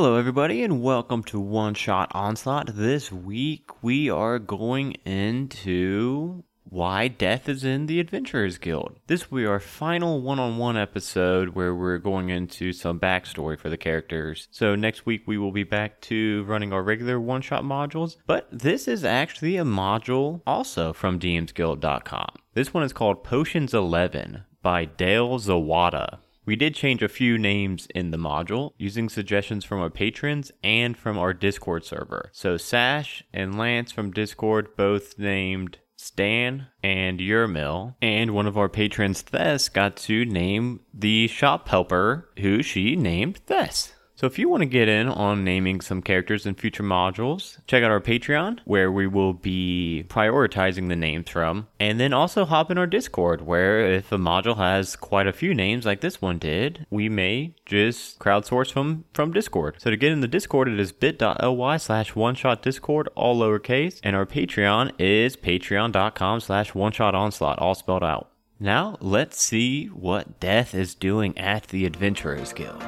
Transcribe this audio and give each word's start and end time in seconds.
Hello, 0.00 0.14
everybody, 0.14 0.62
and 0.62 0.80
welcome 0.80 1.24
to 1.24 1.40
One 1.40 1.74
Shot 1.74 2.12
Onslaught. 2.14 2.76
This 2.76 3.10
week 3.10 3.82
we 3.82 4.08
are 4.08 4.38
going 4.38 4.92
into 5.04 6.44
why 6.62 7.08
death 7.08 7.48
is 7.48 7.64
in 7.64 7.86
the 7.86 7.98
Adventurers 7.98 8.58
Guild. 8.58 9.00
This 9.08 9.28
will 9.28 9.38
be 9.38 9.46
our 9.46 9.58
final 9.58 10.22
one 10.22 10.38
on 10.38 10.56
one 10.56 10.76
episode 10.76 11.48
where 11.48 11.74
we're 11.74 11.98
going 11.98 12.28
into 12.28 12.72
some 12.72 13.00
backstory 13.00 13.58
for 13.58 13.68
the 13.68 13.76
characters. 13.76 14.46
So, 14.52 14.76
next 14.76 15.04
week 15.04 15.22
we 15.26 15.36
will 15.36 15.50
be 15.50 15.64
back 15.64 16.00
to 16.02 16.44
running 16.44 16.72
our 16.72 16.84
regular 16.84 17.18
one 17.18 17.42
shot 17.42 17.64
modules, 17.64 18.18
but 18.24 18.46
this 18.52 18.86
is 18.86 19.04
actually 19.04 19.56
a 19.56 19.64
module 19.64 20.42
also 20.46 20.92
from 20.92 21.18
DMsGuild.com. 21.18 22.36
This 22.54 22.72
one 22.72 22.84
is 22.84 22.92
called 22.92 23.24
Potions 23.24 23.74
11 23.74 24.44
by 24.62 24.84
Dale 24.84 25.40
Zawada. 25.40 26.18
We 26.48 26.56
did 26.56 26.74
change 26.74 27.02
a 27.02 27.10
few 27.10 27.36
names 27.36 27.88
in 27.94 28.10
the 28.10 28.16
module 28.16 28.72
using 28.78 29.10
suggestions 29.10 29.66
from 29.66 29.80
our 29.80 29.90
patrons 29.90 30.50
and 30.64 30.96
from 30.96 31.18
our 31.18 31.34
Discord 31.34 31.84
server. 31.84 32.30
So 32.32 32.56
Sash 32.56 33.22
and 33.34 33.58
Lance 33.58 33.92
from 33.92 34.12
Discord 34.12 34.74
both 34.74 35.18
named 35.18 35.76
Stan 35.96 36.68
and 36.82 37.20
Yermil, 37.20 37.96
and 38.00 38.30
one 38.30 38.46
of 38.46 38.56
our 38.56 38.70
patrons, 38.70 39.20
Thess, 39.20 39.68
got 39.68 39.98
to 39.98 40.24
name 40.24 40.80
the 40.94 41.26
shop 41.26 41.68
helper 41.68 42.30
who 42.38 42.62
she 42.62 42.96
named 42.96 43.36
Thess. 43.46 43.92
So 44.18 44.26
if 44.26 44.36
you 44.36 44.48
want 44.48 44.62
to 44.62 44.66
get 44.66 44.88
in 44.88 45.06
on 45.06 45.44
naming 45.44 45.80
some 45.80 46.02
characters 46.02 46.44
in 46.44 46.56
future 46.56 46.82
modules, 46.82 47.58
check 47.68 47.84
out 47.84 47.92
our 47.92 48.00
Patreon 48.00 48.58
where 48.64 48.90
we 48.90 49.06
will 49.06 49.32
be 49.32 50.06
prioritizing 50.08 50.88
the 50.88 50.96
names 50.96 51.30
from. 51.30 51.68
And 51.78 52.00
then 52.00 52.12
also 52.12 52.44
hop 52.44 52.72
in 52.72 52.78
our 52.78 52.86
Discord 52.88 53.42
where 53.42 53.88
if 53.88 54.10
a 54.10 54.18
module 54.18 54.56
has 54.56 54.96
quite 54.96 55.28
a 55.28 55.32
few 55.32 55.54
names 55.54 55.86
like 55.86 56.00
this 56.00 56.20
one 56.20 56.38
did, 56.38 56.84
we 56.90 57.08
may 57.08 57.54
just 57.64 58.18
crowdsource 58.18 58.72
from 58.72 59.04
from 59.14 59.30
Discord. 59.30 59.76
So 59.78 59.88
to 59.88 59.96
get 59.96 60.10
in 60.10 60.20
the 60.20 60.26
Discord, 60.26 60.66
it 60.66 60.80
is 60.80 60.90
bit.ly 60.90 61.76
slash 61.76 62.16
one 62.16 62.34
shot 62.34 62.60
discord, 62.60 63.08
all 63.14 63.38
lowercase. 63.38 64.00
And 64.02 64.16
our 64.16 64.26
Patreon 64.26 64.94
is 64.98 65.36
patreon.com 65.36 66.40
slash 66.40 66.74
one 66.74 66.90
shot 66.90 67.14
onslaught, 67.14 67.60
all 67.60 67.76
spelled 67.76 68.02
out. 68.02 68.32
Now 68.58 68.96
let's 69.00 69.40
see 69.40 69.86
what 69.86 70.40
Death 70.40 70.74
is 70.74 70.96
doing 70.96 71.38
at 71.38 71.68
the 71.68 71.86
Adventurers 71.86 72.52
Guild. 72.52 72.82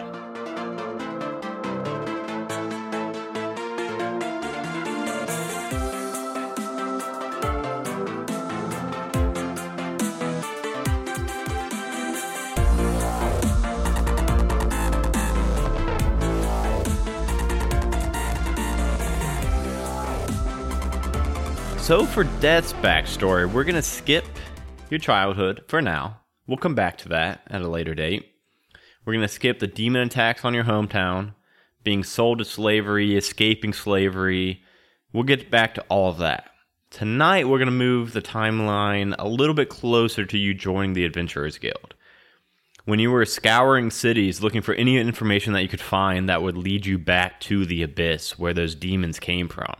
So, 21.90 22.06
for 22.06 22.22
Death's 22.22 22.72
backstory, 22.74 23.52
we're 23.52 23.64
going 23.64 23.74
to 23.74 23.82
skip 23.82 24.24
your 24.90 25.00
childhood 25.00 25.64
for 25.66 25.82
now. 25.82 26.20
We'll 26.46 26.56
come 26.56 26.76
back 26.76 26.98
to 26.98 27.08
that 27.08 27.40
at 27.48 27.62
a 27.62 27.68
later 27.68 27.96
date. 27.96 28.32
We're 29.04 29.14
going 29.14 29.26
to 29.26 29.28
skip 29.28 29.58
the 29.58 29.66
demon 29.66 30.02
attacks 30.02 30.44
on 30.44 30.54
your 30.54 30.62
hometown, 30.62 31.34
being 31.82 32.04
sold 32.04 32.38
to 32.38 32.44
slavery, 32.44 33.16
escaping 33.16 33.72
slavery. 33.72 34.62
We'll 35.12 35.24
get 35.24 35.50
back 35.50 35.74
to 35.74 35.84
all 35.88 36.12
of 36.12 36.18
that. 36.18 36.50
Tonight, 36.90 37.48
we're 37.48 37.58
going 37.58 37.66
to 37.66 37.72
move 37.72 38.12
the 38.12 38.22
timeline 38.22 39.16
a 39.18 39.26
little 39.26 39.56
bit 39.56 39.68
closer 39.68 40.24
to 40.24 40.38
you 40.38 40.54
joining 40.54 40.92
the 40.92 41.04
Adventurers 41.04 41.58
Guild. 41.58 41.94
When 42.84 43.00
you 43.00 43.10
were 43.10 43.24
scouring 43.24 43.90
cities 43.90 44.40
looking 44.40 44.62
for 44.62 44.74
any 44.74 44.96
information 44.96 45.54
that 45.54 45.62
you 45.62 45.68
could 45.68 45.80
find 45.80 46.28
that 46.28 46.40
would 46.40 46.56
lead 46.56 46.86
you 46.86 46.98
back 46.98 47.40
to 47.40 47.66
the 47.66 47.82
abyss 47.82 48.38
where 48.38 48.54
those 48.54 48.76
demons 48.76 49.18
came 49.18 49.48
from 49.48 49.74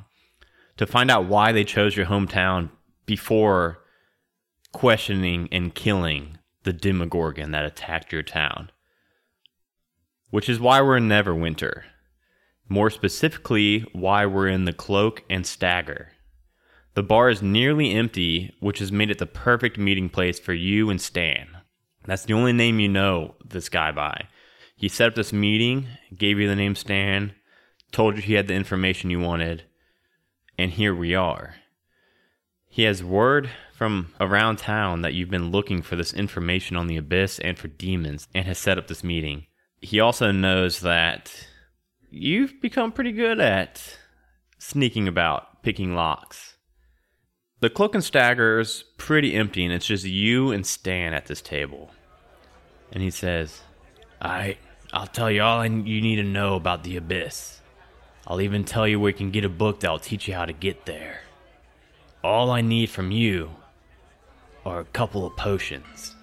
to 0.81 0.86
find 0.86 1.11
out 1.11 1.27
why 1.27 1.53
they 1.53 1.62
chose 1.62 1.95
your 1.95 2.06
hometown 2.06 2.70
before 3.05 3.81
questioning 4.73 5.47
and 5.53 5.75
killing 5.75 6.38
the 6.62 6.72
Demogorgon 6.72 7.50
that 7.50 7.66
attacked 7.66 8.15
your 8.15 8.22
town. 8.22 8.71
Which 10.31 10.49
is 10.49 10.59
why 10.59 10.81
we're 10.81 10.97
in 10.97 11.06
Neverwinter. 11.06 11.82
More 12.66 12.88
specifically, 12.88 13.81
why 13.93 14.25
we're 14.25 14.49
in 14.49 14.65
the 14.65 14.72
Cloak 14.72 15.22
and 15.28 15.47
Stagger. 15.47 16.12
The 16.94 17.03
bar 17.03 17.28
is 17.28 17.43
nearly 17.43 17.93
empty, 17.93 18.56
which 18.60 18.78
has 18.78 18.91
made 18.91 19.10
it 19.10 19.19
the 19.19 19.27
perfect 19.27 19.77
meeting 19.77 20.09
place 20.09 20.41
for 20.41 20.54
you 20.54 20.88
and 20.88 20.99
Stan. 20.99 21.59
That's 22.06 22.25
the 22.25 22.33
only 22.33 22.54
name 22.54 22.81
you 22.81 22.88
know 22.88 23.34
this 23.44 23.69
guy 23.69 23.93
by. 23.93 24.28
He 24.77 24.88
set 24.88 25.09
up 25.09 25.15
this 25.15 25.31
meeting, 25.31 25.88
gave 26.16 26.38
you 26.38 26.49
the 26.49 26.56
name 26.56 26.75
Stan, 26.75 27.34
told 27.93 28.16
you 28.16 28.22
he 28.22 28.33
had 28.33 28.49
the 28.49 28.54
information 28.54 29.10
you 29.10 29.21
wanted, 29.21 29.65
and 30.60 30.72
here 30.72 30.94
we 30.94 31.15
are. 31.15 31.54
He 32.69 32.82
has 32.82 33.03
word 33.03 33.48
from 33.72 34.12
around 34.21 34.59
town 34.59 35.00
that 35.00 35.15
you've 35.15 35.31
been 35.31 35.50
looking 35.50 35.81
for 35.81 35.97
this 35.97 36.12
information 36.12 36.76
on 36.76 36.87
the 36.87 36.98
abyss 36.98 37.38
and 37.38 37.59
for 37.59 37.69
demons 37.69 38.28
and 38.34 38.44
has 38.44 38.59
set 38.59 38.76
up 38.76 38.87
this 38.87 39.03
meeting. 39.03 39.47
He 39.81 40.00
also 40.00 40.31
knows 40.31 40.81
that 40.81 41.48
you've 42.10 42.60
become 42.60 42.93
pretty 42.93 43.12
good 43.12 43.41
at 43.41 43.98
sneaking 44.59 45.09
about, 45.09 45.62
picking 45.62 45.94
locks. 45.94 46.59
The 47.60 47.71
cloak 47.71 47.94
and 47.94 48.04
stagger 48.04 48.60
is 48.60 48.84
pretty 48.98 49.34
empty 49.34 49.65
and 49.65 49.72
it's 49.72 49.87
just 49.87 50.04
you 50.04 50.50
and 50.50 50.66
Stan 50.66 51.15
at 51.15 51.25
this 51.25 51.41
table. 51.41 51.91
And 52.92 53.03
he 53.03 53.10
says, 53.10 53.62
Alright, 54.22 54.59
I'll 54.92 55.06
tell 55.06 55.31
you 55.31 55.41
all 55.41 55.65
you 55.65 56.03
need 56.03 56.16
to 56.16 56.22
know 56.22 56.56
about 56.56 56.84
the 56.84 56.98
abyss. 56.98 57.59
I'll 58.30 58.41
even 58.41 58.62
tell 58.62 58.86
you 58.86 59.00
where 59.00 59.10
you 59.10 59.16
can 59.16 59.32
get 59.32 59.44
a 59.44 59.48
book 59.48 59.80
that'll 59.80 59.98
teach 59.98 60.28
you 60.28 60.34
how 60.34 60.44
to 60.44 60.52
get 60.52 60.86
there. 60.86 61.22
All 62.22 62.52
I 62.52 62.60
need 62.60 62.88
from 62.88 63.10
you 63.10 63.50
are 64.64 64.78
a 64.78 64.84
couple 64.84 65.26
of 65.26 65.36
potions. 65.36 66.14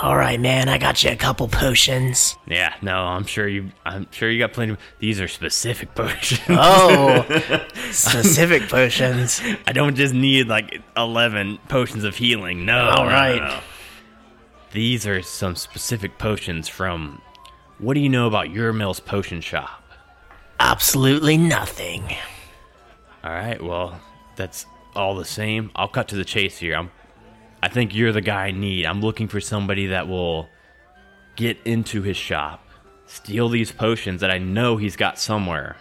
All 0.00 0.16
right, 0.16 0.40
man, 0.40 0.70
I 0.70 0.78
got 0.78 1.04
you 1.04 1.10
a 1.10 1.16
couple 1.16 1.46
potions. 1.46 2.38
Yeah, 2.46 2.72
no, 2.80 2.94
I'm 2.96 3.24
sure 3.26 3.46
you. 3.46 3.70
I'm 3.84 4.10
sure 4.12 4.30
you 4.30 4.38
got 4.38 4.54
plenty. 4.54 4.72
Of, 4.72 4.78
these 4.98 5.20
are 5.20 5.28
specific 5.28 5.94
potions. 5.94 6.40
Oh, 6.48 7.22
specific 7.90 8.70
potions. 8.70 9.42
I 9.66 9.72
don't 9.72 9.96
just 9.96 10.14
need 10.14 10.48
like 10.48 10.80
eleven 10.96 11.58
potions 11.68 12.04
of 12.04 12.16
healing. 12.16 12.64
No, 12.64 12.78
All 12.78 13.04
no, 13.04 13.10
right. 13.10 13.36
no, 13.42 13.46
no. 13.48 13.60
These 14.72 15.06
are 15.06 15.20
some 15.20 15.54
specific 15.54 16.16
potions 16.16 16.66
from. 16.66 17.20
What 17.76 17.92
do 17.92 18.00
you 18.00 18.08
know 18.08 18.26
about 18.26 18.46
Yermil's 18.46 19.00
potion 19.00 19.42
shop? 19.42 19.82
Absolutely 20.60 21.38
nothing. 21.38 22.04
All 23.24 23.32
right, 23.32 23.60
well, 23.62 23.98
that's 24.36 24.66
all 24.94 25.16
the 25.16 25.24
same. 25.24 25.70
I'll 25.74 25.88
cut 25.88 26.08
to 26.08 26.16
the 26.16 26.24
chase 26.24 26.58
here. 26.58 26.76
I'm 26.76 26.90
I 27.62 27.68
think 27.68 27.94
you're 27.94 28.12
the 28.12 28.20
guy 28.20 28.46
I 28.46 28.50
need. 28.52 28.86
I'm 28.86 29.00
looking 29.00 29.28
for 29.28 29.40
somebody 29.40 29.86
that 29.86 30.08
will 30.08 30.48
get 31.36 31.58
into 31.64 32.02
his 32.02 32.16
shop, 32.16 32.66
steal 33.06 33.48
these 33.48 33.72
potions 33.72 34.20
that 34.20 34.30
I 34.30 34.38
know 34.38 34.76
he's 34.76 34.96
got 34.96 35.18
somewhere, 35.18 35.76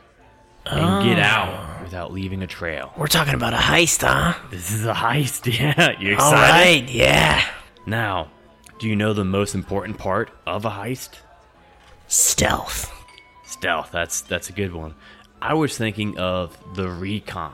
and 0.66 0.80
ah. 0.80 1.04
get 1.04 1.20
out 1.20 1.82
without 1.84 2.12
leaving 2.12 2.42
a 2.42 2.48
trail. 2.48 2.94
We're 2.98 3.08
talking 3.08 3.34
about 3.34 3.54
a 3.54 3.58
heist, 3.58 4.06
huh? 4.06 4.38
This 4.50 4.72
is 4.72 4.86
a 4.86 4.94
heist. 4.94 5.46
Yeah, 5.60 6.00
you 6.00 6.14
excited? 6.14 6.22
All 6.22 6.34
right, 6.34 6.90
yeah. 6.90 7.46
Now, 7.86 8.32
do 8.80 8.88
you 8.88 8.96
know 8.96 9.14
the 9.14 9.26
most 9.26 9.56
important 9.56 9.98
part 9.98 10.32
of 10.46 10.66
a 10.66 10.70
heist? 10.70 11.20
Stealth. 12.08 12.99
Stealth. 13.50 13.92
That's 13.92 14.22
that's 14.22 14.50
a 14.50 14.54
good 14.54 14.74
one. 14.74 14.96
I 15.42 15.54
was 15.54 15.78
thinking 15.78 16.18
of 16.18 16.58
the 16.76 16.90
recon. 16.90 17.54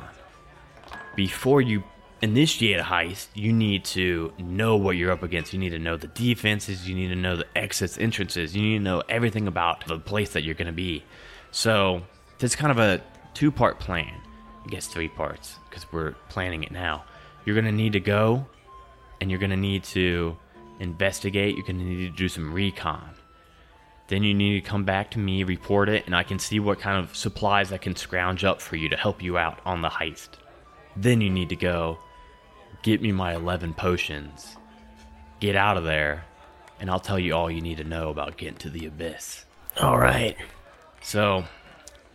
Before 1.16 1.62
you 1.62 1.84
initiate 2.22 2.80
a 2.80 2.84
heist, 2.84 3.28
you 3.34 3.54
need 3.54 3.86
to 3.86 4.34
know 4.38 4.76
what 4.76 4.98
you're 4.98 5.12
up 5.12 5.24
against. 5.24 5.54
You 5.54 5.60
need 5.60 5.70
to 5.70 5.80
know 5.80 5.96
the 5.96 6.08
defenses, 6.08 6.88
you 6.88 6.96
need 6.96 7.10
to 7.10 7.16
know 7.16 7.36
the 7.36 7.46
exits, 7.56 7.98
entrances, 7.98 8.56
you 8.56 8.62
need 8.62 8.78
to 8.80 8.84
know 8.84 9.04
everything 9.08 9.48
about 9.48 9.86
the 9.88 10.00
place 10.00 10.34
that 10.34 10.44
you're 10.44 10.56
going 10.56 10.68
to 10.68 10.74
be. 10.74 11.04
So, 11.52 12.02
it's 12.40 12.56
kind 12.56 12.72
of 12.72 12.80
a 12.80 13.02
two 13.34 13.52
part 13.52 13.80
plan. 13.80 14.14
I 14.66 14.70
guess 14.70 14.88
three 14.88 15.10
parts 15.10 15.60
because 15.70 15.86
we're 15.92 16.14
planning 16.30 16.64
it 16.64 16.72
now. 16.72 17.06
You're 17.46 17.56
going 17.56 17.66
to 17.66 17.72
need 17.72 17.94
to 17.94 18.00
go 18.00 18.46
and 19.22 19.30
you're 19.30 19.40
going 19.40 19.52
to 19.52 19.58
need 19.58 19.84
to 19.86 20.36
investigate, 20.80 21.56
you're 21.56 21.66
going 21.66 21.80
to 21.80 21.86
need 21.86 22.10
to 22.10 22.18
do 22.18 22.28
some 22.28 22.52
recon. 22.54 23.15
Then 24.08 24.24
you 24.24 24.34
need 24.34 24.62
to 24.62 24.70
come 24.70 24.84
back 24.84 25.12
to 25.12 25.20
me, 25.20 25.44
report 25.44 25.90
it, 25.90 26.06
and 26.06 26.16
I 26.16 26.24
can 26.24 26.38
see 26.38 26.60
what 26.60 26.80
kind 26.80 27.04
of 27.04 27.16
supplies 27.16 27.72
I 27.72 27.78
can 27.78 27.96
scrounge 27.96 28.44
up 28.44 28.62
for 28.62 28.76
you 28.76 28.90
to 28.90 28.98
help 28.98 29.24
you 29.24 29.38
out 29.38 29.60
on 29.66 29.82
the 29.82 29.90
heist. 29.90 30.30
Then 30.96 31.22
you 31.22 31.30
need 31.30 31.50
to 31.50 31.56
go 31.56 31.98
get 32.84 33.02
me 33.02 33.12
my 33.12 33.34
11 33.34 33.74
potions, 33.74 34.58
get 35.40 35.56
out 35.56 35.76
of 35.76 35.84
there, 35.84 36.24
and 36.80 36.90
I'll 36.90 37.00
tell 37.00 37.18
you 37.18 37.34
all 37.34 37.50
you 37.50 37.62
need 37.62 37.78
to 37.78 37.84
know 37.84 38.10
about 38.10 38.38
getting 38.38 38.58
to 38.58 38.70
the 38.70 38.86
abyss. 38.86 39.46
All 39.82 39.98
right. 39.98 40.38
So, 41.02 41.46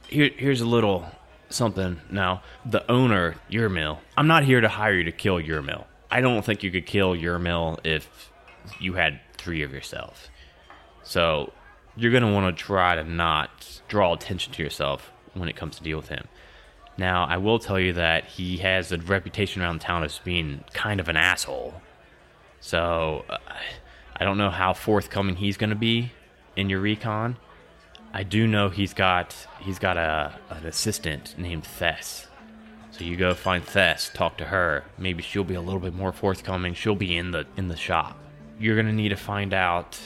here, 0.09 0.31
here's 0.37 0.61
a 0.61 0.67
little 0.67 1.07
something. 1.49 2.01
Now, 2.11 2.43
the 2.65 2.89
owner, 2.91 3.35
Yermil, 3.51 3.99
I'm 4.17 4.29
not 4.29 4.45
here 4.45 4.61
to 4.61 4.69
hire 4.69 4.95
you 4.95 5.05
to 5.05 5.13
kill 5.13 5.41
Yermil. 5.41 5.85
I 6.11 6.21
don't 6.21 6.45
think 6.45 6.63
you 6.63 6.71
could 6.71 6.87
kill 6.87 7.15
Yermil 7.15 7.79
if 7.85 8.31
you 8.79 8.95
had 8.95 9.21
three 9.37 9.63
of 9.63 9.73
yourself. 9.73 10.29
So, 11.03 11.53
you're 11.97 12.11
going 12.11 12.23
to 12.23 12.33
want 12.33 12.57
to 12.57 12.63
try 12.65 12.95
to 12.95 13.05
not 13.05 13.83
draw 13.89 14.13
attention 14.13 14.53
to 14.55 14.63
yourself 14.63 15.13
when 15.35 15.49
it 15.49 15.57
comes 15.57 15.77
to 15.77 15.83
deal 15.83 15.97
with 15.97 16.09
him. 16.09 16.27
Now, 16.97 17.25
I 17.25 17.39
will 17.39 17.59
tell 17.59 17.79
you 17.81 17.93
that 17.95 18.25
he 18.25 18.59
has 18.59 18.93
a 18.93 18.99
reputation 18.99 19.63
around 19.63 19.81
town 19.81 20.05
as 20.05 20.19
being 20.19 20.65
kind 20.73 21.01
of 21.01 21.09
an 21.09 21.17
asshole. 21.17 21.81
So, 22.61 23.25
uh, 23.29 23.39
I 24.17 24.25
don't 24.25 24.37
know 24.37 24.51
how 24.51 24.75
forthcoming 24.75 25.37
he's 25.37 25.57
going 25.57 25.71
to 25.71 25.77
be 25.77 26.13
in 26.57 26.69
your 26.69 26.81
recon. 26.81 27.37
I 28.13 28.23
do 28.23 28.47
know 28.47 28.69
he's 28.69 28.93
got 28.93 29.35
he's 29.61 29.79
got 29.79 29.97
a 29.97 30.35
an 30.51 30.67
assistant 30.67 31.39
named 31.39 31.65
Thess. 31.65 32.27
So 32.91 33.05
you 33.05 33.17
go 33.17 33.35
find 33.35 33.65
Thess, 33.65 34.11
talk 34.13 34.37
to 34.39 34.45
her. 34.47 34.85
Maybe 34.99 35.23
she'll 35.23 35.45
be 35.45 35.55
a 35.55 35.61
little 35.61 35.81
bit 35.81 35.95
more 35.95 36.13
forthcoming. 36.13 36.75
She'll 36.75 36.97
be 36.97 37.17
in 37.17 37.31
the 37.31 37.47
in 37.57 37.69
the 37.69 37.77
shop. 37.77 38.19
You're 38.59 38.77
gonna 38.77 38.93
need 38.93 39.11
to 39.11 39.17
find 39.17 39.55
out 39.55 39.99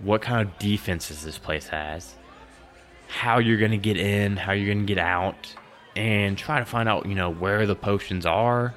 what 0.00 0.22
kind 0.22 0.46
of 0.46 0.58
defenses 0.58 1.22
this 1.22 1.38
place 1.38 1.68
has, 1.68 2.14
how 3.08 3.38
you're 3.38 3.58
gonna 3.58 3.76
get 3.76 3.96
in, 3.96 4.36
how 4.36 4.52
you're 4.52 4.72
gonna 4.72 4.86
get 4.86 4.98
out, 4.98 5.54
and 5.96 6.38
try 6.38 6.58
to 6.58 6.64
find 6.64 6.88
out 6.88 7.06
you 7.06 7.14
know 7.14 7.30
where 7.30 7.66
the 7.66 7.74
potions 7.74 8.26
are. 8.26 8.74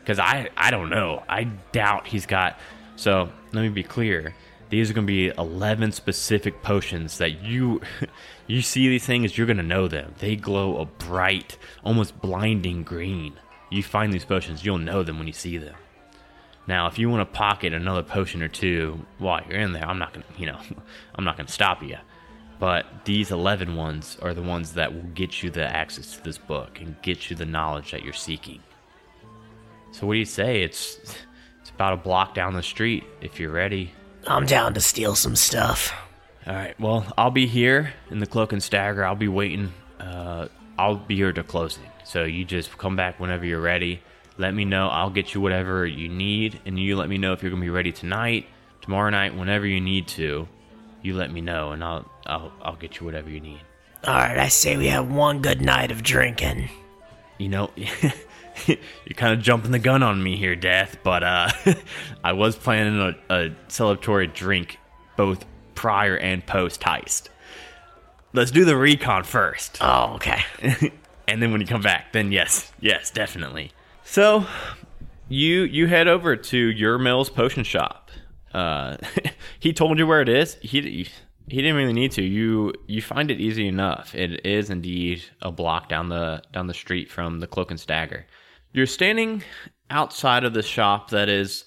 Because 0.00 0.18
I 0.18 0.48
I 0.56 0.70
don't 0.70 0.90
know. 0.90 1.22
I 1.28 1.44
doubt 1.72 2.06
he's 2.06 2.26
got. 2.26 2.58
So 2.96 3.28
let 3.52 3.62
me 3.62 3.68
be 3.68 3.82
clear. 3.82 4.34
These 4.68 4.90
are 4.90 4.94
going 4.94 5.06
to 5.06 5.12
be 5.12 5.28
11 5.38 5.92
specific 5.92 6.62
potions 6.62 7.18
that 7.18 7.42
you 7.42 7.80
you 8.46 8.62
see 8.62 8.88
these 8.88 9.06
things 9.06 9.36
you're 9.36 9.46
going 9.46 9.58
to 9.58 9.62
know 9.62 9.86
them. 9.86 10.14
They 10.18 10.36
glow 10.36 10.78
a 10.78 10.86
bright, 10.86 11.56
almost 11.84 12.20
blinding 12.20 12.82
green. 12.82 13.34
You 13.70 13.82
find 13.82 14.12
these 14.12 14.24
potions, 14.24 14.64
you'll 14.64 14.78
know 14.78 15.02
them 15.02 15.18
when 15.18 15.26
you 15.26 15.32
see 15.32 15.58
them. 15.58 15.74
Now, 16.66 16.88
if 16.88 16.98
you 16.98 17.08
want 17.08 17.20
to 17.20 17.36
pocket 17.36 17.72
another 17.72 18.02
potion 18.02 18.42
or 18.42 18.48
two 18.48 19.04
while 19.18 19.40
you're 19.48 19.58
in 19.58 19.72
there, 19.72 19.86
I'm 19.86 19.98
not 19.98 20.12
going 20.12 20.24
to, 20.26 20.40
you 20.40 20.46
know, 20.46 20.58
I'm 21.14 21.24
not 21.24 21.36
going 21.36 21.46
to 21.46 21.52
stop 21.52 21.82
you. 21.82 21.96
But 22.58 22.86
these 23.04 23.30
11 23.30 23.76
ones 23.76 24.16
are 24.22 24.32
the 24.32 24.42
ones 24.42 24.72
that 24.74 24.94
will 24.94 25.02
get 25.02 25.42
you 25.42 25.50
the 25.50 25.64
access 25.64 26.16
to 26.16 26.24
this 26.24 26.38
book 26.38 26.80
and 26.80 27.00
get 27.02 27.28
you 27.28 27.36
the 27.36 27.44
knowledge 27.44 27.90
that 27.90 28.02
you're 28.02 28.14
seeking. 28.14 28.60
So 29.92 30.06
what 30.06 30.14
do 30.14 30.18
you 30.18 30.24
say? 30.24 30.62
It's 30.62 30.96
it's 31.60 31.70
about 31.70 31.92
a 31.92 31.96
block 31.96 32.34
down 32.34 32.54
the 32.54 32.62
street 32.62 33.04
if 33.20 33.38
you're 33.38 33.52
ready. 33.52 33.92
I'm 34.26 34.46
down 34.46 34.74
to 34.74 34.80
steal 34.80 35.14
some 35.14 35.36
stuff. 35.36 35.92
All 36.46 36.54
right. 36.54 36.78
Well, 36.80 37.12
I'll 37.16 37.30
be 37.30 37.46
here 37.46 37.92
in 38.10 38.18
the 38.18 38.26
cloak 38.26 38.52
and 38.52 38.62
stagger. 38.62 39.04
I'll 39.04 39.14
be 39.14 39.28
waiting. 39.28 39.72
Uh, 40.00 40.48
I'll 40.78 40.96
be 40.96 41.16
here 41.16 41.32
to 41.32 41.42
closing. 41.42 41.84
So 42.04 42.24
you 42.24 42.44
just 42.44 42.76
come 42.78 42.96
back 42.96 43.18
whenever 43.18 43.44
you're 43.44 43.60
ready. 43.60 44.02
Let 44.38 44.54
me 44.54 44.64
know. 44.64 44.88
I'll 44.88 45.10
get 45.10 45.34
you 45.34 45.40
whatever 45.40 45.86
you 45.86 46.08
need, 46.08 46.60
and 46.66 46.78
you 46.78 46.96
let 46.96 47.08
me 47.08 47.18
know 47.18 47.32
if 47.32 47.42
you're 47.42 47.50
gonna 47.50 47.62
be 47.62 47.70
ready 47.70 47.92
tonight, 47.92 48.46
tomorrow 48.82 49.10
night, 49.10 49.34
whenever 49.34 49.66
you 49.66 49.80
need 49.80 50.08
to. 50.08 50.48
You 51.02 51.14
let 51.14 51.32
me 51.32 51.40
know, 51.40 51.72
and 51.72 51.82
I'll 51.82 52.10
I'll 52.26 52.52
I'll 52.62 52.76
get 52.76 53.00
you 53.00 53.06
whatever 53.06 53.30
you 53.30 53.40
need. 53.40 53.60
All 54.04 54.14
right, 54.14 54.38
I 54.38 54.48
say 54.48 54.76
we 54.76 54.88
have 54.88 55.10
one 55.10 55.40
good 55.40 55.60
night 55.60 55.90
of 55.90 56.02
drinking. 56.02 56.68
You 57.38 57.48
know, 57.48 57.70
you're 58.66 58.78
kind 59.16 59.32
of 59.32 59.40
jumping 59.40 59.70
the 59.70 59.78
gun 59.78 60.02
on 60.02 60.22
me 60.22 60.36
here, 60.36 60.56
Death. 60.56 60.98
But 61.02 61.22
uh, 61.22 61.48
I 62.24 62.32
was 62.32 62.56
planning 62.56 63.00
a, 63.00 63.34
a 63.34 63.50
celebratory 63.68 64.32
drink 64.32 64.78
both 65.16 65.44
prior 65.74 66.16
and 66.16 66.44
post 66.46 66.80
heist. 66.82 67.28
Let's 68.32 68.50
do 68.50 68.64
the 68.64 68.76
recon 68.76 69.24
first. 69.24 69.78
Oh, 69.80 70.14
okay. 70.14 70.42
and 71.28 71.42
then 71.42 71.52
when 71.52 71.60
you 71.60 71.66
come 71.66 71.82
back, 71.82 72.12
then 72.12 72.32
yes, 72.32 72.70
yes, 72.80 73.10
definitely. 73.10 73.72
So 74.08 74.46
you 75.28 75.64
you 75.64 75.88
head 75.88 76.06
over 76.06 76.36
to 76.36 76.72
Yermil's 76.72 77.28
potion 77.28 77.64
shop. 77.64 78.10
Uh, 78.54 78.96
he 79.58 79.72
told 79.72 79.98
you 79.98 80.06
where 80.06 80.22
it 80.22 80.28
is. 80.28 80.54
He 80.62 81.08
he 81.48 81.56
didn't 81.56 81.74
really 81.74 81.92
need 81.92 82.12
to. 82.12 82.22
You 82.22 82.72
you 82.86 83.02
find 83.02 83.32
it 83.32 83.40
easy 83.40 83.66
enough. 83.66 84.14
It 84.14 84.46
is 84.46 84.70
indeed 84.70 85.24
a 85.42 85.50
block 85.50 85.88
down 85.88 86.08
the 86.08 86.40
down 86.52 86.68
the 86.68 86.72
street 86.72 87.10
from 87.10 87.40
the 87.40 87.48
Cloak 87.48 87.72
and 87.72 87.80
Stagger. 87.80 88.26
You're 88.72 88.86
standing 88.86 89.42
outside 89.90 90.44
of 90.44 90.54
the 90.54 90.62
shop 90.62 91.10
that 91.10 91.28
is. 91.28 91.64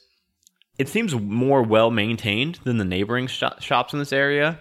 It 0.80 0.88
seems 0.88 1.14
more 1.14 1.62
well 1.62 1.92
maintained 1.92 2.60
than 2.64 2.78
the 2.78 2.86
neighboring 2.86 3.28
sh- 3.28 3.44
shops 3.60 3.92
in 3.92 4.00
this 4.00 4.14
area, 4.14 4.60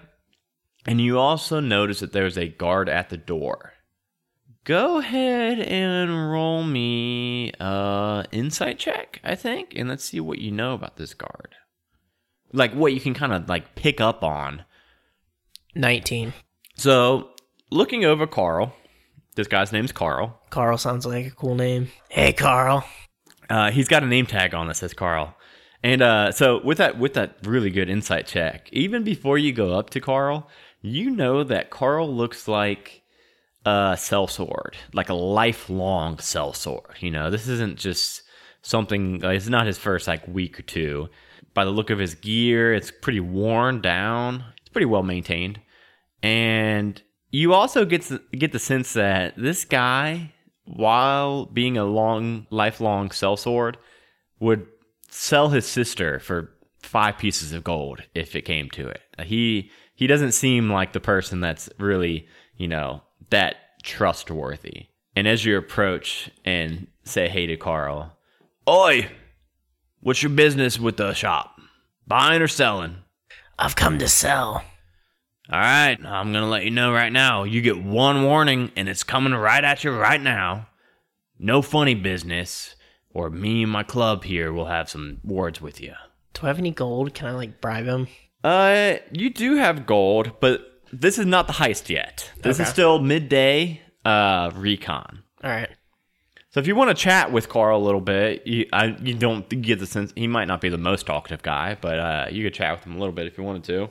and 0.85 1.01
you 1.01 1.21
also 1.21 1.61
notice 1.61 2.01
that 2.01 2.13
there's 2.13 2.37
a 2.37 2.49
guard 2.49 2.89
at 2.89 3.09
the 3.09 3.17
door. 3.17 3.75
Go 4.69 4.99
ahead 4.99 5.61
and 5.61 6.31
roll 6.31 6.63
me 6.63 7.53
a 7.59 8.27
insight 8.31 8.79
check, 8.79 9.19
I 9.25 9.35
think, 9.35 9.73
and 9.75 9.89
let's 9.89 10.05
see 10.05 10.21
what 10.21 10.41
you 10.41 10.51
know 10.51 10.75
about 10.75 10.99
this 10.99 11.15
guard. 11.15 11.55
Like 12.53 12.75
what 12.75 12.93
you 12.93 13.01
can 13.01 13.15
kind 13.15 13.33
of 13.33 13.49
like 13.49 13.77
pick 13.77 13.99
up 13.99 14.23
on. 14.23 14.67
19. 15.75 16.35
So, 16.77 17.31
looking 17.71 18.05
over 18.05 18.27
Carl, 18.27 18.75
this 19.37 19.49
guy's 19.49 19.73
name's 19.73 19.91
Carl. 19.91 20.39
Carl 20.51 20.77
sounds 20.77 21.07
like 21.07 21.25
a 21.25 21.31
cool 21.31 21.55
name. 21.55 21.89
Hey, 22.11 22.35
Carl. 22.35 22.85
Uh, 23.49 23.71
he's 23.71 23.89
got 23.89 24.03
a 24.03 24.07
name 24.07 24.27
tag 24.27 24.53
on 24.55 24.69
that 24.69 24.75
says 24.75 24.93
Carl. 24.93 25.35
And 25.83 26.03
uh, 26.03 26.33
so 26.33 26.63
with 26.63 26.77
that 26.77 26.99
with 26.99 27.15
that 27.15 27.39
really 27.43 27.71
good 27.71 27.89
insight 27.89 28.27
check, 28.27 28.69
even 28.71 29.03
before 29.03 29.39
you 29.39 29.51
go 29.51 29.73
up 29.73 29.89
to 29.91 30.01
Carl, 30.01 30.47
you 30.83 31.09
know 31.09 31.43
that 31.43 31.71
Carl 31.71 32.15
looks 32.15 32.47
like 32.47 32.98
a 33.69 33.97
sellsword, 33.97 34.75
like 34.93 35.09
a 35.09 35.15
lifelong 35.15 36.17
sellsword. 36.17 37.01
You 37.01 37.11
know, 37.11 37.31
this 37.31 37.49
isn't 37.49 37.79
just 37.79 38.23
something. 38.63 39.23
It's 39.23 39.49
not 39.49 39.67
his 39.67 39.79
first 39.79 40.09
like 40.09 40.27
week 40.27 40.59
or 40.59 40.63
two. 40.63 41.09
By 41.55 41.65
the 41.65 41.71
look 41.71 41.91
of 41.91 41.99
his 41.99 42.15
gear, 42.15 42.73
it's 42.73 42.91
pretty 42.91 43.21
worn 43.21 43.81
down. 43.81 44.45
It's 44.61 44.69
pretty 44.69 44.87
well 44.87 45.03
maintained, 45.03 45.61
and 46.23 47.01
you 47.31 47.53
also 47.53 47.85
get 47.85 48.03
the, 48.03 48.23
get 48.33 48.53
the 48.53 48.59
sense 48.59 48.93
that 48.95 49.35
this 49.37 49.65
guy, 49.65 50.33
while 50.65 51.47
being 51.47 51.77
a 51.77 51.85
long 51.85 52.47
lifelong 52.51 53.11
sellsword, 53.11 53.75
would 54.41 54.67
sell 55.11 55.49
his 55.49 55.67
sister 55.67 56.21
for 56.21 56.51
five 56.83 57.19
pieces 57.19 57.53
of 57.53 57.65
gold 57.65 58.03
if 58.15 58.37
it 58.37 58.43
came 58.43 58.71
to 58.71 58.89
it. 58.89 59.01
He 59.25 59.71
he 59.95 60.07
doesn't 60.07 60.33
seem 60.33 60.71
like 60.71 60.93
the 60.93 61.01
person 61.01 61.41
that's 61.41 61.69
really, 61.79 62.29
you 62.57 62.69
know, 62.69 63.03
that 63.31 63.57
trustworthy. 63.83 64.87
And 65.17 65.27
as 65.27 65.45
you 65.45 65.57
approach 65.57 66.31
and 66.45 66.87
say 67.05 67.29
hey 67.29 67.47
to 67.47 67.57
Carl, 67.57 68.17
Oi, 68.69 69.09
what's 70.01 70.23
your 70.23 70.31
business 70.31 70.79
with 70.79 70.97
the 70.97 71.15
shop? 71.15 71.59
Buying 72.07 72.43
or 72.43 72.49
selling? 72.49 72.97
I've 73.59 73.77
come 73.77 73.99
to 73.99 74.09
sell. 74.09 74.63
All 75.51 75.59
right, 75.59 75.97
I'm 76.05 76.33
going 76.33 76.45
to 76.45 76.51
let 76.51 76.65
you 76.65 76.71
know 76.71 76.93
right 76.93 77.13
now. 77.13 77.45
You 77.45 77.63
get 77.63 77.83
one 77.83 78.25
warning, 78.25 78.71
and 78.77 78.87
it's 78.87 79.03
coming 79.03 79.33
right 79.33 79.65
at 79.65 79.83
you 79.83 79.93
right 79.93 80.21
now. 80.21 80.69
No 81.39 81.63
funny 81.63 81.95
business, 81.95 82.77
or 83.11 83.31
me 83.31 83.63
and 83.63 83.73
my 83.73 83.83
club 83.83 84.25
here 84.25 84.53
will 84.53 84.67
have 84.67 84.91
some 84.91 85.21
words 85.25 85.61
with 85.61 85.81
you. 85.81 85.95
Do 86.35 86.43
I 86.43 86.49
have 86.49 86.59
any 86.59 86.71
gold? 86.71 87.15
Can 87.15 87.29
I, 87.29 87.33
like, 87.33 87.63
bribe 87.63 87.87
him? 87.87 88.09
Uh, 88.45 88.97
you 89.11 89.31
do 89.31 89.57
have 89.57 89.87
gold, 89.87 90.33
but 90.41 90.68
this 90.93 91.19
is 91.19 91.27
not 91.27 91.47
the 91.47 91.53
heist 91.55 91.89
yet. 91.89 92.31
This 92.43 92.61
is 92.61 92.69
still 92.69 92.99
midday 93.01 93.81
uh 94.05 94.51
recon. 94.55 95.23
All 95.43 95.51
right. 95.51 95.71
So 96.51 96.61
if 96.61 96.67
you 96.67 96.75
want 96.75 96.89
to 96.89 96.95
chat 96.95 97.31
with 97.31 97.49
Carl 97.49 97.81
a 97.81 97.85
little 97.85 98.01
bit, 98.01 98.47
you 98.47 98.67
I, 98.73 98.97
you 99.03 99.15
don't 99.15 99.49
get 99.63 99.79
the 99.79 99.87
sense 99.87 100.13
he 100.17 100.27
might 100.27 100.47
not 100.47 100.61
be 100.61 100.69
the 100.69 100.79
most 100.79 101.07
talkative 101.07 101.43
guy, 101.43 101.77
but 101.81 101.99
uh, 101.99 102.27
you 102.31 102.43
could 102.43 102.55
chat 102.55 102.73
with 102.75 102.85
him 102.85 102.97
a 102.97 102.99
little 102.99 103.13
bit 103.13 103.27
if 103.27 103.37
you 103.37 103.45
wanted 103.45 103.65
to. 103.65 103.89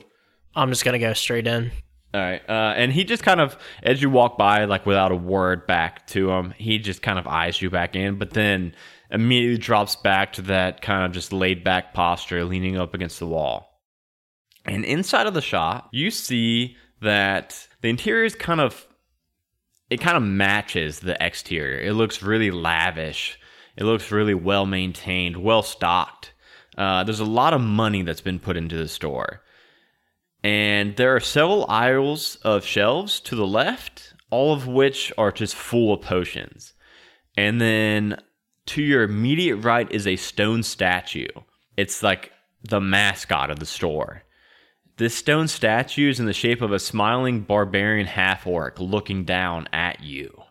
I'm 0.54 0.70
just 0.70 0.84
going 0.84 0.94
to 0.94 0.98
go 0.98 1.12
straight 1.12 1.46
in. 1.46 1.70
All 2.12 2.20
right, 2.20 2.42
uh, 2.48 2.72
and 2.74 2.90
he 2.90 3.04
just 3.04 3.22
kind 3.22 3.38
of, 3.38 3.56
as 3.82 4.00
you 4.00 4.08
walk 4.08 4.38
by, 4.38 4.64
like 4.64 4.86
without 4.86 5.12
a 5.12 5.16
word 5.16 5.66
back 5.66 6.06
to 6.08 6.30
him, 6.30 6.54
he 6.56 6.78
just 6.78 7.02
kind 7.02 7.18
of 7.18 7.26
eyes 7.26 7.60
you 7.60 7.68
back 7.68 7.94
in, 7.94 8.18
but 8.18 8.30
then 8.30 8.74
immediately 9.10 9.58
drops 9.58 9.94
back 9.94 10.32
to 10.32 10.42
that 10.42 10.80
kind 10.80 11.04
of 11.04 11.12
just 11.12 11.34
laid 11.34 11.62
back 11.62 11.92
posture, 11.92 12.44
leaning 12.44 12.78
up 12.78 12.94
against 12.94 13.18
the 13.18 13.26
wall. 13.26 13.68
And 14.64 14.84
inside 14.86 15.26
of 15.26 15.34
the 15.34 15.42
shop, 15.42 15.90
you 15.92 16.10
see 16.10 16.76
that 17.00 17.68
the 17.80 17.88
interior 17.88 18.24
is 18.24 18.34
kind 18.34 18.60
of, 18.60 18.86
it 19.90 20.00
kind 20.00 20.16
of 20.16 20.22
matches 20.22 21.00
the 21.00 21.16
exterior. 21.24 21.80
It 21.80 21.94
looks 21.94 22.22
really 22.22 22.50
lavish. 22.50 23.38
It 23.76 23.84
looks 23.84 24.10
really 24.10 24.34
well 24.34 24.66
maintained, 24.66 25.36
well 25.36 25.62
stocked. 25.62 26.32
Uh, 26.76 27.04
there's 27.04 27.20
a 27.20 27.24
lot 27.24 27.54
of 27.54 27.60
money 27.60 28.02
that's 28.02 28.20
been 28.20 28.38
put 28.38 28.56
into 28.56 28.76
the 28.76 28.88
store 28.88 29.42
and 30.42 30.96
there 30.96 31.14
are 31.16 31.20
several 31.20 31.66
aisles 31.68 32.36
of 32.36 32.64
shelves 32.64 33.20
to 33.20 33.34
the 33.34 33.46
left, 33.46 34.14
all 34.30 34.52
of 34.52 34.66
which 34.66 35.12
are 35.18 35.32
just 35.32 35.54
full 35.54 35.92
of 35.92 36.02
potions. 36.02 36.74
And 37.36 37.60
then 37.60 38.20
to 38.66 38.82
your 38.82 39.02
immediate 39.02 39.56
right 39.56 39.90
is 39.90 40.06
a 40.06 40.16
stone 40.16 40.62
statue. 40.62 41.28
It's 41.76 42.02
like 42.02 42.32
the 42.62 42.80
mascot 42.80 43.50
of 43.50 43.58
the 43.58 43.66
store. 43.66 44.22
This 44.98 45.14
stone 45.14 45.48
statue 45.48 46.10
is 46.10 46.20
in 46.20 46.26
the 46.26 46.32
shape 46.32 46.60
of 46.60 46.72
a 46.72 46.78
smiling 46.78 47.40
barbarian 47.40 48.06
half 48.06 48.46
orc 48.46 48.80
looking 48.80 49.24
down 49.24 49.68
at 49.72 50.02
you. 50.02 50.42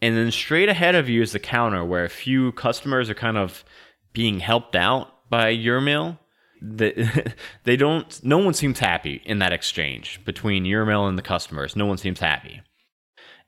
And 0.00 0.16
then 0.16 0.30
straight 0.30 0.68
ahead 0.68 0.94
of 0.94 1.08
you 1.08 1.22
is 1.22 1.32
the 1.32 1.38
counter 1.38 1.84
where 1.84 2.04
a 2.04 2.10
few 2.10 2.52
customers 2.52 3.08
are 3.10 3.14
kind 3.14 3.36
of 3.36 3.64
being 4.12 4.40
helped 4.40 4.74
out 4.74 5.28
by 5.30 5.54
Yermil 5.54 6.18
they, 7.64 7.76
don't. 7.76 8.24
No 8.24 8.38
one 8.38 8.54
seems 8.54 8.78
happy 8.78 9.20
in 9.26 9.38
that 9.40 9.52
exchange 9.52 10.24
between 10.24 10.64
Yermil 10.64 11.08
and 11.08 11.18
the 11.18 11.22
customers. 11.22 11.76
No 11.76 11.84
one 11.84 11.98
seems 11.98 12.20
happy. 12.20 12.62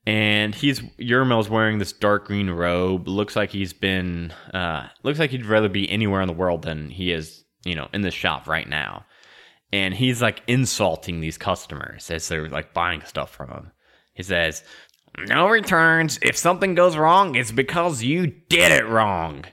And 0.07 0.55
he's 0.55 0.81
Yermil's 1.00 1.49
wearing 1.49 1.78
this 1.78 1.93
dark 1.93 2.26
green 2.26 2.50
robe. 2.50 3.09
Looks 3.09 3.35
like 3.35 3.50
he's 3.50 3.73
been. 3.73 4.33
Uh, 4.52 4.88
looks 5.02 5.19
like 5.19 5.31
he'd 5.31 5.47
rather 5.47 5.71
be 5.71 5.90
anywhere 5.90 6.21
in 6.21 6.28
the 6.28 6.35
world 6.35 6.62
than 6.62 6.90
he 6.90 7.11
is, 7.11 7.43
you 7.64 7.75
know, 7.75 7.88
in 7.95 8.02
this 8.02 8.14
shop 8.14 8.47
right 8.47 8.69
now. 8.69 9.07
And 9.73 9.94
he's 9.94 10.23
like 10.23 10.42
insulting 10.46 11.20
these 11.20 11.38
customers 11.38 12.11
as 12.11 12.28
they're 12.28 12.49
like 12.49 12.73
buying 12.73 13.02
stuff 13.04 13.30
from 13.30 13.50
him. 13.50 13.73
He 14.14 14.23
says, 14.23 14.62
"No 15.26 15.49
returns. 15.49 16.18
If 16.23 16.37
something 16.37 16.75
goes 16.75 16.96
wrong, 16.96 17.35
it's 17.35 17.52
because 17.52 18.02
you 18.02 18.26
did 18.26 18.73
it 18.73 18.87
wrong." 18.87 19.44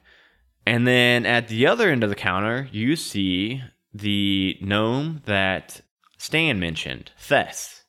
And 0.65 0.87
then 0.87 1.25
at 1.25 1.47
the 1.47 1.67
other 1.67 1.89
end 1.89 2.03
of 2.03 2.09
the 2.09 2.15
counter, 2.15 2.69
you 2.71 2.95
see 2.95 3.61
the 3.93 4.57
gnome 4.61 5.21
that 5.25 5.81
Stan 6.17 6.59
mentioned, 6.59 7.11
Thess. 7.17 7.83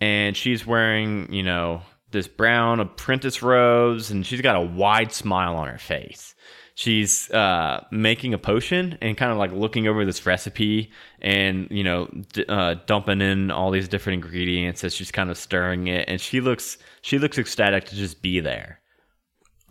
And 0.00 0.36
she's 0.36 0.66
wearing, 0.66 1.32
you 1.32 1.42
know, 1.42 1.82
this 2.10 2.28
brown 2.28 2.80
apprentice 2.80 3.42
robes, 3.42 4.10
and 4.10 4.26
she's 4.26 4.40
got 4.40 4.56
a 4.56 4.60
wide 4.60 5.12
smile 5.12 5.56
on 5.56 5.68
her 5.68 5.78
face. 5.78 6.34
She's 6.78 7.28
uh, 7.32 7.84
making 7.90 8.34
a 8.34 8.38
potion 8.38 8.98
and 9.00 9.16
kind 9.16 9.32
of 9.32 9.38
like 9.38 9.50
looking 9.50 9.88
over 9.88 10.04
this 10.04 10.24
recipe 10.24 10.92
and, 11.20 11.66
you 11.72 11.82
know, 11.82 12.06
d- 12.32 12.44
uh, 12.48 12.76
dumping 12.86 13.20
in 13.20 13.50
all 13.50 13.72
these 13.72 13.88
different 13.88 14.22
ingredients 14.22 14.84
as 14.84 14.94
she's 14.94 15.10
kind 15.10 15.28
of 15.28 15.36
stirring 15.36 15.88
it. 15.88 16.08
And 16.08 16.20
she 16.20 16.40
looks, 16.40 16.78
she 17.02 17.18
looks 17.18 17.36
ecstatic 17.36 17.86
to 17.86 17.96
just 17.96 18.22
be 18.22 18.38
there. 18.38 18.78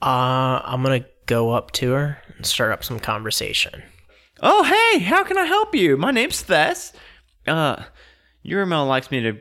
Uh, 0.02 0.60
I'm 0.66 0.84
gonna 0.84 1.06
go 1.28 1.52
up 1.52 1.72
to 1.72 1.92
her 1.92 2.18
and 2.36 2.46
start 2.46 2.74
up 2.74 2.84
some 2.84 3.00
conversation. 3.00 3.84
Oh, 4.42 4.64
hey, 4.66 5.00
how 5.00 5.24
can 5.24 5.38
I 5.38 5.46
help 5.46 5.74
you? 5.74 5.96
My 5.96 6.12
name's 6.12 6.42
Thess. 6.42 6.92
Uh, 7.48 7.84
Yermil 8.46 8.86
likes 8.86 9.12
me 9.12 9.22
to. 9.22 9.38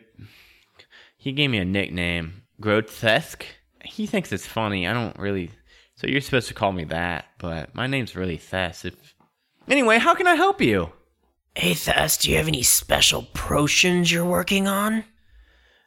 He 1.16 1.32
gave 1.32 1.50
me 1.50 1.58
a 1.58 1.64
nickname, 1.64 2.42
Grotesque. 2.61 3.44
He 3.85 4.06
thinks 4.06 4.30
it's 4.30 4.46
funny. 4.46 4.87
I 4.87 4.92
don't 4.92 5.18
really. 5.18 5.50
So 5.96 6.06
you're 6.06 6.20
supposed 6.20 6.48
to 6.48 6.54
call 6.54 6.72
me 6.72 6.84
that, 6.84 7.24
but 7.38 7.74
my 7.74 7.86
name's 7.86 8.14
really 8.14 8.36
Thess. 8.36 8.84
If... 8.84 9.14
Anyway, 9.68 9.98
how 9.98 10.14
can 10.14 10.26
I 10.26 10.34
help 10.34 10.60
you? 10.60 10.92
Hey, 11.54 11.72
Thess, 11.72 12.18
do 12.18 12.30
you 12.30 12.36
have 12.36 12.48
any 12.48 12.62
special 12.62 13.22
potions 13.32 14.12
you're 14.12 14.24
working 14.24 14.68
on? 14.68 15.04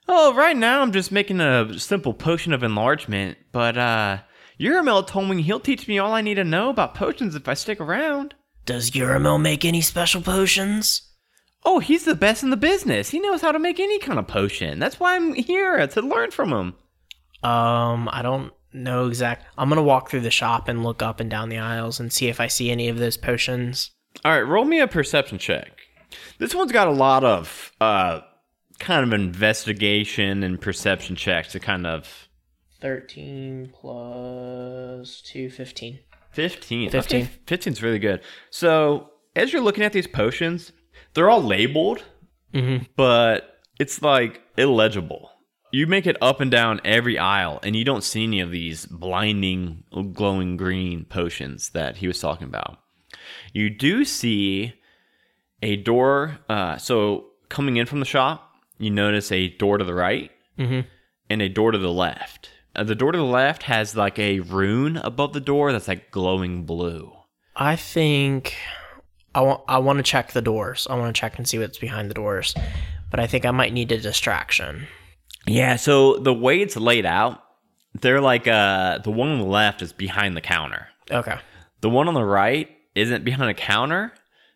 Oh, 0.07 0.33
right 0.33 0.57
now 0.57 0.81
I'm 0.81 0.91
just 0.91 1.11
making 1.11 1.39
a 1.39 1.77
simple 1.77 2.15
potion 2.15 2.53
of 2.53 2.63
enlargement, 2.63 3.37
but, 3.51 3.77
uh, 3.77 4.19
Yermil 4.59 5.07
told 5.07 5.29
me 5.29 5.43
he'll 5.43 5.59
teach 5.59 5.87
me 5.87 5.99
all 5.99 6.13
I 6.13 6.21
need 6.21 6.35
to 6.35 6.43
know 6.43 6.69
about 6.69 6.95
potions 6.95 7.35
if 7.35 7.47
I 7.47 7.53
stick 7.53 7.79
around. 7.79 8.33
Does 8.65 8.91
Yermil 8.91 9.39
make 9.39 9.63
any 9.63 9.81
special 9.81 10.21
potions? 10.21 11.03
Oh, 11.63 11.79
he's 11.79 12.05
the 12.05 12.15
best 12.15 12.43
in 12.43 12.49
the 12.49 12.57
business. 12.57 13.09
He 13.09 13.19
knows 13.19 13.41
how 13.41 13.51
to 13.51 13.59
make 13.59 13.79
any 13.79 13.99
kind 13.99 14.17
of 14.17 14.27
potion. 14.27 14.79
That's 14.79 14.99
why 14.99 15.15
I'm 15.15 15.33
here 15.33 15.85
to 15.85 16.01
learn 16.01 16.31
from 16.31 16.49
him. 16.49 16.73
Um, 17.41 18.09
I 18.11 18.21
don't 18.23 18.51
know 18.73 19.07
exact. 19.07 19.45
I'm 19.57 19.69
gonna 19.69 19.83
walk 19.83 20.09
through 20.09 20.21
the 20.21 20.31
shop 20.31 20.67
and 20.67 20.83
look 20.83 21.01
up 21.01 21.19
and 21.19 21.29
down 21.29 21.49
the 21.49 21.57
aisles 21.57 21.99
and 21.99 22.11
see 22.13 22.27
if 22.27 22.39
I 22.39 22.47
see 22.47 22.69
any 22.71 22.87
of 22.89 22.97
those 22.97 23.17
potions. 23.17 23.91
All 24.25 24.31
right, 24.31 24.41
roll 24.41 24.65
me 24.65 24.79
a 24.79 24.87
perception 24.87 25.37
check. 25.37 25.71
This 26.39 26.55
one's 26.55 26.71
got 26.71 26.87
a 26.87 26.91
lot 26.91 27.23
of 27.23 27.71
uh, 27.79 28.21
kind 28.79 29.03
of 29.05 29.13
investigation 29.13 30.43
and 30.43 30.59
perception 30.59 31.15
checks 31.15 31.51
to 31.51 31.59
kind 31.59 31.85
of 31.85 32.27
13 32.81 33.71
plus 33.73 35.21
2, 35.21 35.49
15. 35.49 35.99
15. 36.31 36.89
15. 36.89 37.21
Okay, 37.21 37.29
15's 37.47 37.83
really 37.83 37.99
good. 37.99 38.21
So, 38.49 39.09
as 39.35 39.51
you're 39.51 39.61
looking 39.61 39.83
at 39.83 39.93
these 39.93 40.07
potions, 40.07 40.71
they're 41.13 41.29
all 41.29 41.43
labeled, 41.43 42.03
Mm-hmm. 42.53 42.85
but 42.95 43.59
it's 43.79 44.01
like 44.01 44.41
illegible. 44.57 45.28
You 45.71 45.85
make 45.85 46.07
it 46.07 46.17
up 46.21 46.39
and 46.41 46.49
down 46.49 46.81
every 46.83 47.17
aisle, 47.19 47.59
and 47.63 47.75
you 47.75 47.83
don't 47.85 48.03
see 48.03 48.23
any 48.23 48.39
of 48.39 48.49
these 48.51 48.85
blinding, 48.87 49.83
glowing 50.13 50.57
green 50.57 51.05
potions 51.05 51.69
that 51.69 51.97
he 51.97 52.07
was 52.07 52.19
talking 52.19 52.47
about. 52.47 52.79
You 53.53 53.69
do 53.69 54.03
see 54.05 54.73
a 55.61 55.75
door. 55.75 56.39
Uh, 56.49 56.77
so, 56.77 57.25
coming 57.49 57.77
in 57.77 57.85
from 57.85 57.99
the 57.99 58.05
shop, 58.05 58.55
you 58.79 58.89
notice 58.89 59.31
a 59.31 59.49
door 59.49 59.77
to 59.77 59.83
the 59.83 59.93
right 59.93 60.31
Mhm. 60.57 60.85
and 61.29 61.41
a 61.41 61.49
door 61.49 61.71
to 61.71 61.77
the 61.77 61.91
left. 61.91 62.49
Uh, 62.75 62.83
the 62.83 62.95
door 62.95 63.11
to 63.11 63.17
the 63.17 63.23
left 63.23 63.63
has 63.63 63.95
like 63.95 64.17
a 64.17 64.39
rune 64.39 64.97
above 64.97 65.33
the 65.33 65.39
door 65.39 65.71
that's 65.71 65.87
like 65.87 66.09
glowing 66.11 66.63
blue. 66.65 67.11
I 67.55 67.75
think 67.75 68.55
I 69.35 69.41
want 69.41 69.61
I 69.67 69.77
want 69.79 69.97
to 69.97 70.03
check 70.03 70.31
the 70.31 70.41
doors. 70.41 70.87
I 70.89 70.95
want 70.95 71.13
to 71.13 71.19
check 71.19 71.37
and 71.37 71.47
see 71.47 71.59
what's 71.59 71.77
behind 71.77 72.09
the 72.09 72.13
doors. 72.15 72.55
But 73.11 73.19
I 73.19 73.27
think 73.27 73.45
I 73.45 73.51
might 73.51 73.73
need 73.73 73.91
a 73.91 73.97
distraction. 73.99 74.87
Yeah, 75.47 75.77
so 75.77 76.17
the 76.17 76.33
way 76.33 76.61
it's 76.61 76.75
laid 76.75 77.05
out, 77.05 77.43
they're 77.93 78.21
like 78.21 78.47
uh 78.47 78.99
the 78.99 79.11
one 79.11 79.29
on 79.29 79.39
the 79.39 79.45
left 79.45 79.81
is 79.81 79.93
behind 79.93 80.37
the 80.37 80.41
counter. 80.41 80.87
Okay. 81.09 81.37
The 81.81 81.89
one 81.89 82.07
on 82.07 82.13
the 82.13 82.23
right 82.23 82.69
isn't 82.95 83.23
behind 83.23 83.49
a 83.49 83.53
counter. 83.53 84.13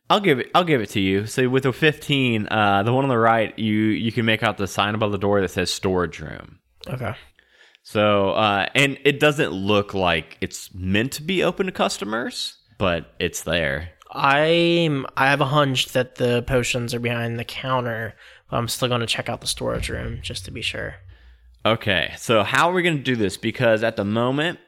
I'll 0.10 0.20
give 0.20 0.40
it 0.40 0.52
I'll 0.54 0.64
give 0.64 0.82
it 0.82 0.90
to 0.92 1.00
you. 1.00 1.26
So 1.26 1.50
with 1.50 1.66
a 1.66 1.74
15, 1.74 2.48
uh 2.50 2.84
the 2.84 2.94
one 2.94 3.06
on 3.06 3.10
the 3.10 3.18
right, 3.18 3.58
you 3.58 3.74
you 3.74 4.12
can 4.12 4.26
make 4.26 4.44
out 4.44 4.58
the 4.58 4.68
sign 4.68 4.94
above 4.96 5.12
the 5.12 5.18
door 5.18 5.42
that 5.42 5.50
says 5.50 5.72
storage 5.72 6.20
room. 6.20 6.60
Okay. 6.88 7.16
So, 7.82 8.32
uh 8.32 8.68
and 8.76 8.98
it 9.04 9.20
doesn't 9.20 9.52
look 9.52 9.94
like 9.94 10.38
it's 10.42 10.74
meant 10.74 11.14
to 11.14 11.24
be 11.24 11.44
open 11.44 11.66
to 11.66 11.72
customers, 11.72 12.58
but 12.78 13.14
it's 13.20 13.44
there. 13.44 13.90
I'm 14.14 15.06
I 15.18 15.28
have 15.30 15.42
a 15.42 15.46
hunch 15.46 15.90
that 15.90 16.16
the 16.16 16.44
potions 16.44 16.94
are 16.94 17.00
behind 17.00 17.40
the 17.40 17.44
counter, 17.44 18.14
but 18.50 18.58
I'm 18.58 18.68
still 18.68 18.88
going 18.88 19.02
to 19.02 19.08
check 19.08 19.28
out 19.30 19.42
the 19.42 19.48
storage 19.48 19.90
room 19.90 20.20
just 20.22 20.46
to 20.46 20.52
be 20.52 20.62
sure. 20.62 20.96
Okay, 21.66 22.14
so 22.18 22.44
how 22.44 22.70
are 22.70 22.74
we 22.74 22.84
going 22.84 22.98
to 22.98 23.04
do 23.04 23.16
this? 23.16 23.38
Because 23.38 23.84
at 23.84 23.96
the 23.96 24.04
moment, 24.06 24.60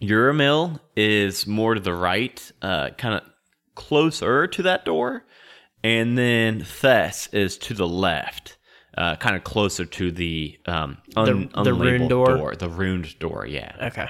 Yermil 0.00 0.80
is 0.96 1.46
more 1.46 1.74
to 1.74 1.80
the 1.80 1.94
right, 1.94 2.52
uh, 2.60 2.90
kind 2.90 3.14
of 3.14 3.22
closer 3.74 4.46
to 4.46 4.62
that 4.62 4.84
door, 4.84 5.24
and 5.82 6.16
then 6.18 6.62
Thess 6.62 7.26
is 7.28 7.56
to 7.58 7.74
the 7.74 7.88
left, 7.88 8.58
uh, 8.98 9.16
kind 9.16 9.34
of 9.34 9.44
closer 9.44 9.86
to 9.86 10.12
the 10.12 10.58
um, 10.66 10.98
un- 11.16 11.48
The- 11.54 11.62
the 11.64 11.74
rune 11.74 12.02
unlabeled 12.02 12.08
door? 12.08 12.54
The 12.54 12.68
runed 12.68 13.18
door, 13.18 13.46
yeah. 13.46 13.74
Okay. 13.88 14.08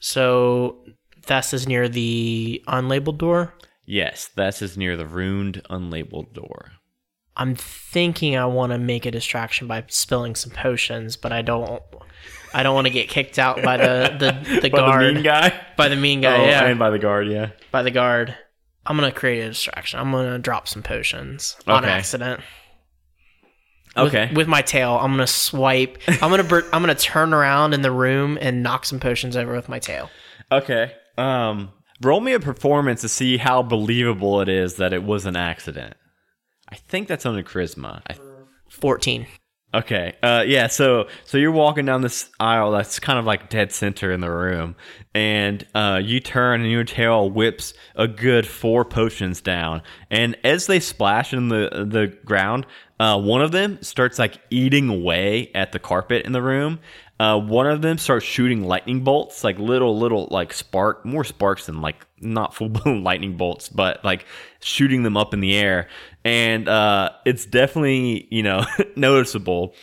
So 0.00 0.84
Thess 1.26 1.52
is 1.52 1.66
near 1.66 1.88
the 1.88 2.62
unlabeled 2.68 3.18
door. 3.18 3.54
Yes, 3.84 4.26
Thess 4.28 4.62
is 4.62 4.76
near 4.76 4.96
the 4.96 5.06
ruined, 5.06 5.62
unlabeled 5.70 6.32
door. 6.32 6.72
I'm 7.36 7.54
thinking 7.54 8.36
I 8.36 8.46
want 8.46 8.72
to 8.72 8.78
make 8.78 9.04
a 9.06 9.10
distraction 9.10 9.66
by 9.66 9.84
spilling 9.88 10.34
some 10.34 10.52
potions, 10.52 11.16
but 11.16 11.32
I 11.32 11.42
don't. 11.42 11.82
I 12.54 12.62
don't 12.62 12.74
want 12.74 12.86
to 12.86 12.92
get 12.92 13.08
kicked 13.08 13.38
out 13.38 13.62
by 13.62 13.76
the 13.76 14.16
the, 14.18 14.60
the 14.62 14.70
By 14.70 14.78
guard 14.78 15.02
the 15.02 15.12
mean 15.14 15.22
guy? 15.22 15.60
by 15.76 15.88
the 15.88 15.96
mean 15.96 16.20
guy. 16.22 16.36
oh, 16.38 16.46
yeah, 16.46 16.64
and 16.64 16.78
by 16.78 16.88
the 16.90 16.98
guard, 16.98 17.28
yeah. 17.28 17.50
by 17.70 17.82
the 17.82 17.90
guard. 17.90 18.34
I'm 18.86 18.96
gonna 18.96 19.12
create 19.12 19.40
a 19.42 19.48
distraction. 19.48 19.98
I'm 20.00 20.10
gonna 20.12 20.38
drop 20.38 20.66
some 20.68 20.82
potions 20.82 21.56
on 21.66 21.84
accident. 21.84 22.38
With- 22.38 22.46
Okay. 23.98 24.30
With, 24.34 24.46
my 24.46 24.60
tail, 24.60 24.98
I'm 25.00 25.12
gonna 25.12 25.26
swipe. 25.26 25.96
I'm 26.06 26.28
gonna 26.30 26.44
br- 26.44 26.68
I'm 26.70 26.82
gonna 26.82 26.94
turn 26.94 27.32
around 27.32 27.72
in 27.72 27.80
the 27.80 27.90
room 27.90 28.36
and 28.40 28.62
knock 28.62 28.84
some 28.84 29.00
potions 29.00 29.36
over 29.38 29.54
with 29.54 29.68
my 29.68 29.78
tail. 29.78 30.10
Okay. 30.52 30.92
Um, 31.18 31.70
roll 32.02 32.20
me 32.20 32.32
a 32.32 32.40
performance 32.40 33.00
to 33.02 33.08
see 33.08 33.36
how 33.36 33.62
believable 33.62 34.40
it 34.40 34.48
is 34.48 34.76
that 34.76 34.92
it 34.92 35.02
was 35.02 35.26
an 35.26 35.36
accident. 35.36 35.94
I 36.68 36.76
think 36.76 37.08
that's 37.08 37.24
under 37.26 37.42
charisma. 37.42 38.02
I, 38.08 38.16
Fourteen. 38.68 39.26
okay. 39.72 40.14
Uh, 40.22 40.42
yeah. 40.46 40.66
So 40.66 41.06
so 41.24 41.38
you're 41.38 41.52
walking 41.52 41.86
down 41.86 42.02
this 42.02 42.28
aisle 42.40 42.72
that's 42.72 42.98
kind 42.98 43.18
of 43.18 43.24
like 43.24 43.48
dead 43.48 43.72
center 43.72 44.12
in 44.12 44.20
the 44.20 44.30
room, 44.30 44.74
and 45.14 45.64
uh, 45.74 46.00
you 46.02 46.20
turn 46.20 46.60
and 46.60 46.70
your 46.70 46.84
tail 46.84 47.30
whips 47.30 47.72
a 47.94 48.08
good 48.08 48.46
four 48.46 48.84
potions 48.84 49.40
down, 49.40 49.82
and 50.10 50.36
as 50.44 50.66
they 50.66 50.80
splash 50.80 51.32
in 51.32 51.48
the 51.48 51.86
the 51.88 52.08
ground, 52.26 52.66
uh, 52.98 53.18
one 53.18 53.40
of 53.40 53.52
them 53.52 53.80
starts 53.82 54.18
like 54.18 54.40
eating 54.50 54.88
away 54.88 55.50
at 55.54 55.72
the 55.72 55.78
carpet 55.78 56.26
in 56.26 56.32
the 56.32 56.42
room. 56.42 56.80
Uh, 57.18 57.38
one 57.38 57.66
of 57.66 57.80
them 57.80 57.96
starts 57.96 58.26
shooting 58.26 58.64
lightning 58.64 59.00
bolts, 59.00 59.42
like 59.42 59.58
little, 59.58 59.98
little, 59.98 60.28
like 60.30 60.52
spark, 60.52 61.04
more 61.04 61.24
sparks 61.24 61.66
than 61.66 61.80
like 61.80 62.06
not 62.20 62.54
full 62.54 62.68
blown 62.70 63.02
lightning 63.02 63.36
bolts, 63.36 63.68
but 63.68 64.04
like 64.04 64.26
shooting 64.60 65.02
them 65.02 65.16
up 65.16 65.32
in 65.32 65.40
the 65.40 65.56
air. 65.56 65.88
And 66.24 66.68
uh, 66.68 67.10
it's 67.24 67.46
definitely, 67.46 68.28
you 68.30 68.42
know, 68.42 68.66
noticeable. 68.96 69.74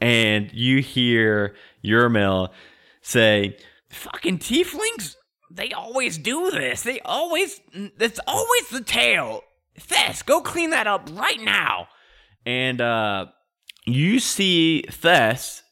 And 0.00 0.52
you 0.52 0.82
hear 0.82 1.54
Yermil 1.82 2.50
say, 3.00 3.56
Fucking 3.88 4.40
tieflings, 4.40 5.14
they 5.50 5.72
always 5.72 6.18
do 6.18 6.50
this. 6.50 6.82
They 6.82 7.00
always, 7.00 7.60
it's 7.72 8.20
always 8.26 8.68
the 8.68 8.82
tail. 8.82 9.42
Thess, 9.78 10.22
go 10.22 10.40
clean 10.40 10.70
that 10.70 10.86
up 10.86 11.08
right 11.12 11.40
now. 11.40 11.88
And 12.44 12.80
uh, 12.80 13.26
you 13.86 14.18
see 14.18 14.82
Thess 14.90 15.62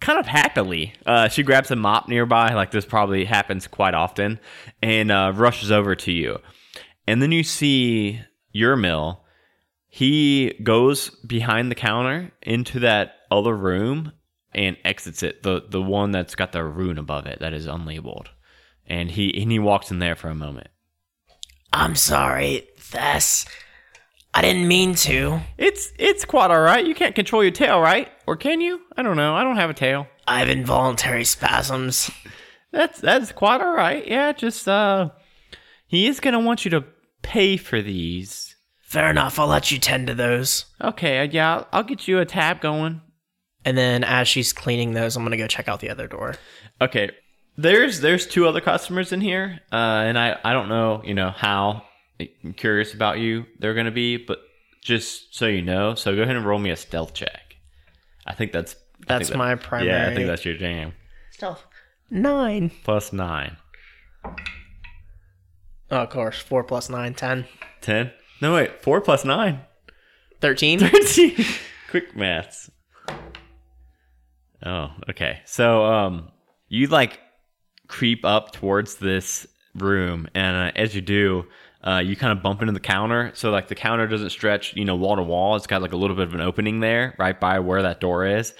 kind 0.00 0.18
of 0.18 0.26
happily. 0.26 0.94
Uh, 1.04 1.28
she 1.28 1.42
grabs 1.42 1.70
a 1.70 1.76
mop 1.76 2.08
nearby, 2.08 2.54
like 2.54 2.70
this 2.70 2.84
probably 2.84 3.24
happens 3.24 3.66
quite 3.66 3.94
often, 3.94 4.38
and 4.82 5.10
uh, 5.10 5.32
rushes 5.34 5.70
over 5.70 5.94
to 5.94 6.12
you. 6.12 6.38
And 7.06 7.22
then 7.22 7.32
you 7.32 7.42
see 7.42 8.20
Yermil. 8.54 9.18
He 9.88 10.58
goes 10.62 11.10
behind 11.26 11.70
the 11.70 11.76
counter 11.76 12.32
into 12.42 12.80
that 12.80 13.14
other 13.30 13.56
room 13.56 14.12
and 14.52 14.76
exits 14.84 15.22
it, 15.22 15.42
the 15.42 15.64
the 15.68 15.82
one 15.82 16.10
that's 16.10 16.34
got 16.34 16.52
the 16.52 16.64
rune 16.64 16.98
above 16.98 17.26
it 17.26 17.40
that 17.40 17.52
is 17.52 17.66
unlabeled. 17.66 18.26
And 18.86 19.10
he 19.10 19.40
and 19.40 19.50
he 19.50 19.58
walks 19.58 19.90
in 19.90 19.98
there 19.98 20.16
for 20.16 20.28
a 20.28 20.34
moment. 20.34 20.68
I'm 21.72 21.94
sorry, 21.94 22.68
Thess. 22.78 23.46
I 24.36 24.42
didn't 24.42 24.68
mean 24.68 24.94
to. 24.96 25.40
It's 25.56 25.92
it's 25.98 26.26
quite 26.26 26.50
all 26.50 26.60
right. 26.60 26.86
You 26.86 26.94
can't 26.94 27.14
control 27.14 27.42
your 27.42 27.52
tail, 27.52 27.80
right? 27.80 28.10
Or 28.26 28.36
can 28.36 28.60
you? 28.60 28.82
I 28.94 29.02
don't 29.02 29.16
know. 29.16 29.34
I 29.34 29.42
don't 29.42 29.56
have 29.56 29.70
a 29.70 29.74
tail. 29.74 30.08
I 30.28 30.40
have 30.40 30.50
involuntary 30.50 31.24
spasms. 31.24 32.10
That's 32.70 33.00
that's 33.00 33.32
quite 33.32 33.62
all 33.62 33.74
right. 33.74 34.06
Yeah, 34.06 34.32
just 34.32 34.68
uh, 34.68 35.08
he 35.86 36.06
is 36.06 36.20
gonna 36.20 36.40
want 36.40 36.66
you 36.66 36.70
to 36.72 36.84
pay 37.22 37.56
for 37.56 37.80
these. 37.80 38.54
Fair 38.82 39.08
enough. 39.08 39.38
I'll 39.38 39.46
let 39.46 39.70
you 39.72 39.78
tend 39.78 40.08
to 40.08 40.14
those. 40.14 40.66
Okay, 40.82 41.20
uh, 41.20 41.28
yeah, 41.30 41.54
I'll, 41.54 41.68
I'll 41.72 41.82
get 41.82 42.06
you 42.06 42.18
a 42.18 42.26
tab 42.26 42.60
going. 42.60 43.00
And 43.64 43.78
then 43.78 44.04
as 44.04 44.28
she's 44.28 44.52
cleaning 44.52 44.92
those, 44.92 45.16
I'm 45.16 45.22
gonna 45.22 45.38
go 45.38 45.46
check 45.46 45.66
out 45.66 45.80
the 45.80 45.88
other 45.88 46.08
door. 46.08 46.34
Okay, 46.82 47.10
there's 47.56 48.00
there's 48.00 48.26
two 48.26 48.46
other 48.46 48.60
customers 48.60 49.12
in 49.12 49.22
here, 49.22 49.60
uh, 49.72 49.76
and 49.76 50.18
I 50.18 50.38
I 50.44 50.52
don't 50.52 50.68
know 50.68 51.00
you 51.06 51.14
know 51.14 51.30
how 51.30 51.84
curious 52.56 52.94
about 52.94 53.18
you 53.18 53.46
they're 53.58 53.74
gonna 53.74 53.90
be, 53.90 54.16
but 54.16 54.40
just 54.82 55.34
so 55.34 55.46
you 55.46 55.62
know, 55.62 55.94
so 55.94 56.14
go 56.14 56.22
ahead 56.22 56.36
and 56.36 56.46
roll 56.46 56.58
me 56.58 56.70
a 56.70 56.76
stealth 56.76 57.14
check. 57.14 57.56
I 58.26 58.34
think 58.34 58.52
that's 58.52 58.76
I 59.08 59.18
That's 59.18 59.28
think 59.28 59.38
my 59.38 59.54
primary. 59.54 59.90
Yeah, 59.90 60.08
I 60.08 60.14
think 60.14 60.26
that's 60.26 60.44
your 60.44 60.56
jam. 60.56 60.92
Stealth. 61.30 61.64
Nine. 62.10 62.70
Plus 62.84 63.12
nine. 63.12 63.56
Oh, 65.90 65.98
of 65.98 66.10
course. 66.10 66.38
Four 66.38 66.64
plus 66.64 66.88
nine, 66.88 67.14
ten. 67.14 67.46
Ten? 67.80 68.12
No 68.40 68.54
wait, 68.54 68.82
four 68.82 69.00
plus 69.00 69.24
nine. 69.24 69.60
Thirteen. 70.40 70.78
13. 70.80 71.36
Quick 71.90 72.16
maths. 72.16 72.70
Oh, 74.64 74.90
okay. 75.10 75.40
So, 75.44 75.84
um, 75.84 76.30
you 76.68 76.88
like 76.88 77.20
creep 77.88 78.24
up 78.24 78.52
towards 78.52 78.96
this 78.96 79.46
room, 79.74 80.28
and 80.34 80.56
uh, 80.56 80.72
as 80.74 80.94
you 80.94 81.00
do, 81.00 81.44
uh, 81.82 81.98
you 82.04 82.16
kind 82.16 82.36
of 82.36 82.42
bump 82.42 82.62
into 82.62 82.72
the 82.72 82.80
counter. 82.80 83.30
So, 83.34 83.50
like, 83.50 83.68
the 83.68 83.74
counter 83.74 84.06
doesn't 84.06 84.30
stretch, 84.30 84.74
you 84.76 84.84
know, 84.84 84.96
wall 84.96 85.16
to 85.16 85.22
wall. 85.22 85.56
It's 85.56 85.66
got 85.66 85.82
like 85.82 85.92
a 85.92 85.96
little 85.96 86.16
bit 86.16 86.28
of 86.28 86.34
an 86.34 86.40
opening 86.40 86.80
there, 86.80 87.14
right 87.18 87.38
by 87.38 87.60
where 87.60 87.82
that 87.82 88.00
door 88.00 88.26
is, 88.26 88.54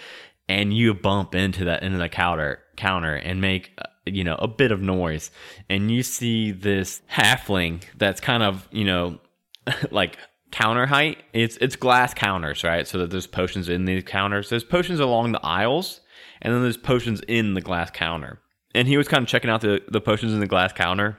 and 0.48 0.76
you 0.76 0.94
bump 0.94 1.34
into 1.34 1.64
that 1.64 1.82
into 1.82 1.98
the 1.98 2.08
counter 2.08 2.60
counter 2.76 3.14
and 3.14 3.40
make 3.40 3.72
uh, 3.78 3.84
you 4.04 4.22
know 4.22 4.36
a 4.38 4.48
bit 4.48 4.72
of 4.72 4.80
noise, 4.80 5.30
and 5.68 5.90
you 5.90 6.02
see 6.02 6.52
this 6.52 7.02
halfling 7.10 7.82
that's 7.96 8.20
kind 8.20 8.42
of 8.42 8.68
you 8.70 8.84
know 8.84 9.18
like 9.90 10.18
counter 10.50 10.86
height. 10.86 11.22
It's 11.32 11.56
it's 11.58 11.76
glass 11.76 12.14
counters, 12.14 12.64
right? 12.64 12.86
So 12.86 12.98
that 12.98 13.10
there's 13.10 13.26
potions 13.26 13.68
in 13.68 13.84
these 13.84 14.04
counters. 14.04 14.48
There's 14.48 14.64
potions 14.64 15.00
along 15.00 15.32
the 15.32 15.44
aisles, 15.44 16.00
and 16.40 16.54
then 16.54 16.62
there's 16.62 16.76
potions 16.76 17.20
in 17.28 17.54
the 17.54 17.60
glass 17.60 17.90
counter. 17.90 18.40
And 18.74 18.86
he 18.86 18.96
was 18.96 19.08
kind 19.08 19.22
of 19.22 19.28
checking 19.28 19.50
out 19.50 19.62
the, 19.62 19.80
the 19.88 20.02
potions 20.02 20.34
in 20.34 20.40
the 20.40 20.46
glass 20.46 20.72
counter, 20.72 21.16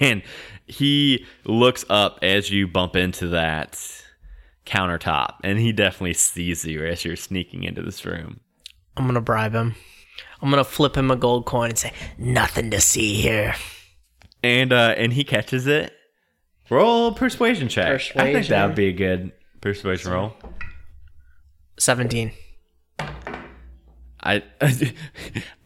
and 0.00 0.22
he 0.66 1.26
looks 1.44 1.84
up 1.88 2.18
as 2.22 2.50
you 2.50 2.66
bump 2.68 2.96
into 2.96 3.28
that 3.28 3.78
countertop, 4.66 5.36
and 5.42 5.58
he 5.58 5.72
definitely 5.72 6.14
sees 6.14 6.64
you 6.64 6.84
as 6.84 7.04
you're 7.04 7.16
sneaking 7.16 7.64
into 7.64 7.82
this 7.82 8.04
room. 8.04 8.40
I'm 8.96 9.06
gonna 9.06 9.20
bribe 9.20 9.54
him. 9.54 9.74
I'm 10.42 10.50
gonna 10.50 10.64
flip 10.64 10.96
him 10.96 11.10
a 11.10 11.16
gold 11.16 11.46
coin 11.46 11.70
and 11.70 11.78
say, 11.78 11.92
"Nothing 12.18 12.70
to 12.70 12.80
see 12.80 13.14
here." 13.14 13.54
And 14.42 14.72
uh, 14.72 14.94
and 14.96 15.12
he 15.12 15.24
catches 15.24 15.66
it. 15.66 15.92
Roll 16.68 17.12
persuasion 17.12 17.68
check. 17.68 18.00
I 18.16 18.32
think 18.32 18.46
that 18.46 18.66
would 18.66 18.76
be 18.76 18.88
a 18.88 18.92
good 18.92 19.32
persuasion 19.60 20.12
roll. 20.12 20.34
Seventeen. 21.78 22.32
I, 24.30 24.42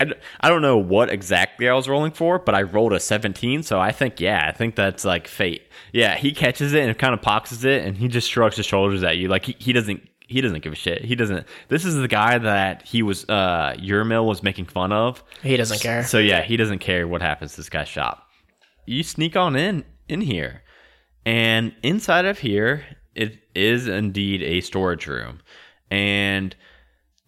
I, 0.00 0.12
I 0.40 0.48
don't 0.48 0.62
know 0.62 0.76
what 0.76 1.10
exactly 1.10 1.68
I 1.68 1.74
was 1.74 1.88
rolling 1.88 2.12
for, 2.12 2.38
but 2.38 2.54
I 2.54 2.62
rolled 2.62 2.92
a 2.92 3.00
17, 3.00 3.62
so 3.62 3.80
I 3.80 3.92
think, 3.92 4.20
yeah, 4.20 4.46
I 4.48 4.52
think 4.52 4.76
that's 4.76 5.04
like 5.04 5.28
fate. 5.28 5.62
Yeah, 5.92 6.16
he 6.16 6.32
catches 6.32 6.72
it 6.72 6.86
and 6.86 6.98
kind 6.98 7.14
of 7.14 7.20
poxes 7.20 7.64
it, 7.64 7.84
and 7.84 7.96
he 7.96 8.08
just 8.08 8.30
shrugs 8.30 8.56
his 8.56 8.66
shoulders 8.66 9.02
at 9.02 9.16
you. 9.16 9.28
Like, 9.28 9.46
he, 9.46 9.56
he 9.58 9.72
doesn't. 9.72 10.08
He 10.26 10.40
doesn't 10.40 10.62
give 10.62 10.72
a 10.72 10.76
shit. 10.76 11.04
He 11.04 11.14
doesn't. 11.14 11.46
This 11.68 11.84
is 11.84 11.96
the 11.96 12.08
guy 12.08 12.38
that 12.38 12.80
he 12.82 13.02
was, 13.02 13.28
uh, 13.28 13.74
Yermil 13.78 14.24
was 14.26 14.42
making 14.42 14.64
fun 14.64 14.90
of. 14.90 15.22
He 15.42 15.54
doesn't 15.54 15.82
care. 15.82 16.02
So 16.02 16.18
yeah, 16.18 16.40
he 16.40 16.56
doesn't 16.56 16.78
care 16.78 17.06
what 17.06 17.20
happens 17.20 17.50
to 17.52 17.56
this 17.58 17.68
guy's 17.68 17.88
shop. 17.88 18.26
You 18.86 19.02
sneak 19.02 19.36
on 19.36 19.54
in 19.54 19.84
in 20.08 20.22
here, 20.22 20.62
and 21.26 21.74
inside 21.82 22.24
of 22.24 22.38
here, 22.38 22.84
it 23.14 23.38
is 23.54 23.86
indeed 23.86 24.42
a 24.42 24.62
storage 24.62 25.06
room, 25.06 25.40
and 25.90 26.56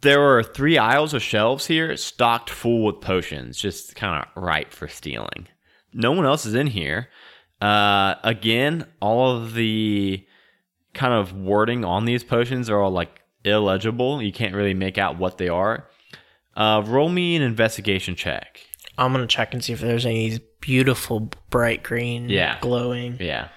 there 0.06 0.22
are 0.36 0.42
three 0.42 0.78
aisles 0.78 1.12
of 1.14 1.22
shelves 1.22 1.66
here 1.66 1.96
stocked 1.96 2.48
full 2.50 2.84
with 2.84 3.00
potions, 3.00 3.58
just 3.58 3.94
kind 3.96 4.22
of 4.24 4.42
ripe 4.42 4.72
for 4.72 4.88
stealing. 4.88 5.48
No 5.92 6.12
one 6.12 6.24
else 6.26 6.46
is 6.46 6.54
in 6.54 6.68
here. 6.68 7.08
Uh, 7.60 8.14
again, 8.22 8.86
all 9.00 9.36
of 9.36 9.54
the 9.54 10.24
kind 10.94 11.12
of 11.14 11.32
wording 11.32 11.84
on 11.84 12.04
these 12.04 12.24
potions 12.24 12.68
are 12.70 12.80
all 12.80 12.90
like 12.90 13.20
illegible. 13.44 14.22
You 14.22 14.32
can't 14.32 14.54
really 14.54 14.74
make 14.74 14.98
out 14.98 15.18
what 15.18 15.38
they 15.38 15.48
are. 15.48 15.88
Uh, 16.56 16.82
roll 16.86 17.08
me 17.08 17.36
an 17.36 17.42
investigation 17.42 18.14
check. 18.16 18.60
I'm 18.98 19.12
gonna 19.12 19.26
check 19.26 19.52
and 19.52 19.62
see 19.62 19.72
if 19.74 19.80
there's 19.80 20.06
any 20.06 20.38
beautiful 20.60 21.30
bright 21.50 21.82
green, 21.82 22.28
Yeah. 22.30 22.58
glowing. 22.60 23.18
Yeah. 23.20 23.48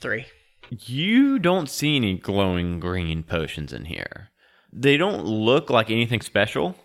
Three. 0.00 0.26
You 0.70 1.38
don't 1.38 1.68
see 1.68 1.96
any 1.96 2.18
glowing 2.18 2.80
green 2.80 3.22
potions 3.22 3.72
in 3.72 3.84
here. 3.84 4.30
They 4.72 4.96
don't 4.96 5.24
look 5.24 5.70
like 5.70 5.90
anything 5.90 6.20
special. 6.20 6.76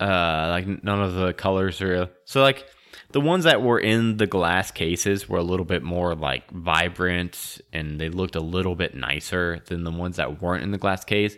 Uh, 0.00 0.48
like 0.50 0.66
none 0.82 1.00
of 1.00 1.14
the 1.14 1.32
colors 1.32 1.80
are 1.80 2.08
so 2.24 2.42
like 2.42 2.66
the 3.12 3.20
ones 3.20 3.44
that 3.44 3.62
were 3.62 3.78
in 3.78 4.16
the 4.16 4.26
glass 4.26 4.72
cases 4.72 5.28
were 5.28 5.38
a 5.38 5.42
little 5.42 5.64
bit 5.64 5.84
more 5.84 6.16
like 6.16 6.50
vibrant 6.50 7.60
and 7.72 8.00
they 8.00 8.08
looked 8.08 8.34
a 8.34 8.40
little 8.40 8.74
bit 8.74 8.94
nicer 8.96 9.62
than 9.66 9.84
the 9.84 9.90
ones 9.92 10.16
that 10.16 10.42
weren't 10.42 10.64
in 10.64 10.72
the 10.72 10.78
glass 10.78 11.04
case. 11.04 11.36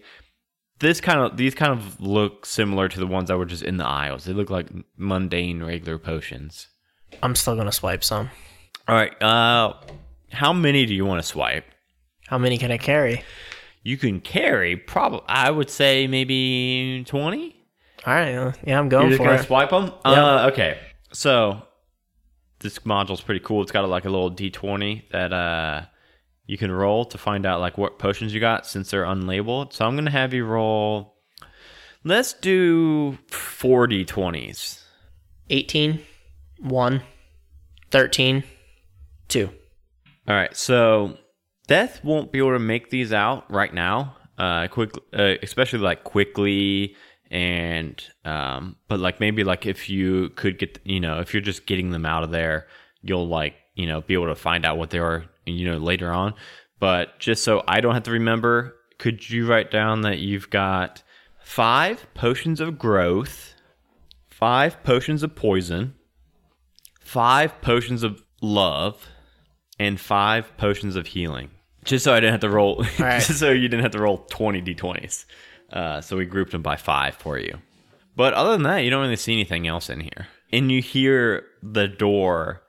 This 0.78 1.00
kind 1.00 1.20
of 1.20 1.37
these 1.37 1.54
kind 1.54 1.72
of 1.72 2.00
look 2.00 2.46
similar 2.46 2.88
to 2.88 2.98
the 2.98 3.06
ones 3.06 3.28
that 3.28 3.37
were 3.37 3.46
just 3.46 3.62
in 3.62 3.76
the 3.76 3.87
aisles. 3.87 4.24
They 4.24 4.32
look 4.32 4.50
like 4.50 4.68
mundane 4.96 5.62
regular 5.62 5.98
potions. 5.98 6.68
I'm 7.22 7.35
still 7.35 7.56
gonna 7.56 7.72
swipe 7.72 8.04
some. 8.04 8.30
All 8.88 8.94
right. 8.94 9.22
Uh, 9.22 9.74
how 10.30 10.52
many 10.52 10.87
do 10.87 10.94
you 10.94 11.04
want 11.04 11.22
to 11.22 11.26
swipe? 11.28 11.64
How 12.26 12.38
many 12.38 12.58
can 12.58 12.70
I 12.70 12.78
carry? 12.78 13.22
You 13.82 13.96
can 13.96 14.20
carry 14.20 14.76
probably. 14.76 15.20
I 15.28 15.50
would 15.50 15.70
say 15.70 16.06
maybe 16.06 17.04
twenty. 17.06 17.54
All 18.04 18.14
right. 18.14 18.54
Yeah, 18.64 18.78
I'm 18.78 18.88
going 18.88 19.04
You're 19.04 19.10
just 19.10 19.18
for 19.18 19.24
gonna 19.28 19.40
it. 19.40 19.46
swipe 19.46 19.70
them. 19.70 19.92
Uh, 20.04 20.50
okay. 20.52 20.78
So 21.12 21.62
this 22.60 22.80
module's 22.80 23.20
pretty 23.20 23.40
cool. 23.44 23.62
It's 23.62 23.72
got 23.72 23.88
like 23.88 24.04
a 24.04 24.10
little 24.10 24.30
D 24.30 24.50
twenty 24.50 25.06
that 25.12 25.32
uh 25.32 25.82
you 26.46 26.56
can 26.58 26.70
roll 26.70 27.04
to 27.06 27.18
find 27.18 27.44
out 27.46 27.60
like 27.60 27.76
what 27.78 27.98
potions 27.98 28.32
you 28.34 28.40
got 28.40 28.66
since 28.66 28.90
they're 28.90 29.04
unlabeled. 29.04 29.72
So 29.72 29.84
I'm 29.86 29.94
gonna 29.96 30.10
have 30.10 30.34
you 30.34 30.44
roll. 30.44 31.14
Let's 32.04 32.32
do 32.32 33.18
four 33.28 33.86
D 33.86 34.04
twenties. 34.04 34.82
18, 35.48 36.00
1, 36.58 37.02
13, 37.92 38.42
2. 39.28 39.48
All 40.26 40.34
right, 40.34 40.56
so 40.56 41.16
Death 41.66 42.02
won't 42.05 42.33
be 42.33 42.38
able 42.38 42.52
to 42.52 42.59
make 42.59 42.90
these 42.90 43.12
out 43.12 43.50
right 43.50 43.72
now. 43.72 44.16
Uh, 44.38 44.68
quick, 44.68 44.92
uh, 45.12 45.35
especially 45.42 45.79
like 45.79 46.05
quickly, 46.05 46.94
and 47.31 48.02
um, 48.24 48.76
but 48.88 49.00
like 49.00 49.18
maybe 49.18 49.44
like 49.44 49.66
if 49.66 49.88
you 49.88 50.31
could 50.31 50.59
get, 50.59 50.79
you 50.85 51.00
know, 51.00 51.20
if 51.20 51.33
you're 51.33 51.40
just 51.40 51.66
getting 51.66 51.90
them 51.90 52.07
out 52.07 52.22
of 52.22 52.31
there, 52.31 52.68
you'll 53.02 53.26
like, 53.26 53.55
you 53.74 53.87
know, 53.87 54.02
be 54.02 54.14
able 54.14 54.26
to 54.26 54.35
find 54.35 54.64
out 54.64 54.79
what 54.79 54.90
they 54.90 54.98
are, 54.98 55.24
you 55.46 55.64
know, 55.70 55.79
later 55.79 56.12
on. 56.12 56.35
But 56.79 57.18
just 57.18 57.42
so 57.42 57.64
I 57.66 57.81
don't 57.81 57.94
have 57.94 58.02
to 58.05 58.11
remember, 58.11 58.76
could 58.98 59.29
you 59.29 59.46
write 59.46 59.70
down 59.70 60.02
that 60.02 60.18
you've 60.18 60.50
got 60.50 61.02
five 61.40 62.07
potions 62.12 62.61
of 62.61 62.79
growth, 62.79 63.55
five 64.29 64.83
potions 64.83 65.22
of 65.22 65.35
poison, 65.35 65.94
five 67.00 67.61
potions 67.62 68.02
of 68.02 68.22
love, 68.42 69.09
and 69.79 70.00
five 70.00 70.57
potions 70.57 70.96
of 70.96 71.09
healing. 71.09 71.50
Just 71.87 72.05
so 72.05 72.12
I 72.12 72.20
didn't 72.20 72.33
have 72.33 72.40
to 72.40 72.51
roll, 72.51 72.85
right. 72.99 73.22
just 73.27 73.38
so 73.40 73.51
you 73.51 73.68
didn't 73.68 73.83
have 73.83 73.92
to 73.92 74.01
roll 74.01 74.18
20 74.31 74.61
d20s. 74.62 75.25
Uh, 75.72 76.01
so 76.01 76.16
we 76.16 76.25
grouped 76.27 76.53
them 76.53 76.62
by 76.62 76.77
five 76.77 77.14
for 77.16 77.38
you. 77.38 77.59
But 78.14 78.35
other 78.35 78.53
than 78.53 78.62
that, 78.64 78.79
you 78.79 78.90
don't 78.90 79.03
really 79.03 79.16
see 79.16 79.33
anything 79.33 79.66
else 79.66 79.88
in 79.90 80.01
here. 80.01 80.29
And 80.53 80.70
you 80.70 80.81
hear 80.83 81.44
the 81.62 81.88
door 81.88 82.62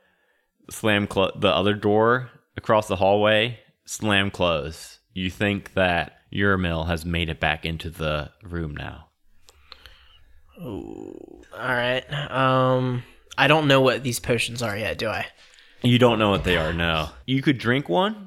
slam, 0.70 1.08
clo- 1.08 1.32
the 1.36 1.50
other 1.50 1.74
door 1.74 2.30
across 2.56 2.88
the 2.88 2.96
hallway 2.96 3.60
slam 3.86 4.32
close. 4.32 5.00
You 5.14 5.30
think 5.30 5.74
that 5.74 6.14
Yermil 6.34 6.88
has 6.88 7.06
made 7.06 7.30
it 7.30 7.40
back 7.40 7.66
into 7.66 7.90
the 7.90 8.32
room 8.44 8.76
now. 8.76 9.08
Ooh, 10.60 11.42
All 11.54 11.60
right. 11.60 12.04
Um, 12.32 13.04
I 13.38 13.48
don't 13.48 13.68
know 13.68 13.82
what 13.82 14.04
these 14.04 14.20
potions 14.20 14.62
are 14.62 14.76
yet, 14.76 14.98
do 14.98 15.08
I? 15.08 15.28
You 15.84 16.00
don't 16.00 16.18
know 16.18 16.32
what 16.32 16.44
they 16.44 16.58
are. 16.58 16.74
No, 16.74 17.10
you 17.26 17.42
could 17.44 17.60
drink 17.60 17.88
one, 17.88 18.27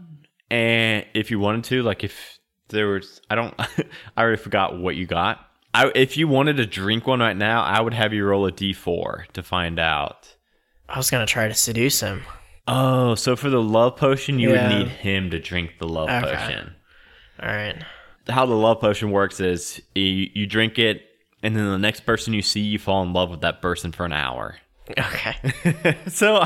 and 0.50 1.04
if 1.14 1.30
you 1.30 1.38
wanted 1.38 1.64
to, 1.64 1.82
like 1.82 2.04
if 2.04 2.38
there 2.68 2.88
was, 2.88 3.20
I 3.30 3.34
don't, 3.34 3.54
I 3.58 4.22
already 4.22 4.40
forgot 4.42 4.78
what 4.78 4.96
you 4.96 5.06
got. 5.06 5.38
I, 5.72 5.90
if 5.94 6.16
you 6.16 6.26
wanted 6.28 6.56
to 6.56 6.66
drink 6.66 7.06
one 7.06 7.20
right 7.20 7.36
now, 7.36 7.62
I 7.62 7.80
would 7.80 7.94
have 7.94 8.12
you 8.12 8.24
roll 8.24 8.46
a 8.46 8.52
d4 8.52 9.28
to 9.32 9.42
find 9.42 9.78
out. 9.78 10.36
I 10.88 10.96
was 10.98 11.10
gonna 11.10 11.26
try 11.26 11.46
to 11.48 11.54
seduce 11.54 12.00
him. 12.00 12.22
Oh, 12.66 13.14
so 13.14 13.36
for 13.36 13.50
the 13.50 13.62
love 13.62 13.96
potion, 13.96 14.38
you 14.38 14.52
Yeah. 14.52 14.68
would 14.68 14.76
need 14.78 14.88
him 14.88 15.30
to 15.30 15.38
drink 15.38 15.74
the 15.78 15.86
love 15.88 16.08
Okay. 16.10 16.36
potion. 16.36 16.74
All 17.42 17.48
right. 17.48 17.76
How 18.28 18.46
the 18.46 18.54
love 18.54 18.80
potion 18.80 19.10
works 19.10 19.40
is 19.40 19.80
you, 19.94 20.28
you 20.34 20.46
drink 20.46 20.78
it, 20.78 21.02
and 21.42 21.56
then 21.56 21.66
the 21.66 21.78
next 21.78 22.00
person 22.00 22.34
you 22.34 22.42
see, 22.42 22.60
you 22.60 22.78
fall 22.78 23.02
in 23.02 23.12
love 23.12 23.30
with 23.30 23.40
that 23.40 23.62
person 23.62 23.92
for 23.92 24.04
an 24.04 24.12
hour. 24.12 24.56
Okay. 24.98 25.96
so, 26.08 26.44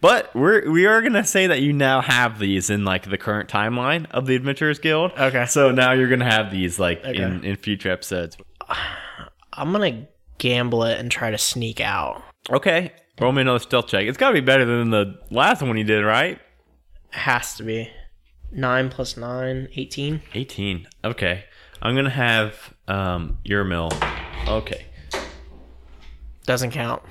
but 0.00 0.34
we're 0.34 0.70
we 0.70 0.86
are 0.86 1.02
gonna 1.02 1.24
say 1.24 1.46
that 1.46 1.60
you 1.62 1.72
now 1.72 2.00
have 2.00 2.38
these 2.38 2.70
in 2.70 2.84
like 2.84 3.08
the 3.08 3.18
current 3.18 3.48
timeline 3.48 4.06
of 4.10 4.26
the 4.26 4.34
Adventurers 4.36 4.78
Guild. 4.78 5.12
Okay. 5.18 5.46
So 5.46 5.70
now 5.70 5.92
you're 5.92 6.08
gonna 6.08 6.30
have 6.30 6.50
these 6.50 6.78
like 6.78 7.04
Okay. 7.04 7.22
in 7.22 7.44
in 7.44 7.56
future 7.56 7.90
episodes. 7.90 8.36
I'm 9.52 9.72
gonna 9.72 10.06
gamble 10.38 10.84
it 10.84 10.98
and 10.98 11.10
try 11.10 11.30
to 11.30 11.38
sneak 11.38 11.80
out. 11.80 12.22
Okay. 12.50 12.92
Roll 13.20 13.32
me 13.32 13.42
another 13.42 13.60
stealth 13.60 13.86
check. 13.86 14.06
It's 14.06 14.18
gotta 14.18 14.34
be 14.34 14.40
better 14.40 14.64
than 14.64 14.90
the 14.90 15.18
last 15.30 15.62
one 15.62 15.76
you 15.76 15.84
did, 15.84 16.02
right? 16.02 16.40
Has 17.10 17.54
to 17.56 17.62
be. 17.62 17.90
9 18.50 18.88
plus 18.90 19.16
9, 19.16 19.68
18. 19.74 20.22
18. 20.34 20.86
Okay. 21.04 21.44
I'm 21.82 21.94
gonna 21.94 22.10
have 22.10 22.74
um 22.88 23.38
Yermil. 23.44 23.92
Okay. 24.48 24.86
Doesn't 26.46 26.72
count. 26.72 27.02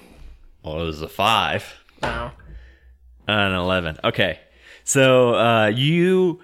Well, 0.63 0.81
it 0.81 0.85
was 0.85 1.01
a 1.01 1.09
five. 1.09 1.73
No. 2.01 2.31
An 3.27 3.53
11. 3.53 3.99
Okay. 4.03 4.39
So 4.83 5.35
uh, 5.35 5.67
you 5.67 6.39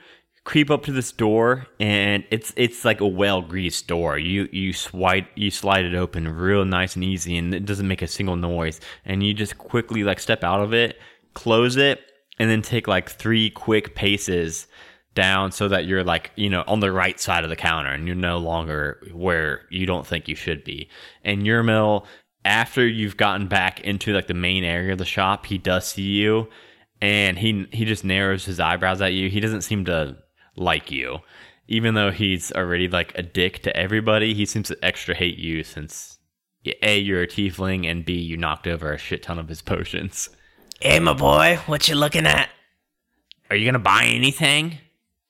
creep 0.45 0.71
up 0.71 0.83
to 0.83 0.91
this 0.91 1.11
door, 1.11 1.67
and 1.79 2.23
it's 2.31 2.53
it's 2.55 2.85
like 2.85 3.01
a 3.01 3.07
well 3.07 3.41
greased 3.41 3.87
door. 3.87 4.17
You 4.17 4.47
you 4.51 4.73
swipe 4.73 5.27
you 5.35 5.51
slide 5.51 5.85
it 5.85 5.95
open 5.95 6.27
real 6.27 6.65
nice 6.65 6.95
and 6.95 7.03
easy, 7.03 7.37
and 7.37 7.53
it 7.53 7.65
doesn't 7.65 7.87
make 7.87 8.01
a 8.01 8.07
single 8.07 8.35
noise. 8.35 8.79
And 9.05 9.23
you 9.23 9.33
just 9.33 9.57
quickly 9.57 10.03
like 10.03 10.19
step 10.19 10.43
out 10.43 10.61
of 10.61 10.73
it, 10.73 10.97
close 11.33 11.75
it, 11.75 12.01
and 12.39 12.49
then 12.49 12.61
take 12.61 12.87
like 12.87 13.09
three 13.09 13.49
quick 13.49 13.93
paces 13.95 14.67
down 15.15 15.51
so 15.51 15.67
that 15.67 15.85
you're 15.85 16.03
like 16.03 16.31
you 16.35 16.49
know 16.49 16.63
on 16.67 16.79
the 16.79 16.91
right 16.91 17.19
side 17.19 17.43
of 17.43 17.49
the 17.49 17.55
counter 17.55 17.89
and 17.89 18.07
you're 18.07 18.15
no 18.15 18.37
longer 18.37 19.01
where 19.11 19.65
you 19.69 19.85
don't 19.85 20.05
think 20.05 20.27
you 20.27 20.35
should 20.35 20.63
be 20.63 20.87
and 21.23 21.41
Yermil 21.41 22.05
after 22.45 22.87
you've 22.87 23.17
gotten 23.17 23.47
back 23.47 23.79
into 23.81 24.13
like 24.13 24.27
the 24.27 24.33
main 24.33 24.63
area 24.63 24.91
of 24.91 24.97
the 24.97 25.05
shop 25.05 25.45
he 25.45 25.57
does 25.57 25.87
see 25.87 26.01
you 26.03 26.47
and 27.01 27.39
he 27.39 27.67
he 27.71 27.85
just 27.85 28.03
narrows 28.03 28.45
his 28.45 28.59
eyebrows 28.59 29.01
at 29.01 29.13
you 29.13 29.29
he 29.29 29.39
doesn't 29.39 29.61
seem 29.61 29.85
to 29.85 30.15
like 30.55 30.91
you 30.91 31.19
even 31.67 31.93
though 31.93 32.11
he's 32.11 32.51
already 32.53 32.87
like 32.87 33.11
a 33.17 33.23
dick 33.23 33.61
to 33.61 33.75
everybody 33.75 34.33
he 34.33 34.45
seems 34.45 34.67
to 34.67 34.85
extra 34.85 35.15
hate 35.15 35.37
you 35.37 35.63
since 35.63 36.17
a 36.83 36.97
you're 36.97 37.21
a 37.21 37.27
tiefling 37.27 37.89
and 37.89 38.05
b 38.05 38.13
you 38.13 38.37
knocked 38.37 38.67
over 38.67 38.91
a 38.91 38.97
shit 38.97 39.23
ton 39.23 39.39
of 39.39 39.47
his 39.47 39.61
potions 39.61 40.29
Hey, 40.81 40.97
my 41.01 41.11
boy, 41.11 41.59
what 41.65 41.89
you 41.89 41.95
looking 41.95 42.25
at? 42.25 42.47
Are 43.49 43.55
you 43.57 43.65
gonna 43.65 43.79
buy 43.79 44.05
anything? 44.05 44.77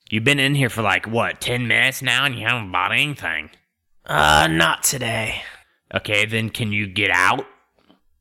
You've 0.08 0.22
been 0.22 0.38
in 0.38 0.54
here 0.54 0.68
for 0.68 0.80
like 0.80 1.08
what, 1.08 1.40
ten 1.40 1.66
minutes 1.66 2.02
now 2.02 2.24
and 2.24 2.36
you 2.36 2.46
haven't 2.46 2.70
bought 2.70 2.92
anything. 2.92 3.50
Uh, 4.06 4.46
not 4.48 4.84
today. 4.84 5.42
Okay, 5.94 6.26
then 6.26 6.50
can 6.50 6.72
you 6.72 6.86
get 6.86 7.10
out? 7.10 7.46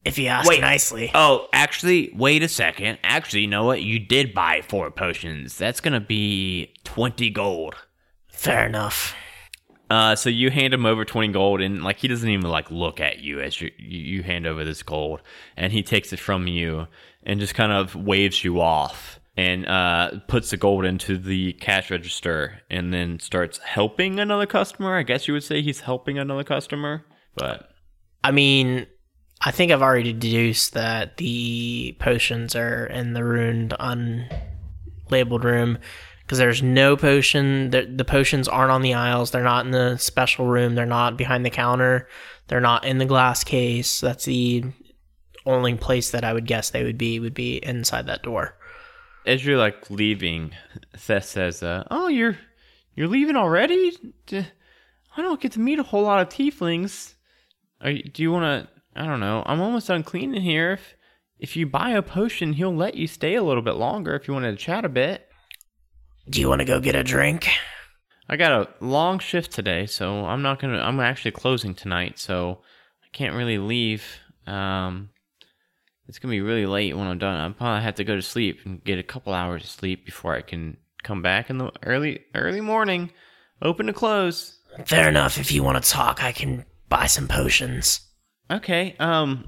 If 0.06 0.18
you 0.18 0.28
ask 0.28 0.50
Wait. 0.50 0.62
nicely. 0.62 1.12
Oh, 1.14 1.48
actually, 1.52 2.12
wait 2.16 2.42
a 2.42 2.48
second. 2.48 3.00
Actually, 3.04 3.42
you 3.42 3.48
know 3.48 3.66
what? 3.66 3.82
You 3.82 4.00
did 4.00 4.34
buy 4.34 4.62
four 4.62 4.90
potions. 4.92 5.58
That's 5.58 5.82
gonna 5.82 6.00
be 6.00 6.74
twenty 6.86 7.30
gold. 7.30 7.76
Fair 8.30 8.66
enough. 8.66 9.14
Uh, 9.90 10.16
so 10.16 10.30
you 10.30 10.52
hand 10.52 10.74
him 10.74 10.86
over 10.86 11.04
twenty 11.04 11.28
gold, 11.34 11.62
and 11.62 11.84
like 11.84 11.98
he 11.98 12.08
doesn't 12.08 12.30
even 12.30 12.50
like 12.50 12.72
look 12.72 13.02
at 13.02 13.20
you 13.20 13.42
as 13.42 13.60
you 13.60 13.72
you 13.78 14.00
you 14.00 14.24
hand 14.24 14.48
over 14.48 14.64
this 14.64 14.84
gold, 14.84 15.22
and 15.58 15.74
he 15.74 15.84
takes 15.84 16.14
it 16.14 16.20
from 16.20 16.48
you 16.48 16.88
and 17.24 17.40
just 17.40 17.54
kind 17.54 17.74
of 17.74 17.94
waves 17.96 18.44
you 18.44 18.62
off 18.62 19.20
and 19.36 19.66
uh, 19.68 20.12
puts 20.28 20.50
the 20.50 20.58
gold 20.58 20.86
into 20.86 21.18
the 21.18 21.54
cash 21.54 21.92
register, 21.92 22.62
and 22.70 22.94
then 22.94 23.20
starts 23.20 23.58
helping 23.60 24.20
another 24.20 24.46
customer. 24.46 24.96
I 24.96 25.04
guess 25.04 25.28
you 25.28 25.34
would 25.34 25.44
say 25.44 25.62
he's 25.62 25.82
helping 25.82 26.18
another 26.18 26.44
customer, 26.44 27.04
but 27.36 27.70
I 28.24 28.32
mean, 28.32 28.86
I 29.42 29.52
think 29.52 29.72
I've 29.72 29.82
already 29.82 30.14
deduced 30.14 30.74
that 30.74 31.18
the 31.18 31.96
potions 32.00 32.56
are 32.56 32.86
in 32.86 33.14
the 33.14 33.24
ruined, 33.24 33.74
unlabeled 33.80 35.44
room 35.44 35.78
because 36.22 36.38
there's 36.38 36.62
no 36.62 36.96
potion. 36.98 37.70
The, 37.72 37.84
the 37.86 38.06
potions 38.06 38.48
aren't 38.48 38.72
on 38.72 38.82
the 38.82 38.94
aisles. 38.94 39.32
They're 39.32 39.44
not 39.44 39.66
in 39.66 39.72
the 39.72 39.98
special 39.98 40.46
room. 40.46 40.76
They're 40.76 40.86
not 40.86 41.18
behind 41.18 41.46
the 41.46 41.50
counter. 41.50 42.08
They're 42.48 42.60
not 42.60 42.86
in 42.86 42.98
the 42.98 43.06
glass 43.06 43.44
case. 43.44 44.02
That's 44.02 44.26
the 44.26 44.66
only 45.46 45.76
place 45.76 46.12
that 46.12 46.24
I 46.24 46.34
would 46.34 46.46
guess 46.46 46.70
they 46.70 46.84
would 46.84 46.98
be 46.98 47.20
would 47.20 47.34
be 47.34 47.58
inside 47.58 48.08
that 48.08 48.24
door. 48.24 48.56
as 49.26 49.46
you're 49.46 49.58
like 49.58 49.90
leaving, 49.90 50.52
Thess 50.98 51.30
says, 51.30 51.64
uh, 51.64 51.84
"Oh, 51.90 52.08
you're 52.08 52.38
you're 52.96 53.08
leaving 53.08 53.36
already? 53.36 53.96
I 54.32 55.22
don't 55.22 55.40
get 55.42 55.54
to 55.54 55.60
meet 55.60 55.80
a 55.80 55.84
whole 55.84 56.04
lot 56.04 56.22
of 56.22 56.30
tieflings. 56.30 57.14
Are 57.82 57.92
you, 57.92 58.04
do 58.04 58.22
you 58.22 58.32
want 58.32 58.68
to? 58.68 59.00
I 59.00 59.06
don't 59.06 59.20
know. 59.20 59.44
I'm 59.46 59.62
almost 59.62 59.88
done 59.88 60.04
cleaning 60.04 60.42
here. 60.42 60.74
If 60.74 60.96
if 61.40 61.56
you 61.56 61.66
buy 61.66 61.92
a 61.92 62.02
potion, 62.02 62.54
he'll 62.54 62.76
let 62.76 62.96
you 62.96 63.08
stay 63.08 63.36
a 63.36 63.44
little 63.44 63.64
bit 63.64 63.76
longer 63.76 64.16
if 64.16 64.28
you 64.28 64.34
wanted 64.34 64.52
to 64.52 64.58
chat 64.58 64.84
a 64.84 64.90
bit. 64.90 65.28
Do 66.30 66.42
you 66.42 66.50
want 66.50 66.60
to 66.60 66.66
go 66.66 66.80
get 66.80 66.96
a 66.96 67.04
drink? 67.04 67.48
I 68.28 68.36
got 68.36 68.52
a 68.52 68.86
long 68.86 69.20
shift 69.20 69.52
today, 69.52 69.86
so 69.86 70.26
I'm 70.26 70.42
not 70.42 70.60
gonna. 70.60 70.80
I'm 70.80 71.00
actually 71.00 71.32
closing 71.32 71.74
tonight, 71.74 72.20
so 72.20 72.62
I 73.04 73.08
can't 73.12 73.36
really 73.36 73.58
leave. 73.58 74.04
Um, 74.46 75.10
it's 76.08 76.20
gonna 76.20 76.32
be 76.32 76.42
really 76.42 76.66
late 76.66 76.96
when 76.96 77.08
I'm 77.08 77.18
done. 77.18 77.40
I'm 77.40 77.54
probably 77.54 77.84
have 77.84 77.96
to 77.96 78.04
go 78.04 78.16
to 78.16 78.22
sleep 78.22 78.60
and 78.66 78.84
get 78.84 79.00
a 79.00 79.04
couple 79.04 79.34
hours 79.34 79.64
of 79.64 79.70
sleep 79.70 80.06
before 80.06 80.36
I 80.36 80.42
can 80.42 80.78
come 81.04 81.22
back 81.22 81.50
in 81.50 81.58
the 81.58 81.72
early 81.84 82.26
early 82.36 82.62
morning. 82.62 83.12
Open 83.62 83.88
to 83.88 83.94
close. 83.94 84.60
Fair 84.86 85.10
enough. 85.10 85.40
If 85.40 85.52
you 85.52 85.64
want 85.64 85.84
to 85.84 85.90
talk, 85.90 86.24
I 86.24 86.32
can 86.32 86.66
buy 86.90 87.06
some 87.06 87.28
potions. 87.28 88.02
Okay. 88.52 88.96
Um. 89.00 89.46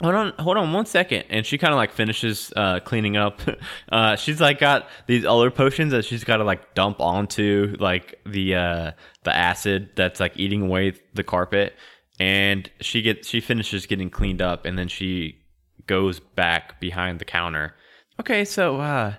Hold 0.00 0.14
on, 0.16 0.32
hold 0.40 0.56
on 0.56 0.72
one 0.72 0.86
second. 0.86 1.26
And 1.30 1.46
she 1.46 1.58
kind 1.58 1.72
of 1.72 1.76
like 1.76 1.92
finishes 1.92 2.52
uh, 2.56 2.80
cleaning 2.80 3.16
up. 3.16 3.40
Uh, 3.92 4.16
she's 4.16 4.40
like 4.40 4.58
got 4.58 4.88
these 5.06 5.24
other 5.24 5.50
potions 5.50 5.92
that 5.92 6.02
she's 6.02 6.24
got 6.24 6.38
to 6.38 6.44
like 6.44 6.74
dump 6.74 6.98
onto 6.98 7.76
like 7.78 8.18
the 8.24 8.54
uh, 8.54 8.92
the 9.22 9.36
acid 9.36 9.90
that's 9.96 10.18
like 10.18 10.32
eating 10.36 10.62
away 10.62 10.94
the 11.14 11.22
carpet. 11.22 11.74
And 12.18 12.70
she 12.80 13.02
gets 13.02 13.28
she 13.28 13.40
finishes 13.40 13.84
getting 13.84 14.08
cleaned 14.08 14.40
up, 14.40 14.64
and 14.64 14.78
then 14.78 14.88
she 14.88 15.42
goes 15.86 16.20
back 16.20 16.80
behind 16.80 17.18
the 17.18 17.24
counter. 17.24 17.74
Okay, 18.18 18.44
so 18.44 18.80
uh, 18.80 19.14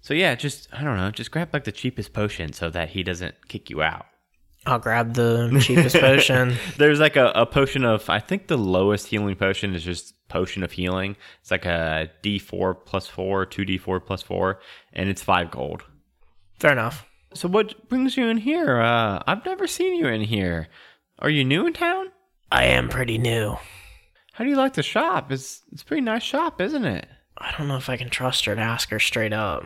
so 0.00 0.14
yeah, 0.14 0.34
just 0.34 0.68
I 0.72 0.82
don't 0.82 0.96
know, 0.96 1.10
just 1.10 1.30
grab 1.30 1.50
like 1.52 1.64
the 1.64 1.72
cheapest 1.72 2.12
potion 2.12 2.52
so 2.52 2.70
that 2.70 2.90
he 2.90 3.02
doesn't 3.02 3.48
kick 3.48 3.68
you 3.70 3.82
out. 3.82 4.06
I'll 4.66 4.78
grab 4.78 5.14
the 5.14 5.60
cheapest 5.62 5.96
potion. 5.96 6.56
There's 6.78 6.98
like 6.98 7.16
a, 7.16 7.32
a 7.34 7.46
potion 7.46 7.84
of 7.84 8.08
I 8.08 8.18
think 8.18 8.46
the 8.46 8.56
lowest 8.56 9.08
healing 9.08 9.36
potion 9.36 9.74
is 9.74 9.84
just 9.84 10.14
potion 10.28 10.62
of 10.62 10.72
healing. 10.72 11.16
It's 11.40 11.50
like 11.50 11.66
a 11.66 12.10
D 12.22 12.38
four 12.38 12.74
plus 12.74 13.06
four, 13.06 13.44
two 13.44 13.64
D 13.64 13.76
four 13.76 14.00
plus 14.00 14.22
four, 14.22 14.60
and 14.92 15.08
it's 15.08 15.22
five 15.22 15.50
gold. 15.50 15.82
Fair 16.58 16.72
enough. 16.72 17.06
So 17.34 17.48
what 17.48 17.88
brings 17.88 18.16
you 18.16 18.26
in 18.26 18.38
here? 18.38 18.80
Uh, 18.80 19.22
I've 19.26 19.44
never 19.44 19.66
seen 19.66 19.96
you 19.96 20.06
in 20.06 20.22
here. 20.22 20.68
Are 21.18 21.30
you 21.30 21.44
new 21.44 21.66
in 21.66 21.72
town? 21.72 22.10
I 22.50 22.64
am 22.64 22.88
pretty 22.88 23.18
new. 23.18 23.56
How 24.32 24.44
do 24.44 24.50
you 24.50 24.56
like 24.56 24.74
the 24.74 24.82
shop? 24.82 25.30
It's 25.30 25.62
it's 25.72 25.82
a 25.82 25.84
pretty 25.84 26.02
nice 26.02 26.22
shop, 26.22 26.60
isn't 26.60 26.84
it? 26.84 27.06
I 27.36 27.52
don't 27.58 27.68
know 27.68 27.76
if 27.76 27.90
I 27.90 27.96
can 27.96 28.10
trust 28.10 28.44
her 28.46 28.54
to 28.54 28.60
ask 28.60 28.90
her 28.90 29.00
straight 29.00 29.32
up. 29.32 29.64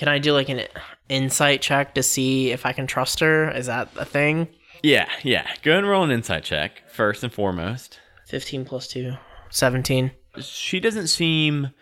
Can 0.00 0.08
I 0.08 0.18
do 0.18 0.32
like 0.32 0.48
an 0.48 0.62
insight 1.10 1.60
check 1.60 1.94
to 1.94 2.02
see 2.02 2.52
if 2.52 2.64
I 2.64 2.72
can 2.72 2.86
trust 2.86 3.20
her? 3.20 3.50
Is 3.50 3.66
that 3.66 3.90
a 3.98 4.06
thing? 4.06 4.48
Yeah, 4.82 5.06
yeah. 5.22 5.46
Go 5.60 5.72
ahead 5.72 5.84
and 5.84 5.90
roll 5.90 6.02
an 6.02 6.10
insight 6.10 6.42
check 6.42 6.88
first 6.88 7.22
and 7.22 7.30
foremost. 7.30 8.00
15 8.28 8.64
plus 8.64 8.88
2. 8.88 9.12
17. 9.50 10.10
she 10.40 10.80
doesn't 10.80 11.08
seem 11.08 11.72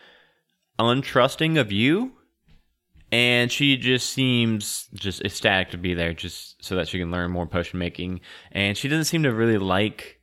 untrusting 0.81 1.61
of 1.61 1.71
you 1.71 2.11
and 3.13 3.53
she 3.53 3.77
just 3.77 4.11
seems 4.11 4.89
just 4.95 5.23
ecstatic 5.23 5.71
to 5.71 5.79
be 5.79 5.95
there 5.95 6.13
just 6.13 6.57
so 6.65 6.75
that 6.75 6.89
she 6.89 6.99
can 6.99 7.13
learn 7.13 7.31
more 7.31 7.47
potion 7.47 7.79
making 7.79 8.21
and 8.51 8.77
she 8.77 8.89
doesn't 8.89 9.05
seem 9.05 9.23
to 9.23 9.33
really 9.33 9.59
like 9.59 10.19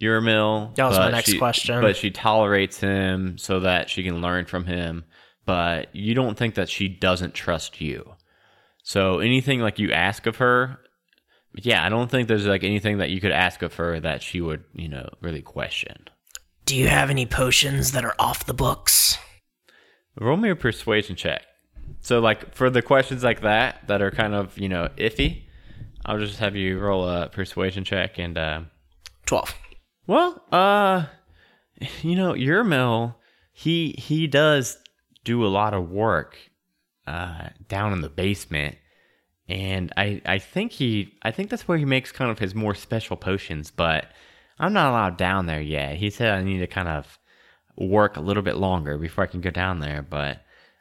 Yermil. 0.00 0.74
That 0.74 0.88
was 0.88 0.98
my 0.98 1.12
next 1.12 1.30
she- 1.30 1.38
question. 1.38 1.80
But 1.80 1.96
she 1.96 2.10
tolerates 2.10 2.80
him 2.80 3.38
so 3.38 3.60
that 3.60 3.90
she 3.90 4.02
can 4.02 4.20
learn 4.20 4.46
from 4.46 4.64
him. 4.64 5.04
But 5.46 5.94
you 5.94 6.14
don't 6.14 6.36
think 6.36 6.56
that 6.56 6.68
she 6.68 6.88
doesn't 6.88 7.34
trust 7.34 7.80
you. 7.80 8.14
So 8.82 9.20
anything 9.20 9.60
like 9.60 9.78
you 9.78 9.92
ask 9.92 10.26
of 10.26 10.36
her, 10.36 10.80
yeah, 11.54 11.84
I 11.84 11.88
don't 11.88 12.10
think 12.10 12.28
there's 12.28 12.46
like 12.46 12.64
anything 12.64 12.98
that 12.98 13.10
you 13.10 13.20
could 13.20 13.32
ask 13.32 13.62
of 13.62 13.74
her 13.74 13.98
that 14.00 14.22
she 14.22 14.40
would, 14.40 14.64
you 14.74 14.88
know, 14.88 15.08
really 15.20 15.42
question. 15.42 16.08
Do 16.66 16.76
you 16.76 16.88
have 16.88 17.10
any 17.10 17.26
potions 17.26 17.92
that 17.92 18.04
are 18.04 18.14
off 18.18 18.44
the 18.44 18.54
books? 18.54 19.18
Roll 20.20 20.36
me 20.36 20.50
a 20.50 20.56
persuasion 20.56 21.14
check. 21.16 21.42
So, 22.00 22.20
like 22.20 22.54
for 22.54 22.70
the 22.70 22.82
questions 22.82 23.22
like 23.22 23.42
that 23.42 23.86
that 23.86 24.02
are 24.02 24.10
kind 24.10 24.34
of 24.34 24.58
you 24.58 24.68
know 24.68 24.88
iffy, 24.96 25.44
I'll 26.04 26.18
just 26.18 26.38
have 26.38 26.56
you 26.56 26.78
roll 26.78 27.08
a 27.08 27.28
persuasion 27.28 27.84
check 27.84 28.18
and. 28.18 28.36
Uh, 28.36 28.60
12. 29.26 29.54
well, 30.06 30.42
uh, 30.52 31.06
you 32.02 32.14
know, 32.14 32.32
Yermil, 32.32 33.14
he 33.52 33.94
he 33.98 34.26
does 34.26 34.78
do 35.26 35.44
a 35.44 35.48
lot 35.48 35.74
of 35.74 35.90
work 35.90 36.38
uh, 37.06 37.48
down 37.68 37.92
in 37.92 38.00
the 38.00 38.08
basement, 38.08 38.76
and 39.48 39.92
I 39.96 40.22
I 40.24 40.38
think 40.38 40.72
he 40.72 41.12
I 41.22 41.32
think 41.32 41.50
that's 41.50 41.68
where 41.68 41.76
he 41.76 41.84
makes 41.84 42.12
kind 42.12 42.30
of 42.30 42.38
his 42.38 42.54
more 42.54 42.74
special 42.74 43.16
potions. 43.16 43.70
But 43.70 44.06
I'm 44.58 44.72
not 44.72 44.88
allowed 44.88 45.18
down 45.18 45.44
there 45.44 45.60
yet. 45.60 45.96
He 45.96 46.08
said 46.08 46.32
I 46.32 46.42
need 46.42 46.60
to 46.60 46.66
kind 46.66 46.88
of 46.88 47.18
work 47.76 48.16
a 48.16 48.20
little 48.22 48.42
bit 48.42 48.56
longer 48.56 48.96
before 48.96 49.24
I 49.24 49.26
can 49.26 49.42
go 49.42 49.50
down 49.50 49.80
there. 49.80 50.00
But 50.00 50.40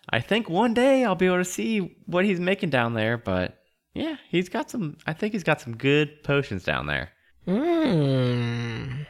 I 0.09 0.21
think 0.21 0.47
one 0.47 0.73
day 0.73 1.03
I'll 1.03 1.15
be 1.15 1.25
able 1.25 1.37
to 1.37 1.45
see 1.45 1.97
what 2.05 2.23
he's 2.23 2.39
making 2.39 2.69
down 2.69 2.93
there. 2.93 3.17
But 3.17 3.57
yeah, 3.93 4.17
he's 4.29 4.47
got 4.47 4.69
some. 4.69 4.97
I 5.07 5.13
think 5.13 5.33
he's 5.33 5.43
got 5.43 5.59
some 5.59 5.75
good 5.75 6.23
potions 6.23 6.63
down 6.63 6.85
there. 6.85 7.09
Hmm. 7.45 9.03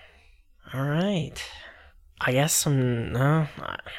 All 0.74 0.86
right. 0.86 1.36
I 2.22 2.32
guess 2.32 2.54
some. 2.54 3.12
No. 3.12 3.48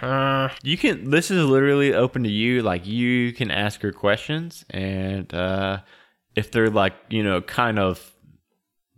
Uh, 0.00 0.48
You 0.62 0.78
can. 0.78 1.10
This 1.10 1.30
is 1.30 1.44
literally 1.44 1.92
open 1.94 2.22
to 2.24 2.30
you. 2.30 2.62
Like 2.62 2.86
you 2.86 3.32
can 3.32 3.50
ask 3.50 3.80
her 3.82 3.92
questions, 3.92 4.64
and 4.70 5.32
uh, 5.34 5.80
if 6.34 6.50
they're 6.50 6.70
like 6.70 6.94
you 7.10 7.22
know 7.22 7.42
kind 7.42 7.78
of 7.78 8.12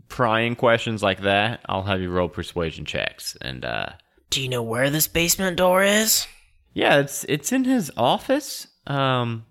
prying 0.08 0.54
questions 0.56 1.02
like 1.02 1.22
that, 1.22 1.60
I'll 1.68 1.82
have 1.82 2.00
you 2.00 2.10
roll 2.10 2.28
persuasion 2.28 2.84
checks. 2.84 3.36
And 3.40 3.64
uh, 3.64 3.90
do 4.30 4.40
you 4.40 4.48
know 4.48 4.62
where 4.62 4.88
this 4.90 5.08
basement 5.08 5.56
door 5.56 5.82
is? 5.82 6.26
yeah, 6.74 6.98
it's 6.98 7.24
it's 7.24 7.50
in 7.52 7.64
his 7.64 7.90
office. 7.96 8.68
Um, 8.86 9.44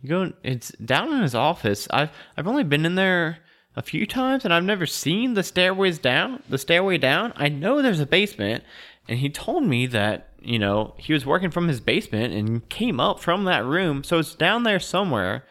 you 0.00 0.08
go. 0.08 0.32
It's 0.42 0.70
down 0.84 1.12
in 1.12 1.20
his 1.22 1.34
office. 1.34 1.86
I've 1.90 2.10
I've 2.36 2.48
only 2.48 2.64
been 2.64 2.86
in 2.86 2.94
there 2.94 3.38
a 3.76 3.82
few 3.82 4.06
times, 4.06 4.44
and 4.44 4.52
I've 4.52 4.64
never 4.64 4.86
seen 4.86 5.34
the 5.34 5.42
stairways 5.42 5.98
down. 5.98 6.42
The 6.48 6.58
stairway 6.58 6.98
down. 6.98 7.32
I 7.36 7.48
know 7.48 7.80
there's 7.82 8.00
a 8.00 8.06
basement, 8.06 8.64
and 9.12 9.20
he 9.20 9.28
told 9.28 9.64
me 9.64 9.86
that 9.88 10.30
you 10.40 10.58
know 10.58 10.94
he 10.96 11.12
was 11.12 11.26
working 11.26 11.50
from 11.50 11.68
his 11.68 11.80
basement 11.80 12.32
and 12.32 12.66
came 12.70 12.98
up 12.98 13.20
from 13.20 13.44
that 13.44 13.62
room, 13.62 14.02
so 14.02 14.18
it's 14.18 14.34
down 14.34 14.62
there 14.62 14.80
somewhere, 14.80 15.44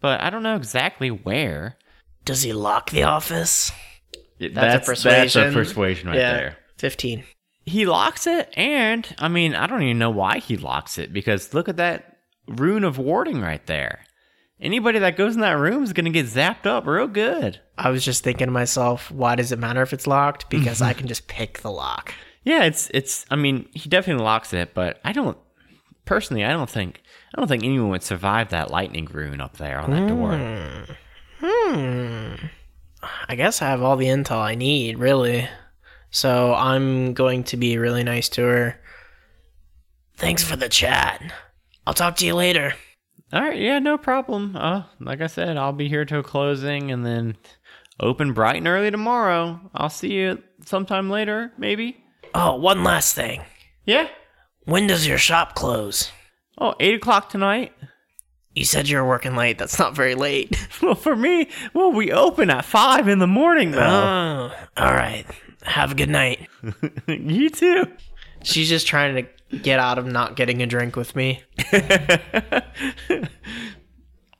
but 0.00 0.20
I 0.20 0.30
don't 0.30 0.44
know 0.44 0.54
exactly 0.54 1.08
where. 1.08 1.76
Does 2.24 2.42
he 2.42 2.52
lock 2.52 2.90
the 2.90 3.02
office? 3.02 3.72
That's, 4.38 4.54
That's 4.54 5.04
a 5.04 5.08
That's 5.08 5.34
a 5.34 5.50
persuasion 5.52 6.08
right 6.08 6.14
there. 6.14 6.56
15. 6.78 7.24
He 7.66 7.84
locks 7.84 8.28
it, 8.28 8.48
and 8.56 9.12
I 9.18 9.26
mean, 9.26 9.56
I 9.56 9.66
don't 9.66 9.82
even 9.82 9.98
know 9.98 10.10
why 10.10 10.38
he 10.38 10.56
locks 10.56 10.96
it 10.96 11.12
because 11.12 11.52
look 11.52 11.68
at 11.68 11.78
that 11.78 12.18
rune 12.46 12.84
of 12.84 12.96
warding 12.96 13.40
right 13.40 13.66
there. 13.66 14.04
Anybody 14.60 15.00
that 15.00 15.16
goes 15.16 15.34
in 15.34 15.40
that 15.40 15.58
room 15.58 15.82
is 15.82 15.92
gonna 15.92 16.10
get 16.10 16.26
zapped 16.26 16.64
up 16.64 16.86
real 16.86 17.08
good. 17.08 17.60
I 17.76 17.90
was 17.90 18.04
just 18.04 18.22
thinking 18.22 18.46
to 18.46 18.52
myself, 18.52 19.10
why 19.10 19.34
does 19.34 19.50
it 19.50 19.58
matter 19.58 19.82
if 19.82 19.92
it's 19.92 20.06
locked? 20.06 20.48
Because 20.48 20.76
mm-hmm. 20.76 20.90
I 20.90 20.94
can 20.94 21.08
just 21.08 21.26
pick 21.26 21.58
the 21.58 21.72
lock. 21.72 22.14
Yeah, 22.44 22.64
it's 22.64 22.90
it's. 22.94 23.26
I 23.30 23.36
mean, 23.36 23.68
he 23.74 23.88
definitely 23.88 24.24
locks 24.24 24.52
it, 24.52 24.74
but 24.74 25.00
I 25.04 25.12
don't 25.12 25.36
personally. 26.04 26.44
I 26.44 26.52
don't 26.52 26.70
think 26.70 27.02
I 27.34 27.38
don't 27.40 27.48
think 27.48 27.64
anyone 27.64 27.90
would 27.90 28.02
survive 28.02 28.50
that 28.50 28.70
lightning 28.70 29.06
rune 29.06 29.40
up 29.40 29.56
there 29.58 29.78
on 29.78 29.90
that 29.90 30.08
door. 30.08 30.96
Hmm. 31.40 32.46
I 33.28 33.34
guess 33.34 33.62
I 33.62 33.68
have 33.68 33.82
all 33.82 33.96
the 33.96 34.06
intel 34.06 34.38
I 34.38 34.54
need, 34.54 34.98
really. 34.98 35.48
So 36.10 36.54
I'm 36.54 37.14
going 37.14 37.44
to 37.44 37.56
be 37.56 37.78
really 37.78 38.02
nice 38.02 38.28
to 38.30 38.42
her. 38.42 38.80
Thanks 40.16 40.42
for 40.42 40.56
the 40.56 40.68
chat. 40.68 41.22
I'll 41.86 41.94
talk 41.94 42.16
to 42.16 42.26
you 42.26 42.34
later. 42.34 42.74
All 43.32 43.40
right, 43.40 43.58
yeah, 43.58 43.78
no 43.78 43.96
problem. 43.96 44.56
Uh, 44.56 44.82
like 44.98 45.20
I 45.20 45.28
said, 45.28 45.56
I'll 45.56 45.72
be 45.72 45.88
here 45.88 46.04
till 46.04 46.22
closing, 46.22 46.90
and 46.90 47.06
then 47.06 47.36
open 48.00 48.32
bright 48.32 48.56
and 48.56 48.66
early 48.66 48.90
tomorrow. 48.90 49.60
I'll 49.72 49.88
see 49.88 50.12
you 50.12 50.42
sometime 50.66 51.10
later, 51.10 51.52
maybe. 51.56 52.04
Oh, 52.34 52.56
one 52.56 52.84
last 52.84 53.14
thing. 53.14 53.42
Yeah. 53.84 54.08
When 54.64 54.86
does 54.86 55.06
your 55.06 55.18
shop 55.18 55.54
close? 55.54 56.10
Oh, 56.58 56.74
eight 56.80 56.94
o'clock 56.94 57.30
tonight. 57.30 57.72
You 58.54 58.64
said 58.64 58.88
you 58.88 58.96
were 58.98 59.06
working 59.06 59.36
late. 59.36 59.58
That's 59.58 59.78
not 59.78 59.94
very 59.94 60.14
late. 60.14 60.56
Well, 60.82 60.94
for 60.94 61.14
me, 61.14 61.48
well, 61.74 61.92
we 61.92 62.10
open 62.10 62.48
at 62.48 62.64
five 62.64 63.06
in 63.06 63.18
the 63.18 63.26
morning, 63.26 63.72
though. 63.72 63.80
Oh, 63.80 64.52
all 64.78 64.94
right. 64.94 65.26
Have 65.62 65.92
a 65.92 65.94
good 65.94 66.08
night. 66.08 66.48
you 67.06 67.50
too. 67.50 67.86
She's 68.42 68.70
just 68.70 68.86
trying 68.86 69.14
to 69.50 69.56
get 69.58 69.78
out 69.78 69.98
of 69.98 70.06
not 70.06 70.36
getting 70.36 70.62
a 70.62 70.66
drink 70.66 70.96
with 70.96 71.14
me. 71.14 71.42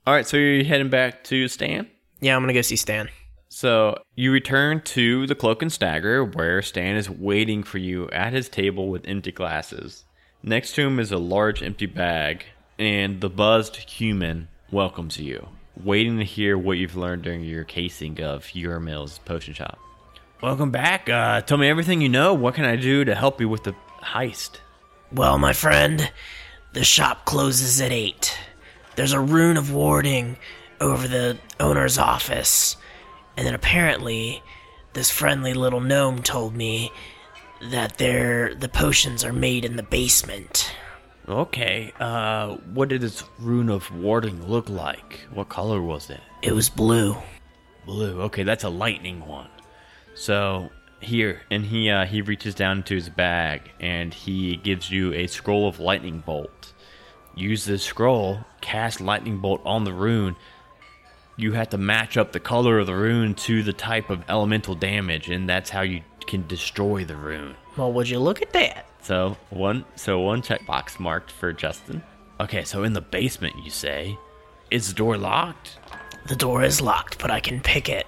All 0.07 0.15
right, 0.15 0.27
so 0.27 0.39
you're 0.39 0.65
heading 0.65 0.89
back 0.89 1.25
to 1.25 1.47
Stan. 1.49 1.89
Yeah, 2.21 2.35
I'm 2.37 2.43
gonna 2.43 2.55
go 2.55 2.63
see 2.63 2.77
Stan. 2.77 3.11
So 3.53 4.01
you 4.15 4.31
return 4.31 4.81
to 4.83 5.27
the 5.27 5.35
Cloak 5.35 5.61
and 5.61 5.73
Stagger, 5.73 6.25
where 6.25 6.63
Stan 6.63 6.95
is 6.95 7.11
waiting 7.11 7.65
for 7.65 7.79
you 7.79 8.09
at 8.11 8.33
his 8.33 8.49
table 8.49 8.89
with 8.89 9.09
empty 9.09 9.33
glasses. 9.33 10.05
Next 10.41 10.77
to 10.77 10.83
him 10.83 11.01
is 11.01 11.11
a 11.11 11.19
large 11.19 11.61
empty 11.61 11.87
bag, 11.87 12.45
and 12.79 13.21
the 13.21 13.29
buzzed 13.29 13.75
human 13.75 14.47
welcomes 14.71 15.19
you, 15.19 15.49
waiting 15.83 16.19
to 16.19 16.25
hear 16.25 16.57
what 16.57 16.79
you've 16.79 16.95
learned 16.95 17.23
during 17.23 17.43
your 17.43 17.65
casing 17.65 18.21
of 18.21 18.45
Yermil's 18.55 19.19
potion 19.19 19.53
shop. 19.53 19.81
Welcome 20.41 20.71
back. 20.71 21.09
Uh, 21.11 21.41
tell 21.41 21.59
me 21.59 21.69
everything 21.69 22.01
you 22.01 22.09
know. 22.09 22.33
What 22.33 22.55
can 22.55 22.65
I 22.65 22.77
do 22.77 23.05
to 23.05 23.17
help 23.17 23.41
you 23.41 23.49
with 23.49 23.65
the 23.65 23.75
heist? 24.01 24.61
Well, 25.11 25.39
my 25.39 25.55
friend, 25.55 26.09
the 26.73 26.85
shop 26.85 27.25
closes 27.25 27.81
at 27.81 27.91
8. 27.91 28.33
There's 28.95 29.13
a 29.13 29.21
rune 29.21 29.57
of 29.57 29.73
warding 29.73 30.37
over 30.81 31.09
the 31.09 31.37
owner's 31.59 31.99
office. 31.99 32.77
And 33.37 33.47
then 33.47 33.55
apparently, 33.55 34.43
this 34.93 35.11
friendly 35.11 35.55
little 35.55 35.81
gnome 35.81 36.23
told 36.23 36.55
me 36.55 36.93
that 37.63 37.99
they're, 37.99 38.55
the 38.55 38.69
potions 38.69 39.25
are 39.25 39.33
made 39.33 39.65
in 39.65 39.77
the 39.77 39.83
basement. 39.83 40.73
Okay. 41.29 41.93
Uh, 42.01 42.57
what 42.75 42.89
did 42.89 43.03
this 43.03 43.23
rune 43.39 43.69
of 43.69 43.91
warding 43.95 44.47
look 44.49 44.69
like? 44.69 45.21
What 45.33 45.49
color 45.49 45.81
was 45.81 46.11
it? 46.11 46.21
It 46.43 46.53
was 46.53 46.69
blue. 46.69 47.17
Blue. 47.87 48.23
Okay, 48.23 48.43
that's 48.43 48.65
a 48.65 48.69
lightning 48.69 49.27
one. 49.27 49.49
So 50.15 50.71
here, 51.01 51.43
and 51.51 51.65
he 51.65 51.89
uh, 51.91 52.07
he 52.07 52.21
reaches 52.21 52.55
down 52.55 52.79
into 52.79 52.95
his 52.95 53.09
bag 53.09 53.71
and 53.81 54.13
he 54.13 54.57
gives 54.57 54.91
you 54.91 55.13
a 55.15 55.27
scroll 55.27 55.69
of 55.69 55.81
lightning 55.81 56.21
bolt. 56.21 56.73
Use 57.35 57.65
this 57.65 57.83
scroll, 57.83 58.41
cast 58.61 59.01
lightning 59.01 59.39
bolt 59.39 59.63
on 59.65 59.85
the 59.85 59.93
rune. 59.93 60.37
You 61.41 61.53
have 61.53 61.71
to 61.71 61.79
match 61.79 62.19
up 62.19 62.33
the 62.33 62.39
color 62.39 62.79
of 62.79 62.87
the 62.87 62.95
rune 62.95 63.35
to 63.47 63.63
the 63.63 63.73
type 63.73 64.11
of 64.11 64.23
elemental 64.29 64.75
damage, 64.75 65.31
and 65.31 65.49
that's 65.49 65.71
how 65.71 65.81
you 65.81 66.03
can 66.27 66.47
destroy 66.47 67.03
the 67.07 67.17
rune. 67.17 67.57
Well, 67.79 67.91
would 67.95 68.11
you 68.11 68.19
look 68.19 68.43
at 68.43 68.53
that? 68.53 68.85
So 69.01 69.39
one, 69.49 69.87
so 69.97 70.21
one 70.21 70.43
checkbox 70.43 71.01
marked 71.01 71.33
for 71.33 71.55
Justin. 71.55 72.03
Okay, 72.41 72.65
so 72.65 72.83
in 72.83 72.93
the 72.93 73.01
basement, 73.01 73.55
you 73.65 73.71
say, 73.71 74.19
is 74.71 74.89
the 74.89 74.95
door 74.95 75.17
locked? 75.17 75.79
The 76.29 76.37
door 76.37 76.63
is 76.63 76.83
locked, 76.83 77.19
but 77.19 77.31
I 77.31 77.41
can 77.41 77.63
pick 77.63 77.89
it. 77.89 78.07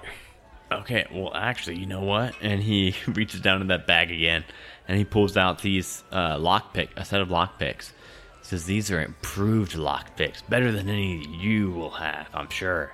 Okay, 0.71 1.07
well, 1.11 1.31
actually, 1.33 1.79
you 1.79 1.87
know 1.87 2.01
what? 2.01 2.35
And 2.39 2.61
he 2.61 2.95
reaches 3.07 3.41
down 3.41 3.61
in 3.61 3.67
that 3.69 3.87
bag 3.87 4.11
again, 4.11 4.43
and 4.87 4.95
he 4.95 5.05
pulls 5.05 5.37
out 5.37 5.63
these 5.63 6.03
uh, 6.11 6.35
lockpick, 6.37 6.89
a 6.95 7.03
set 7.03 7.19
of 7.19 7.29
lockpicks. 7.29 7.93
He 8.41 8.45
says 8.49 8.65
these 8.65 8.91
are 8.91 9.01
improved 9.01 9.73
lockpicks, 9.73 10.47
better 10.47 10.71
than 10.71 10.87
any 10.87 11.25
you 11.27 11.71
will 11.71 11.89
have, 11.89 12.27
I'm 12.35 12.51
sure. 12.51 12.93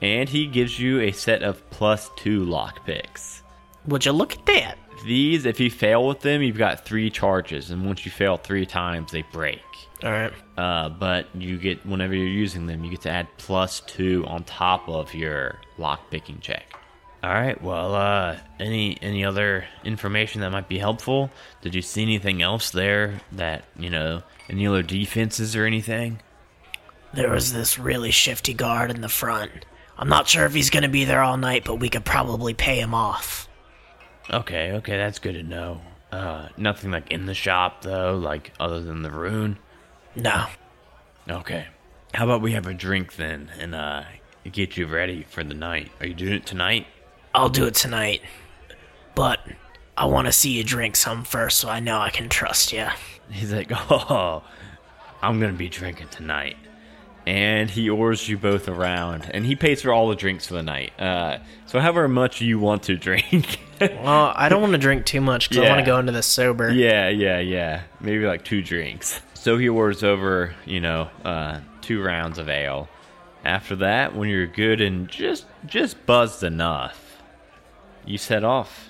And 0.00 0.28
he 0.28 0.46
gives 0.46 0.78
you 0.78 1.00
a 1.00 1.12
set 1.12 1.42
of 1.42 1.68
plus 1.70 2.10
two 2.16 2.44
lockpicks. 2.44 3.42
Would 3.86 4.04
you 4.04 4.12
look 4.12 4.34
at 4.34 4.46
that? 4.46 4.78
These, 5.04 5.46
if 5.46 5.60
you 5.60 5.70
fail 5.70 6.06
with 6.06 6.20
them, 6.20 6.42
you've 6.42 6.58
got 6.58 6.84
three 6.84 7.10
charges, 7.10 7.70
and 7.70 7.86
once 7.86 8.04
you 8.04 8.10
fail 8.10 8.36
three 8.36 8.66
times, 8.66 9.12
they 9.12 9.22
break. 9.32 9.60
All 10.02 10.10
right. 10.10 10.32
Uh, 10.56 10.88
but 10.88 11.26
you 11.34 11.58
get 11.58 11.84
whenever 11.86 12.14
you're 12.14 12.26
using 12.26 12.66
them, 12.66 12.84
you 12.84 12.90
get 12.90 13.02
to 13.02 13.10
add 13.10 13.28
plus 13.36 13.80
two 13.80 14.24
on 14.26 14.44
top 14.44 14.88
of 14.88 15.14
your 15.14 15.58
lockpicking 15.78 16.40
check. 16.40 16.72
All 17.22 17.30
right. 17.30 17.60
Well, 17.60 17.94
uh, 17.94 18.36
any 18.60 18.96
any 19.02 19.24
other 19.24 19.64
information 19.84 20.40
that 20.42 20.50
might 20.50 20.68
be 20.68 20.78
helpful? 20.78 21.30
Did 21.62 21.74
you 21.74 21.82
see 21.82 22.02
anything 22.02 22.42
else 22.42 22.70
there 22.70 23.20
that 23.32 23.64
you 23.76 23.90
know 23.90 24.22
any 24.48 24.66
other 24.68 24.82
defenses 24.82 25.56
or 25.56 25.64
anything? 25.64 26.20
There 27.12 27.30
was 27.30 27.52
this 27.52 27.78
really 27.78 28.12
shifty 28.12 28.54
guard 28.54 28.90
in 28.90 29.00
the 29.00 29.08
front. 29.08 29.64
I'm 29.98 30.08
not 30.08 30.28
sure 30.28 30.46
if 30.46 30.54
he's 30.54 30.70
gonna 30.70 30.88
be 30.88 31.04
there 31.04 31.22
all 31.22 31.36
night, 31.36 31.64
but 31.64 31.76
we 31.76 31.88
could 31.88 32.04
probably 32.04 32.54
pay 32.54 32.80
him 32.80 32.94
off. 32.94 33.48
Okay. 34.30 34.72
Okay, 34.72 34.96
that's 34.96 35.18
good 35.18 35.34
to 35.34 35.42
know. 35.42 35.80
Uh, 36.12 36.48
nothing 36.56 36.90
like 36.90 37.10
in 37.10 37.26
the 37.26 37.34
shop 37.34 37.82
though, 37.82 38.16
like 38.16 38.52
other 38.60 38.80
than 38.80 39.02
the 39.02 39.10
rune. 39.10 39.58
No. 40.14 40.46
Okay. 41.28 41.66
How 42.14 42.24
about 42.24 42.40
we 42.40 42.52
have 42.52 42.66
a 42.66 42.72
drink 42.72 43.16
then, 43.16 43.50
and 43.58 43.74
uh, 43.74 44.04
get 44.50 44.76
you 44.76 44.86
ready 44.86 45.24
for 45.28 45.44
the 45.44 45.54
night? 45.54 45.90
Are 46.00 46.06
you 46.06 46.14
doing 46.14 46.32
it 46.32 46.46
tonight? 46.46 46.86
I'll 47.34 47.50
do 47.50 47.66
it 47.66 47.74
tonight. 47.74 48.22
But 49.14 49.40
I 49.96 50.06
want 50.06 50.26
to 50.26 50.32
see 50.32 50.52
you 50.52 50.64
drink 50.64 50.96
some 50.96 51.24
first 51.24 51.58
so 51.58 51.68
I 51.68 51.80
know 51.80 51.98
I 51.98 52.10
can 52.10 52.28
trust 52.28 52.72
you. 52.72 52.86
He's 53.30 53.52
like, 53.52 53.70
oh, 53.90 54.42
I'm 55.20 55.40
gonna 55.40 55.52
be 55.52 55.68
drinking 55.68 56.08
tonight. 56.08 56.56
And 57.28 57.68
he 57.68 57.90
orders 57.90 58.26
you 58.26 58.38
both 58.38 58.68
around, 58.68 59.30
and 59.34 59.44
he 59.44 59.54
pays 59.54 59.82
for 59.82 59.92
all 59.92 60.08
the 60.08 60.16
drinks 60.16 60.46
for 60.46 60.54
the 60.54 60.62
night. 60.62 60.98
Uh, 60.98 61.38
so, 61.66 61.78
however 61.78 62.08
much 62.08 62.40
you 62.40 62.58
want 62.58 62.84
to 62.84 62.96
drink. 63.08 63.60
Well, 63.78 64.32
I 64.34 64.48
don't 64.48 64.62
want 64.62 64.72
to 64.72 64.78
drink 64.78 65.04
too 65.04 65.20
much 65.20 65.50
because 65.50 65.62
I 65.64 65.68
want 65.68 65.80
to 65.80 65.84
go 65.84 65.98
into 65.98 66.10
this 66.12 66.26
sober. 66.26 66.70
yeah, 66.72 67.10
yeah, 67.10 67.38
yeah. 67.38 67.82
Maybe 68.00 68.24
like 68.24 68.44
two 68.46 68.62
drinks. 68.62 69.20
So 69.34 69.58
he 69.58 69.68
orders 69.68 70.02
over, 70.02 70.54
you 70.64 70.80
know, 70.80 71.10
uh, 71.22 71.60
two 71.82 72.02
rounds 72.02 72.38
of 72.38 72.48
ale. 72.48 72.88
After 73.44 73.76
that, 73.76 74.16
when 74.16 74.30
you're 74.30 74.46
good 74.46 74.80
and 74.80 75.06
just 75.06 75.44
just 75.66 76.06
buzzed 76.06 76.42
enough, 76.42 77.22
you 78.06 78.16
set 78.16 78.42
off 78.42 78.88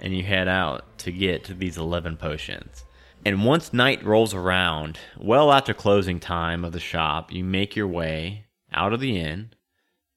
and 0.00 0.14
you 0.14 0.22
head 0.22 0.48
out 0.48 0.84
to 0.98 1.10
get 1.10 1.44
to 1.44 1.54
these 1.54 1.78
11 1.78 2.18
potions. 2.18 2.84
And 3.28 3.44
once 3.44 3.74
night 3.74 4.02
rolls 4.02 4.32
around, 4.32 4.98
well 5.18 5.52
after 5.52 5.74
closing 5.74 6.18
time 6.18 6.64
of 6.64 6.72
the 6.72 6.80
shop, 6.80 7.30
you 7.30 7.44
make 7.44 7.76
your 7.76 7.86
way 7.86 8.46
out 8.72 8.94
of 8.94 9.00
the 9.00 9.20
inn 9.20 9.50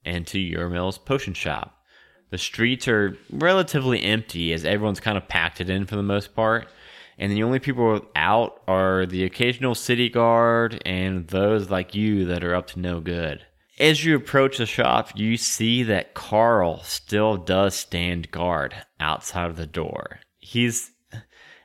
and 0.06 0.26
to 0.28 0.38
Yermil's 0.38 0.98
potion 0.98 1.34
shop. 1.34 1.84
The 2.30 2.38
streets 2.38 2.88
are 2.88 3.18
relatively 3.30 4.02
empty 4.02 4.54
as 4.54 4.64
everyone's 4.64 5.02
kind 5.02 5.18
of 5.18 5.28
packed 5.28 5.60
it 5.60 5.70
in 5.70 5.86
for 5.86 5.98
the 5.98 6.02
most 6.04 6.34
part. 6.34 6.70
And 7.18 7.34
the 7.34 7.44
only 7.44 7.60
people 7.60 8.00
out 8.16 8.62
are 8.66 9.06
the 9.06 9.26
occasional 9.26 9.76
city 9.76 10.08
guard 10.08 10.82
and 10.86 11.28
those 11.28 11.70
like 11.70 11.94
you 11.94 12.24
that 12.28 12.46
are 12.46 12.56
up 12.56 12.68
to 12.68 12.80
no 12.80 13.02
good. 13.02 13.46
As 13.78 14.06
you 14.06 14.16
approach 14.16 14.58
the 14.58 14.66
shop, 14.66 15.12
you 15.16 15.36
see 15.36 15.84
that 15.84 16.14
Carl 16.14 16.82
still 16.84 17.36
does 17.36 17.76
stand 17.76 18.32
guard 18.32 18.74
outside 19.02 19.50
of 19.50 19.58
the 19.58 19.68
door. 19.68 20.22
He's 20.40 20.92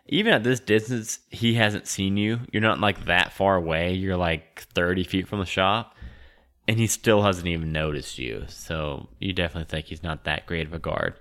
even 0.09 0.33
at 0.33 0.45
this 0.45 0.61
distance, 0.61 1.19
he 1.31 1.55
hasn't 1.55 1.87
seen 1.87 2.16
you. 2.16 2.40
You're 2.53 2.62
not 2.62 2.81
like 2.81 3.07
that 3.07 3.33
far 3.33 3.57
away. 3.57 3.95
You're 3.95 4.16
like 4.16 4.66
30 4.75 5.05
feet 5.05 5.29
from 5.29 5.40
the 5.40 5.47
shop 5.47 5.97
and 6.69 6.79
he 6.79 6.87
still 6.87 7.23
hasn't 7.23 7.47
even 7.47 7.73
noticed 7.73 8.19
you. 8.19 8.45
So 8.49 9.09
you 9.19 9.33
definitely 9.33 9.71
think 9.71 9.87
he's 9.87 10.03
not 10.03 10.25
that 10.25 10.47
great 10.47 10.66
of 10.66 10.75
a 10.75 10.79
guard. 10.79 11.14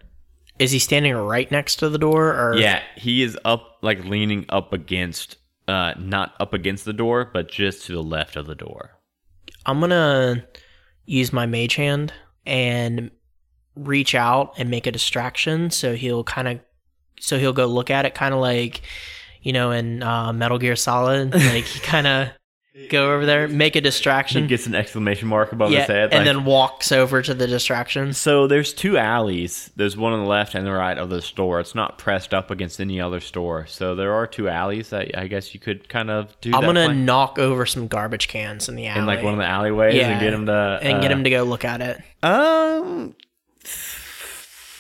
Is 0.58 0.71
he 0.71 0.80
standing 0.80 1.13
right 1.13 1.50
next 1.52 1.78
to 1.78 1.89
the 1.89 1.98
door, 1.98 2.30
or 2.30 2.56
Yeah, 2.56 2.82
he 2.95 3.24
is 3.24 3.38
up, 3.43 3.78
like 3.82 4.06
leaning 4.06 4.45
up 4.50 4.71
against, 4.71 5.38
uh, 5.67 5.93
not 6.00 6.34
up 6.39 6.54
against 6.54 6.86
the 6.86 6.93
door, 6.93 7.30
but 7.32 7.52
just 7.52 7.86
to 7.88 7.93
the 7.93 8.04
left 8.04 8.38
of 8.38 8.48
the 8.48 8.56
door. 8.56 8.91
I'm 9.65 9.82
gonna 9.82 10.45
use 11.06 11.34
my 11.34 11.45
mage 11.45 11.76
hand 11.76 12.13
and 12.45 13.12
reach 13.76 14.15
out 14.15 14.54
and 14.58 14.69
make 14.69 14.88
a 14.88 14.91
distraction 14.91 15.69
so 15.69 15.95
he'll 15.95 16.24
kind 16.24 16.48
of 16.48 16.60
so 17.19 17.38
he'll 17.39 17.54
go 17.54 17.65
look 17.65 17.89
at 17.89 18.06
it 18.06 18.13
kind 18.15 18.34
of 18.34 18.39
like 18.39 18.82
you 19.41 19.54
know 19.54 19.71
in 19.71 20.01
uh, 20.04 20.32
metal 20.34 20.58
gear 20.58 20.75
solid 20.75 21.34
like 21.34 21.63
he 21.65 21.80
kind 21.80 22.08
of 22.08 22.30
go 22.89 23.13
over 23.13 23.25
there 23.25 23.47
make 23.47 23.73
a 23.75 23.78
He 23.78 23.82
distraction 23.82 24.47
gets 24.47 24.67
an 24.67 24.75
exclamation 24.75 25.30
mark 25.30 25.54
above 25.54 25.71
yeah 25.71 25.80
his 25.80 25.88
head. 25.88 26.04
and 26.12 26.13
like- 26.13 26.25
then 26.25 26.43
walks 26.43 26.91
over 26.91 27.21
to 27.21 27.34
the 27.34 27.47
distraction 27.47 28.12
so 28.12 28.47
there's 28.47 28.73
two 28.73 28.97
alleys. 28.97 29.71
There's 29.78 29.95
one 29.95 30.12
on 30.12 30.19
the 30.23 30.30
left 30.30 30.56
and 30.56 30.67
the 30.67 30.73
right 30.73 30.97
of 30.97 31.10
the 31.10 31.21
store. 31.21 31.62
It's 31.62 31.73
not 31.73 31.97
pressed 31.97 32.34
up 32.34 32.51
against 32.51 32.82
any 32.82 32.99
other 32.99 33.21
store. 33.21 33.65
So 33.65 33.95
there 33.95 34.13
are 34.13 34.28
two 34.28 34.49
alleys 34.49 34.89
that 34.89 35.17
I 35.17 35.28
guess 35.28 35.54
you 35.54 35.60
could 35.62 35.88
kind 35.88 36.10
of 36.12 36.36
do. 36.41 36.51
i'm 36.54 36.62
that 36.62 36.67
gonna 36.67 36.86
flank 36.86 36.99
knock 36.99 37.39
over 37.39 37.65
some 37.65 37.88
garbage 37.88 38.28
cans 38.28 38.67
in 38.67 38.75
the 38.75 38.88
alley 38.88 38.99
in 38.99 39.06
like 39.06 39.23
one 39.23 39.34
of 39.34 39.39
the 39.39 39.45
alleyways 39.47 39.95
Yeah, 39.95 40.10
and 40.10 40.19
get 40.19 40.34
him 40.34 40.45
to 40.47 40.80
and 40.82 41.01
get 41.01 41.12
uh, 41.12 41.15
him 41.15 41.23
to 41.23 41.30
go 41.30 41.43
look 41.43 41.63
at 41.63 41.80
it 41.82 42.01
Um, 42.23 43.15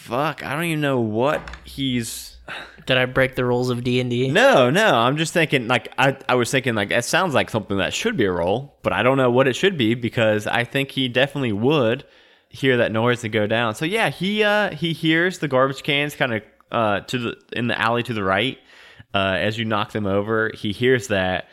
fuck, 0.05 0.43
I 0.43 0.53
don't 0.53 0.65
even 0.65 0.81
know 0.81 0.99
what 0.99 1.41
he's. 1.63 2.37
did 2.85 2.97
i 2.97 3.05
break 3.05 3.33
the 3.33 3.43
rules 3.43 3.71
of 3.71 3.83
d&d 3.83 4.29
No, 4.29 4.69
no, 4.69 4.93
I'm 4.95 5.17
just 5.17 5.33
thinking. 5.33 5.67
Like, 5.67 5.91
I, 5.97 6.15
I 6.29 6.35
was 6.35 6.51
thinking, 6.51 6.75
like, 6.75 6.91
it 6.91 7.03
sounds 7.03 7.33
like 7.33 7.49
something 7.49 7.77
that 7.77 7.93
should 7.93 8.15
be 8.15 8.25
a 8.25 8.31
roll, 8.31 8.77
but 8.83 8.93
I 8.93 9.01
don't 9.01 9.17
know 9.17 9.31
what 9.31 9.47
it 9.47 9.55
should 9.55 9.77
be 9.77 9.95
because 9.95 10.45
I 10.45 10.63
think 10.63 10.91
he 10.91 11.07
definitely 11.07 11.53
would 11.53 12.05
hear 12.49 12.77
that 12.77 12.91
noise 12.91 13.23
and 13.23 13.33
go 13.33 13.47
down. 13.47 13.75
So 13.75 13.85
yeah, 13.85 14.09
he 14.09 14.43
uh 14.43 14.71
he 14.73 14.93
hears 14.93 15.39
the 15.39 15.47
garbage 15.47 15.83
cans 15.83 16.15
kind 16.15 16.35
of 16.35 16.43
uh 16.71 16.99
to 17.01 17.17
the 17.17 17.37
in 17.53 17.67
the 17.67 17.79
alley 17.79 18.03
to 18.03 18.13
the 18.13 18.23
right. 18.23 18.57
Uh, 19.13 19.37
as 19.39 19.57
you 19.57 19.65
knock 19.65 19.91
them 19.93 20.05
over, 20.05 20.51
he 20.53 20.71
hears 20.73 21.07
that, 21.07 21.47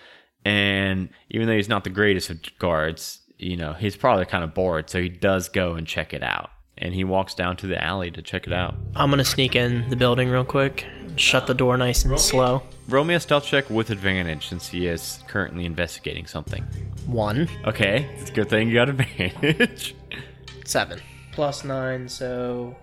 and 0.45 1.09
even 1.31 1.47
though 1.47 1.55
he's 1.55 1.69
not 1.69 1.85
the 1.85 1.91
greatest 1.91 2.29
of 2.29 2.41
guards, 2.59 3.21
you 3.39 3.57
know, 3.57 3.73
he's 3.73 3.97
probably 3.97 4.25
kind 4.25 4.43
of 4.43 4.53
bored, 4.53 4.91
so 4.91 5.01
he 5.01 5.09
does 5.09 5.49
go 5.49 5.75
and 5.75 5.87
check 5.87 6.13
it 6.13 6.23
out. 6.25 6.51
And 6.83 6.93
he 6.95 7.05
walks 7.05 7.33
down 7.35 7.57
to 7.59 7.67
the 7.69 7.83
alley 7.83 8.11
to 8.11 8.21
check 8.21 8.47
it 8.47 8.53
out. 8.53 8.75
i'm 8.97 9.09
gonna 9.09 9.25
sneak 9.25 9.55
in 9.57 9.89
the 9.89 9.97
building 9.97 10.29
real 10.29 10.45
quick 10.45 10.85
shut 11.17 11.47
the 11.47 11.55
door 11.55 11.77
nice 11.77 12.05
and 12.05 12.19
slow 12.19 12.63
Roll 12.89 13.05
me 13.05 13.15
a 13.15 13.21
stealth 13.21 13.45
check 13.45 13.71
with 13.71 13.91
advantage 13.91 14.49
since 14.49 14.69
he 14.69 14.89
is 14.89 15.21
currently 15.29 15.65
investigating 15.65 16.27
something. 16.27 16.65
one 17.07 17.49
Okay, 17.65 18.11
it's 18.19 18.31
a 18.31 18.33
good 18.33 18.49
thing 18.51 18.69
you 18.69 18.75
got 18.75 18.89
advantage. 18.97 19.95
Seven. 20.65 21.01
Plus 21.31 21.63
nine, 21.65 22.09
so 22.09 22.75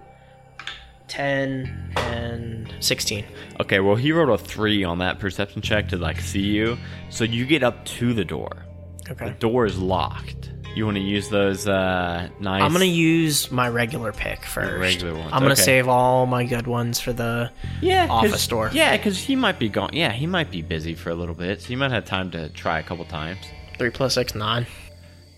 10 1.09 1.93
and 1.97 2.73
16. 2.79 3.25
okay, 3.59 3.79
well, 3.81 3.95
he 3.95 4.11
rolled 4.13 4.29
a 4.29 4.41
three 4.41 4.83
on 4.85 4.99
that 4.99 5.19
perception 5.19 5.61
check 5.61 5.89
to 5.89 5.97
like 5.97 6.21
see 6.21 6.39
you, 6.41 6.77
so 7.09 7.25
you 7.25 7.45
get 7.45 7.61
up 7.61 7.83
to 7.85 8.13
the 8.13 8.23
door. 8.25 8.65
Okay 9.09 9.25
the 9.25 9.31
door 9.31 9.65
is 9.65 9.77
locked. 9.77 10.51
You 10.75 10.85
want 10.85 10.97
to 10.97 11.03
use 11.03 11.29
those 11.29 11.67
uh, 11.67 12.29
nice. 12.39 12.61
I'm 12.61 12.71
going 12.71 12.81
to 12.81 12.85
use 12.85 13.51
my 13.51 13.67
regular 13.69 14.13
pick 14.13 14.45
first. 14.45 14.79
regular 14.79 15.13
ones, 15.13 15.31
I'm 15.33 15.41
going 15.41 15.55
to 15.55 15.61
okay. 15.61 15.63
save 15.63 15.87
all 15.87 16.25
my 16.25 16.45
good 16.45 16.67
ones 16.67 16.99
for 16.99 17.11
the. 17.11 17.51
yeah, 17.81 18.07
office 18.09 18.47
door. 18.47 18.69
Yeah, 18.73 18.95
because 18.95 19.19
he 19.19 19.35
might 19.35 19.59
be 19.59 19.69
gone. 19.69 19.91
Yeah, 19.93 20.11
he 20.11 20.27
might 20.27 20.51
be 20.51 20.61
busy 20.61 20.95
for 20.95 21.09
a 21.09 21.15
little 21.15 21.35
bit, 21.35 21.61
so 21.61 21.69
you 21.69 21.77
might 21.77 21.91
have 21.91 22.05
time 22.05 22.31
to 22.31 22.49
try 22.49 22.79
a 22.79 22.83
couple 22.83 23.05
times. 23.05 23.39
3 23.77 23.89
plus 23.89 24.13
6, 24.13 24.35
9. 24.35 24.67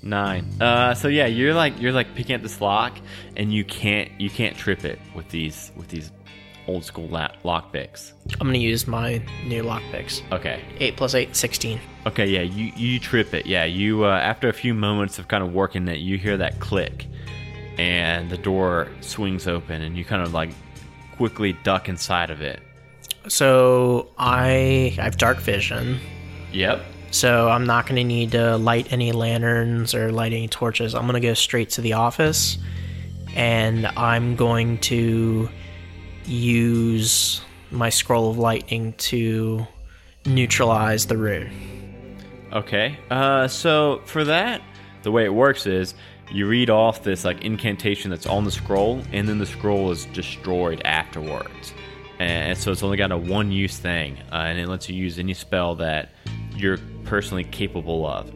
Nine. 0.03 0.47
Uh, 0.59 0.95
so 0.95 1.07
yeah, 1.07 1.27
you're 1.27 1.53
like 1.53 1.79
you're 1.79 1.91
like 1.91 2.15
picking 2.15 2.33
at 2.33 2.41
this 2.41 2.59
lock, 2.59 2.97
and 3.37 3.53
you 3.53 3.63
can't 3.63 4.09
you 4.19 4.31
can't 4.31 4.57
trip 4.57 4.83
it 4.83 4.97
with 5.13 5.29
these 5.29 5.71
with 5.75 5.89
these 5.89 6.11
old 6.67 6.83
school 6.83 7.07
la- 7.07 7.31
lock 7.43 7.71
picks. 7.71 8.13
I'm 8.33 8.47
going 8.47 8.53
to 8.53 8.59
use 8.59 8.87
my 8.87 9.21
new 9.45 9.63
lock 9.63 9.81
picks. 9.91 10.21
Okay. 10.31 10.63
8 10.79 10.97
plus 10.97 11.15
8, 11.15 11.35
16. 11.35 11.79
Okay. 12.07 12.25
Yeah. 12.25 12.41
You 12.41 12.71
you 12.75 12.99
trip 12.99 13.33
it. 13.33 13.45
Yeah. 13.45 13.65
You 13.65 14.05
uh, 14.05 14.17
after 14.17 14.49
a 14.49 14.53
few 14.53 14.73
moments 14.73 15.19
of 15.19 15.27
kind 15.27 15.43
of 15.43 15.53
working 15.53 15.87
it, 15.87 15.99
you 15.99 16.17
hear 16.17 16.37
that 16.37 16.59
click, 16.59 17.07
and 17.77 18.29
the 18.29 18.37
door 18.37 18.87
swings 19.01 19.47
open, 19.47 19.81
and 19.81 19.97
you 19.97 20.05
kind 20.05 20.21
of 20.21 20.33
like 20.33 20.49
quickly 21.17 21.53
duck 21.63 21.89
inside 21.89 22.29
of 22.29 22.41
it. 22.41 22.59
So 23.27 24.09
I, 24.17 24.95
I 24.97 25.01
have 25.03 25.17
dark 25.17 25.37
vision. 25.39 25.99
Yep. 26.51 26.83
So 27.11 27.49
I'm 27.49 27.65
not 27.65 27.85
going 27.85 27.97
to 27.97 28.03
need 28.03 28.31
to 28.31 28.57
light 28.57 28.91
any 28.91 29.11
lanterns 29.11 29.93
or 29.93 30.11
light 30.11 30.31
any 30.31 30.47
torches. 30.47 30.95
I'm 30.95 31.03
going 31.03 31.21
to 31.21 31.27
go 31.27 31.33
straight 31.33 31.69
to 31.71 31.81
the 31.81 31.93
office 31.93 32.57
and 33.35 33.85
I'm 33.85 34.35
going 34.35 34.77
to 34.79 35.49
use 36.25 37.41
my 37.71 37.89
scroll 37.89 38.29
of 38.29 38.37
lightning 38.37 38.93
to 38.93 39.65
neutralize 40.25 41.05
the 41.05 41.17
rune. 41.17 41.51
Okay. 42.51 42.97
Uh, 43.09 43.47
so 43.47 44.01
for 44.05 44.23
that, 44.25 44.61
the 45.03 45.11
way 45.11 45.25
it 45.25 45.33
works 45.33 45.65
is 45.65 45.93
you 46.31 46.47
read 46.47 46.69
off 46.69 47.03
this 47.03 47.25
like 47.25 47.43
incantation 47.43 48.09
that's 48.09 48.25
on 48.25 48.43
the 48.43 48.51
scroll, 48.51 49.01
and 49.11 49.27
then 49.27 49.37
the 49.37 49.45
scroll 49.45 49.91
is 49.91 50.05
destroyed 50.07 50.81
afterwards. 50.85 51.73
And 52.19 52.57
so 52.57 52.71
it's 52.71 52.83
only 52.83 52.97
got 52.97 53.11
a 53.11 53.17
one-use 53.17 53.77
thing, 53.77 54.17
uh, 54.31 54.35
and 54.35 54.59
it 54.59 54.67
lets 54.67 54.87
you 54.87 54.95
use 54.95 55.17
any 55.17 55.33
spell 55.33 55.75
that 55.75 56.11
you're 56.55 56.77
personally 57.03 57.43
capable 57.43 58.05
of. 58.05 58.31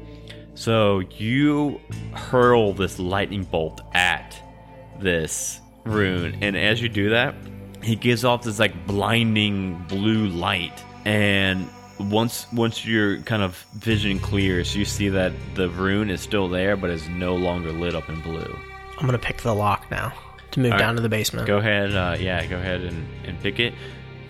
So 0.55 0.99
you 1.17 1.79
hurl 2.13 2.73
this 2.73 2.97
lightning 2.97 3.43
bolt 3.43 3.81
at 3.93 4.41
this 4.99 5.59
rune, 5.83 6.37
and 6.41 6.57
as 6.57 6.81
you 6.81 6.89
do 6.89 7.09
that, 7.11 7.35
he 7.85 7.95
gives 7.95 8.25
off 8.25 8.43
this 8.43 8.59
like 8.59 8.87
blinding 8.87 9.75
blue 9.87 10.27
light, 10.27 10.83
and 11.05 11.69
once 11.99 12.47
once 12.51 12.85
your 12.85 13.17
kind 13.21 13.41
of 13.43 13.55
vision 13.75 14.19
clears, 14.19 14.75
you 14.75 14.83
see 14.85 15.09
that 15.09 15.31
the 15.55 15.69
rune 15.69 16.09
is 16.09 16.19
still 16.21 16.47
there, 16.49 16.75
but 16.75 16.89
is 16.89 17.07
no 17.09 17.35
longer 17.35 17.71
lit 17.71 17.95
up 17.95 18.09
in 18.09 18.19
blue. 18.21 18.57
I'm 18.97 19.05
going 19.07 19.11
to 19.11 19.25
pick 19.25 19.41
the 19.41 19.53
lock 19.53 19.89
now 19.91 20.13
to 20.51 20.59
move 20.59 20.71
All 20.73 20.77
down 20.79 20.89
right. 20.89 20.95
to 20.97 21.01
the 21.01 21.09
basement. 21.09 21.47
Go 21.47 21.57
ahead, 21.57 21.93
uh, 21.95 22.15
yeah, 22.19 22.45
go 22.45 22.55
ahead 22.57 22.81
and, 22.81 23.05
and 23.25 23.39
pick 23.41 23.59
it. 23.59 23.73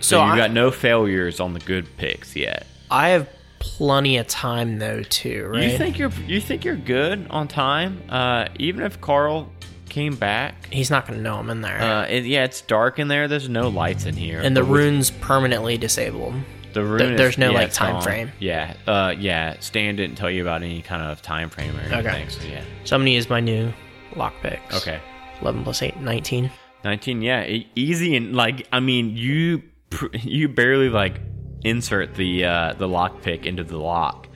So 0.00 0.18
So, 0.18 0.24
you 0.26 0.32
I- 0.32 0.36
got 0.36 0.50
no 0.50 0.70
failures 0.70 1.40
on 1.40 1.52
the 1.54 1.60
good 1.60 1.86
picks 1.96 2.34
yet. 2.36 2.66
I 2.90 3.08
have 3.10 3.28
plenty 3.58 4.16
of 4.18 4.26
time 4.28 4.78
though 4.78 5.02
too, 5.02 5.46
right? 5.52 5.64
You 5.70 5.78
think 5.78 5.98
you're 5.98 6.12
you 6.26 6.40
think 6.40 6.64
you're 6.64 6.76
good 6.76 7.26
on 7.30 7.48
time? 7.48 8.02
Uh, 8.08 8.46
even 8.58 8.82
if 8.84 9.00
Carl 9.00 9.50
came 9.96 10.14
back, 10.14 10.68
He's 10.70 10.90
not 10.90 11.06
going 11.06 11.18
to 11.18 11.22
know 11.22 11.36
I'm 11.36 11.48
in 11.48 11.62
there. 11.62 11.80
uh, 11.80 12.04
it, 12.06 12.24
yeah, 12.26 12.44
it's 12.44 12.60
dark 12.60 12.98
in 12.98 13.08
there. 13.08 13.28
There's 13.28 13.48
no 13.48 13.68
lights 13.68 14.04
in 14.04 14.14
here, 14.14 14.40
and 14.40 14.54
the 14.54 14.62
rune's 14.62 15.10
permanently 15.10 15.78
disabled. 15.78 16.34
The 16.74 16.84
rune 16.84 17.12
is- 17.14 17.18
there's 17.18 17.38
no, 17.38 17.48
yeah, 17.50 17.56
like, 17.58 17.68
it's 17.68 17.76
time 17.78 17.94
gone. 17.94 18.02
frame. 18.02 18.32
Yeah, 18.38 18.74
uh, 18.86 19.14
yeah. 19.18 19.56
Stan 19.60 19.96
didn't 19.96 20.16
tell 20.16 20.30
you 20.30 20.42
about 20.42 20.62
any 20.62 20.82
kind 20.82 21.00
of 21.02 21.22
time 21.22 21.48
frame 21.48 21.74
or 21.76 21.80
anything. 21.80 22.28
So 22.28 22.42
yeah. 22.46 22.60
So 22.84 22.94
I'm 22.96 23.00
going 23.00 23.06
to 23.06 23.12
use 23.12 23.30
my 23.30 23.40
new 23.40 23.72
lock 24.14 24.34
picks. 24.42 24.76
Okay. 24.82 25.00
11 25.40 25.64
plus 25.64 25.80
8, 25.82 25.96
19. 25.96 26.50
Nineteen. 26.84 27.22
Yeah, 27.22 27.44
e- 27.46 27.66
easy 27.74 28.14
and 28.16 28.36
like 28.36 28.68
I 28.70 28.78
mean 28.80 29.16
you 29.16 29.62
pr- 29.90 30.14
you 30.22 30.48
barely 30.48 30.88
like 30.88 31.20
insert 31.64 32.14
the 32.14 32.44
uh, 32.44 32.74
the 32.74 32.86
lock 32.86 33.22
pick 33.22 33.44
into 33.46 33.64
the 33.64 33.78
lock, 33.78 34.28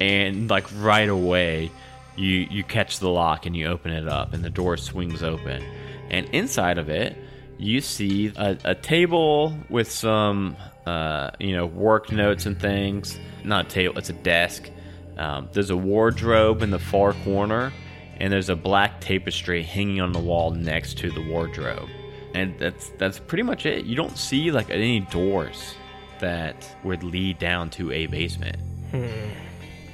and 0.00 0.48
like 0.48 0.66
right 0.76 1.08
away, 1.08 1.70
you 2.18 2.46
you 2.50 2.64
catch 2.64 2.98
the 2.98 3.08
lock 3.08 3.46
and 3.46 3.56
you 3.56 3.66
open 3.66 3.92
it 3.92 4.08
up, 4.08 4.34
and 4.34 4.44
the 4.44 4.50
door 4.50 4.76
swings 4.76 5.22
open, 5.22 5.64
and 6.10 6.26
inside 6.30 6.78
of 6.78 6.88
it, 6.88 7.16
you 7.58 7.80
see 7.80 8.32
a, 8.36 8.56
a 8.64 8.74
table 8.74 9.56
with 9.68 9.90
some 9.90 10.56
uh, 10.86 11.30
you 11.38 11.54
know 11.54 11.66
work 11.66 12.10
notes 12.12 12.46
and 12.46 12.60
things. 12.60 13.18
Not 13.44 13.66
a 13.66 13.68
table, 13.68 13.98
it's 13.98 14.10
a 14.10 14.14
desk. 14.14 14.68
Um, 15.16 15.48
there's 15.52 15.70
a 15.70 15.76
wardrobe 15.76 16.62
in 16.62 16.70
the 16.70 16.78
far 16.78 17.12
corner, 17.24 17.72
and 18.18 18.32
there's 18.32 18.48
a 18.48 18.56
black 18.56 19.00
tapestry 19.00 19.62
hanging 19.62 20.00
on 20.00 20.12
the 20.12 20.20
wall 20.20 20.50
next 20.50 20.98
to 20.98 21.10
the 21.10 21.22
wardrobe. 21.28 21.88
And 22.34 22.58
that's 22.58 22.90
that's 22.98 23.18
pretty 23.18 23.42
much 23.42 23.66
it. 23.66 23.84
You 23.84 23.96
don't 23.96 24.16
see 24.18 24.50
like 24.50 24.70
any 24.70 25.00
doors 25.00 25.74
that 26.20 26.76
would 26.84 27.02
lead 27.02 27.38
down 27.38 27.70
to 27.70 27.92
a 27.92 28.06
basement. 28.06 28.58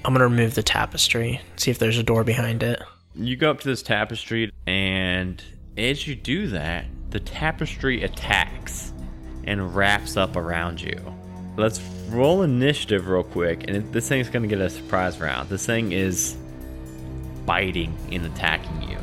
I'm 0.05 0.13
gonna 0.13 0.25
remove 0.29 0.55
the 0.55 0.63
tapestry, 0.63 1.41
see 1.57 1.71
if 1.71 1.79
there's 1.79 1.97
a 1.97 2.03
door 2.03 2.25
behind 2.25 2.63
it. 2.63 2.83
You 3.15 3.37
go 3.37 3.51
up 3.51 3.61
to 3.61 3.69
this 3.69 3.83
tapestry, 3.83 4.53
and 4.67 5.43
as 5.79 6.07
you 6.07 6.15
do 6.15 6.49
that, 6.49 6.85
the 7.09 7.21
tapestry 7.21 8.03
attacks 8.03 8.93
and 9.45 9.75
wraps 9.75 10.17
up 10.17 10.37
around 10.37 10.83
you. 10.83 11.01
Let's 11.57 11.81
roll 12.11 12.43
initiative 12.43 13.09
real 13.09 13.23
quick, 13.23 13.65
and 13.69 13.91
this 13.95 14.07
thing's 14.09 14.29
gonna 14.29 14.47
get 14.47 14.61
a 14.61 14.69
surprise 14.69 15.19
round. 15.19 15.49
This 15.49 15.65
thing 15.65 15.93
is 15.93 16.37
biting 17.47 17.97
and 18.13 18.27
attacking 18.27 18.83
you. 18.83 18.99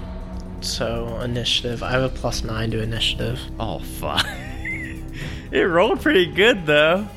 So 0.62 1.20
initiative. 1.22 1.82
I 1.82 1.90
have 1.92 2.04
a 2.04 2.10
plus 2.10 2.44
nine 2.44 2.70
to 2.72 2.82
initiative. 2.82 3.40
Oh 3.60 3.80
fuck! 3.80 4.26
it 5.52 5.62
rolled 5.62 6.02
pretty 6.02 6.28
good 6.28 6.68
though. 6.68 7.08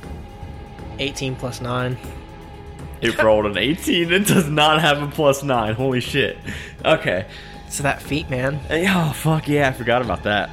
18 0.99 1.37
plus 1.37 1.61
nine. 1.61 1.99
It 3.05 3.23
rolled 3.23 3.45
an 3.45 3.59
18. 3.59 4.13
It 4.13 4.27
does 4.27 4.49
not 4.49 4.81
have 4.81 5.03
a 5.03 5.07
plus 5.09 5.43
nine. 5.43 5.75
Holy 5.75 6.01
shit. 6.01 6.39
Okay. 6.85 7.27
So 7.69 7.83
that 7.83 8.01
feat, 8.01 8.31
man. 8.31 8.61
Oh 8.71 9.13
fuck 9.13 9.49
yeah! 9.49 9.69
I 9.69 9.73
forgot 9.73 10.01
about 10.01 10.23
that. 10.23 10.49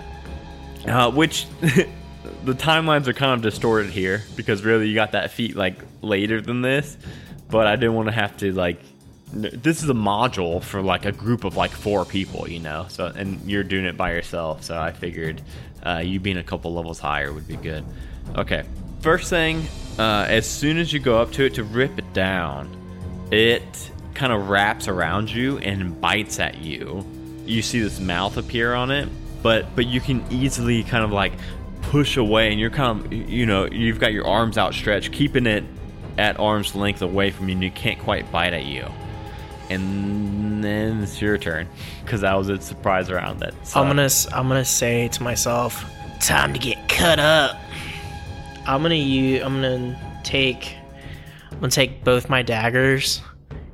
Uh, 0.87 1.11
which 1.11 1.45
the 1.61 2.53
timelines 2.53 3.07
are 3.07 3.13
kind 3.13 3.33
of 3.33 3.41
distorted 3.41 3.91
here 3.91 4.23
because 4.35 4.63
really 4.63 4.87
you 4.89 4.95
got 4.95 5.11
that 5.11 5.31
feat 5.31 5.55
like 5.55 5.75
later 6.01 6.41
than 6.41 6.61
this, 6.61 6.97
but 7.49 7.67
I 7.67 7.75
didn't 7.75 7.93
want 7.93 8.07
to 8.07 8.13
have 8.13 8.35
to 8.37 8.51
like. 8.51 8.81
This 9.33 9.81
is 9.81 9.89
a 9.89 9.93
module 9.93 10.61
for 10.61 10.81
like 10.81 11.05
a 11.05 11.11
group 11.11 11.45
of 11.45 11.55
like 11.55 11.71
four 11.71 12.03
people, 12.05 12.49
you 12.49 12.59
know. 12.59 12.87
So 12.89 13.05
and 13.05 13.39
you're 13.49 13.63
doing 13.63 13.85
it 13.85 13.95
by 13.95 14.13
yourself, 14.13 14.63
so 14.63 14.77
I 14.77 14.91
figured 14.91 15.41
uh, 15.83 16.01
you 16.03 16.19
being 16.19 16.37
a 16.37 16.43
couple 16.43 16.73
levels 16.73 16.99
higher 16.99 17.31
would 17.31 17.47
be 17.47 17.55
good. 17.55 17.85
Okay, 18.35 18.63
first 19.01 19.29
thing, 19.29 19.67
uh, 20.01 20.25
as 20.27 20.49
soon 20.49 20.79
as 20.79 20.91
you 20.91 20.99
go 20.99 21.21
up 21.21 21.31
to 21.33 21.45
it 21.45 21.53
to 21.53 21.63
rip 21.63 21.99
it 21.99 22.11
down, 22.11 22.67
it 23.31 23.91
kind 24.15 24.33
of 24.33 24.49
wraps 24.49 24.87
around 24.87 25.29
you 25.29 25.59
and 25.59 26.01
bites 26.01 26.39
at 26.39 26.57
you. 26.57 27.05
You 27.45 27.61
see 27.61 27.81
this 27.81 27.99
mouth 27.99 28.35
appear 28.35 28.73
on 28.73 28.89
it, 28.89 29.07
but 29.43 29.75
but 29.75 29.85
you 29.85 30.01
can 30.01 30.25
easily 30.31 30.81
kind 30.83 31.03
of 31.03 31.11
like 31.11 31.33
push 31.83 32.17
away, 32.17 32.49
and 32.51 32.59
you're 32.59 32.71
kind 32.71 33.05
of 33.05 33.13
you 33.13 33.45
know 33.45 33.67
you've 33.67 33.99
got 33.99 34.11
your 34.11 34.25
arms 34.25 34.57
outstretched, 34.57 35.11
keeping 35.11 35.45
it 35.45 35.63
at 36.17 36.39
arm's 36.39 36.73
length 36.73 37.03
away 37.03 37.29
from 37.29 37.47
you, 37.47 37.53
and 37.53 37.63
you 37.63 37.69
can't 37.69 37.99
quite 37.99 38.31
bite 38.31 38.53
at 38.53 38.65
you. 38.65 38.87
And 39.69 40.63
then 40.63 41.03
it's 41.03 41.21
your 41.21 41.37
turn 41.37 41.67
because 42.03 42.21
that 42.21 42.33
was 42.33 42.49
its 42.49 42.65
surprise 42.65 43.11
around 43.11 43.39
that. 43.41 43.53
I'm 43.75 43.85
gonna 43.87 44.09
I'm 44.33 44.47
gonna 44.47 44.65
say 44.65 45.09
to 45.09 45.21
myself, 45.21 45.85
time 46.19 46.53
to 46.53 46.59
get 46.59 46.89
cut 46.89 47.19
up. 47.19 47.55
I'm 48.71 48.81
gonna 48.81 48.95
use 48.95 49.41
I'm 49.43 49.61
gonna 49.61 50.21
take 50.23 50.75
I'm 51.51 51.59
gonna 51.59 51.69
take 51.69 52.03
both 52.03 52.29
my 52.29 52.41
daggers 52.41 53.21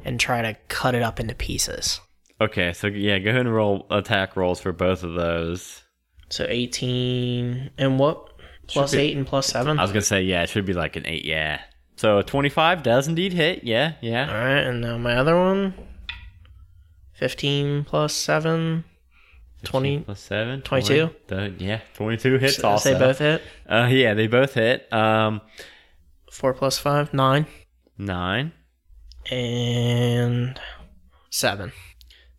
and 0.03 0.19
try 0.19 0.41
to 0.41 0.55
cut 0.69 0.95
it 0.95 1.03
up 1.03 1.19
into 1.19 1.35
pieces. 1.35 2.01
Okay, 2.41 2.73
so 2.73 2.87
yeah, 2.87 3.19
go 3.19 3.29
ahead 3.29 3.41
and 3.41 3.53
roll 3.53 3.85
attack 3.91 4.35
rolls 4.35 4.59
for 4.59 4.71
both 4.71 5.03
of 5.03 5.13
those. 5.13 5.83
So 6.29 6.45
18 6.49 7.71
and 7.77 7.99
what? 7.99 8.33
Plus 8.67 8.91
be- 8.91 8.97
eight 8.99 9.17
and 9.17 9.25
plus 9.25 9.47
seven. 9.47 9.79
I 9.79 9.83
was 9.83 9.91
gonna 9.91 10.01
say 10.01 10.23
yeah, 10.23 10.43
it 10.43 10.49
should 10.49 10.65
be 10.65 10.73
like 10.73 10.95
an 10.95 11.05
eight. 11.05 11.25
Yeah. 11.25 11.61
So 11.95 12.17
a 12.17 12.23
twenty-five 12.23 12.83
does 12.83 13.07
indeed 13.07 13.33
hit. 13.33 13.63
Yeah, 13.63 13.93
yeah. 14.01 14.27
All 14.27 14.35
right, 14.35 14.63
and 14.63 14.81
now 14.81 14.97
my 14.97 15.15
other 15.15 15.37
one. 15.37 15.73
15 17.13 17.83
plus 17.85 18.13
seven. 18.13 18.83
20. 19.63 19.99
plus 19.99 20.19
seven. 20.19 20.61
22? 20.61 21.09
20, 21.27 21.63
yeah, 21.65 21.81
twenty-two 21.93 22.37
hits. 22.37 22.57
So 22.57 22.69
Also, 22.69 22.93
they 22.93 22.99
both 22.99 23.19
hit. 23.19 23.41
Uh, 23.69 23.87
yeah, 23.91 24.13
they 24.13 24.27
both 24.27 24.53
hit. 24.53 24.91
Um, 24.93 25.41
Four 26.31 26.53
plus 26.53 26.77
five, 26.77 27.13
nine, 27.13 27.47
nine, 27.97 28.51
and 29.31 30.59
seven. 31.29 31.71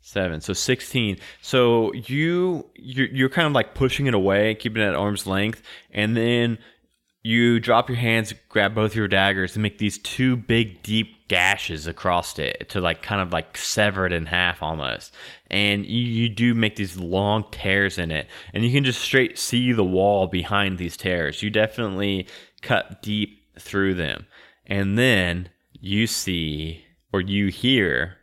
seven. 0.00 0.40
So 0.40 0.52
sixteen. 0.52 1.18
So 1.42 1.92
you 1.92 2.70
you're, 2.76 3.08
you're 3.08 3.28
kind 3.28 3.46
of 3.46 3.52
like 3.52 3.74
pushing 3.74 4.06
it 4.06 4.14
away, 4.14 4.54
keeping 4.54 4.82
it 4.82 4.86
at 4.86 4.94
arm's 4.94 5.26
length, 5.26 5.62
and 5.90 6.16
then 6.16 6.58
you 7.28 7.60
drop 7.60 7.90
your 7.90 7.98
hands, 7.98 8.32
grab 8.48 8.74
both 8.74 8.94
your 8.94 9.06
daggers, 9.06 9.54
and 9.54 9.62
make 9.62 9.76
these 9.76 9.98
two 9.98 10.34
big, 10.34 10.82
deep 10.82 11.28
gashes 11.28 11.86
across 11.86 12.38
it 12.38 12.70
to 12.70 12.80
like 12.80 13.02
kind 13.02 13.20
of 13.20 13.34
like 13.34 13.54
sever 13.54 14.06
it 14.06 14.14
in 14.14 14.24
half 14.24 14.62
almost. 14.62 15.14
And 15.50 15.84
you, 15.84 16.00
you 16.00 16.30
do 16.30 16.54
make 16.54 16.76
these 16.76 16.96
long 16.96 17.44
tears 17.50 17.98
in 17.98 18.10
it, 18.10 18.28
and 18.54 18.64
you 18.64 18.72
can 18.72 18.82
just 18.82 19.02
straight 19.02 19.38
see 19.38 19.72
the 19.72 19.84
wall 19.84 20.26
behind 20.26 20.78
these 20.78 20.96
tears. 20.96 21.42
You 21.42 21.50
definitely 21.50 22.26
cut 22.62 23.02
deep 23.02 23.42
through 23.58 23.92
them, 23.92 24.26
and 24.64 24.96
then 24.96 25.50
you 25.74 26.06
see 26.06 26.82
or 27.12 27.20
you 27.20 27.48
hear 27.48 28.16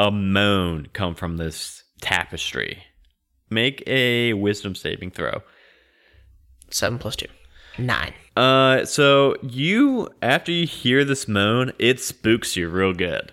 a 0.00 0.10
moan 0.10 0.88
come 0.92 1.14
from 1.14 1.36
this 1.36 1.84
tapestry. 2.00 2.82
Make 3.50 3.84
a 3.86 4.32
wisdom 4.32 4.74
saving 4.74 5.12
throw. 5.12 5.42
Seven 6.72 6.98
plus 6.98 7.14
two. 7.14 7.28
Nine. 7.78 8.14
Uh, 8.36 8.84
so 8.84 9.36
you 9.42 10.08
after 10.22 10.50
you 10.52 10.66
hear 10.66 11.04
this 11.04 11.28
moan, 11.28 11.72
it 11.78 12.00
spooks 12.00 12.56
you 12.56 12.68
real 12.68 12.92
good, 12.92 13.32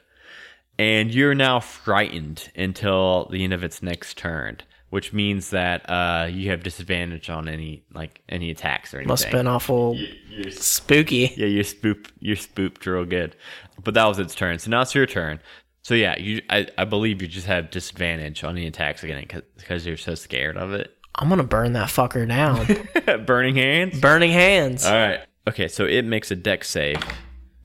and 0.78 1.14
you're 1.14 1.36
now 1.36 1.60
frightened 1.60 2.52
until 2.56 3.28
the 3.32 3.44
end 3.44 3.54
of 3.54 3.64
its 3.64 3.82
next 3.82 4.18
turn, 4.18 4.58
which 4.89 5.12
means 5.14 5.50
that 5.50 5.88
uh 5.89 6.28
you 6.30 6.50
have 6.52 6.64
disadvantage 6.64 7.30
on 7.30 7.48
any 7.48 7.84
like 7.94 8.22
any 8.30 8.52
attacks 8.52 8.94
or 8.94 8.98
anything. 8.98 9.08
Must 9.10 9.24
have 9.24 9.32
been 9.32 9.48
awful 9.48 9.98
You're, 10.30 10.52
spooky. 10.52 11.34
yeah, 11.36 11.48
you're 11.48 11.64
spoop 11.64 12.08
you're 12.20 12.36
spooped 12.36 12.86
real 12.86 13.06
good, 13.06 13.36
but 13.84 13.94
that 13.96 14.06
was 14.06 14.20
its 14.20 14.36
turn. 14.36 14.60
So 14.60 14.70
now 14.70 14.82
it's 14.82 14.94
your 14.94 15.08
turn. 15.08 15.39
So 15.84 15.96
yeah, 15.96 16.18
you 16.20 16.42
I, 16.50 16.68
I 16.78 16.86
believe 16.86 17.22
you 17.24 17.28
just 17.28 17.48
have 17.48 17.72
disadvantage 17.72 18.44
on 18.44 18.56
any 18.56 18.68
attacks 18.68 19.04
again 19.04 19.26
because 19.58 19.86
you're 19.86 19.98
so 19.98 20.14
scared 20.14 20.58
of 20.58 20.74
it. 20.74 20.96
I'm 21.16 21.30
gonna 21.30 21.43
burn 21.43 21.74
that 21.74 21.89
fucker 21.89 22.28
down. 22.28 23.26
Burning 23.26 23.55
hands. 23.55 23.99
Burning 23.99 24.32
hands. 24.32 24.86
All 24.86 24.93
right. 24.93 25.20
Okay, 25.47 25.68
so 25.68 25.86
it 25.86 26.05
makes 26.05 26.32
a 26.32 26.36
deck 26.36 26.64
save. 26.64 26.97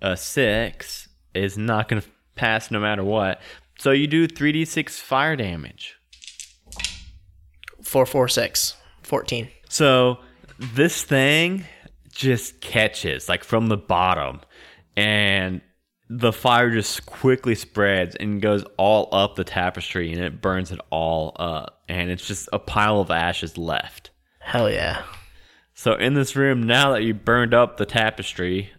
A 0.02 0.16
six 0.16 1.08
is 1.34 1.56
not 1.58 1.88
going 1.88 2.00
to 2.02 2.08
pass 2.34 2.70
no 2.70 2.80
matter 2.80 3.04
what. 3.04 3.40
So 3.78 3.90
you 3.90 4.06
do 4.06 4.26
3d6 4.26 4.90
fire 5.00 5.36
damage. 5.36 5.96
Four, 7.82 8.06
four, 8.06 8.28
six. 8.28 8.76
Fourteen. 9.02 9.48
So 9.68 10.18
this 10.58 11.04
thing 11.04 11.64
just 12.10 12.60
catches 12.60 13.28
like 13.28 13.44
from 13.44 13.68
the 13.68 13.76
bottom, 13.76 14.40
and 14.96 15.60
the 16.08 16.32
fire 16.32 16.70
just 16.70 17.06
quickly 17.06 17.54
spreads 17.54 18.16
and 18.16 18.40
goes 18.42 18.64
all 18.76 19.08
up 19.12 19.36
the 19.36 19.44
tapestry, 19.44 20.12
and 20.12 20.20
it 20.20 20.40
burns 20.40 20.72
it 20.72 20.80
all 20.90 21.36
up, 21.38 21.75
and 21.88 22.10
it's 22.10 22.26
just 22.26 22.48
a 22.52 22.58
pile 22.58 23.00
of 23.00 23.10
ashes 23.10 23.56
left. 23.56 24.10
Hell 24.40 24.70
yeah. 24.70 25.02
So 25.74 25.94
in 25.94 26.14
this 26.14 26.36
room, 26.36 26.62
now 26.62 26.92
that 26.92 27.02
you 27.02 27.14
burned 27.14 27.52
up 27.52 27.76
the 27.76 27.86
tapestry, 27.86 28.70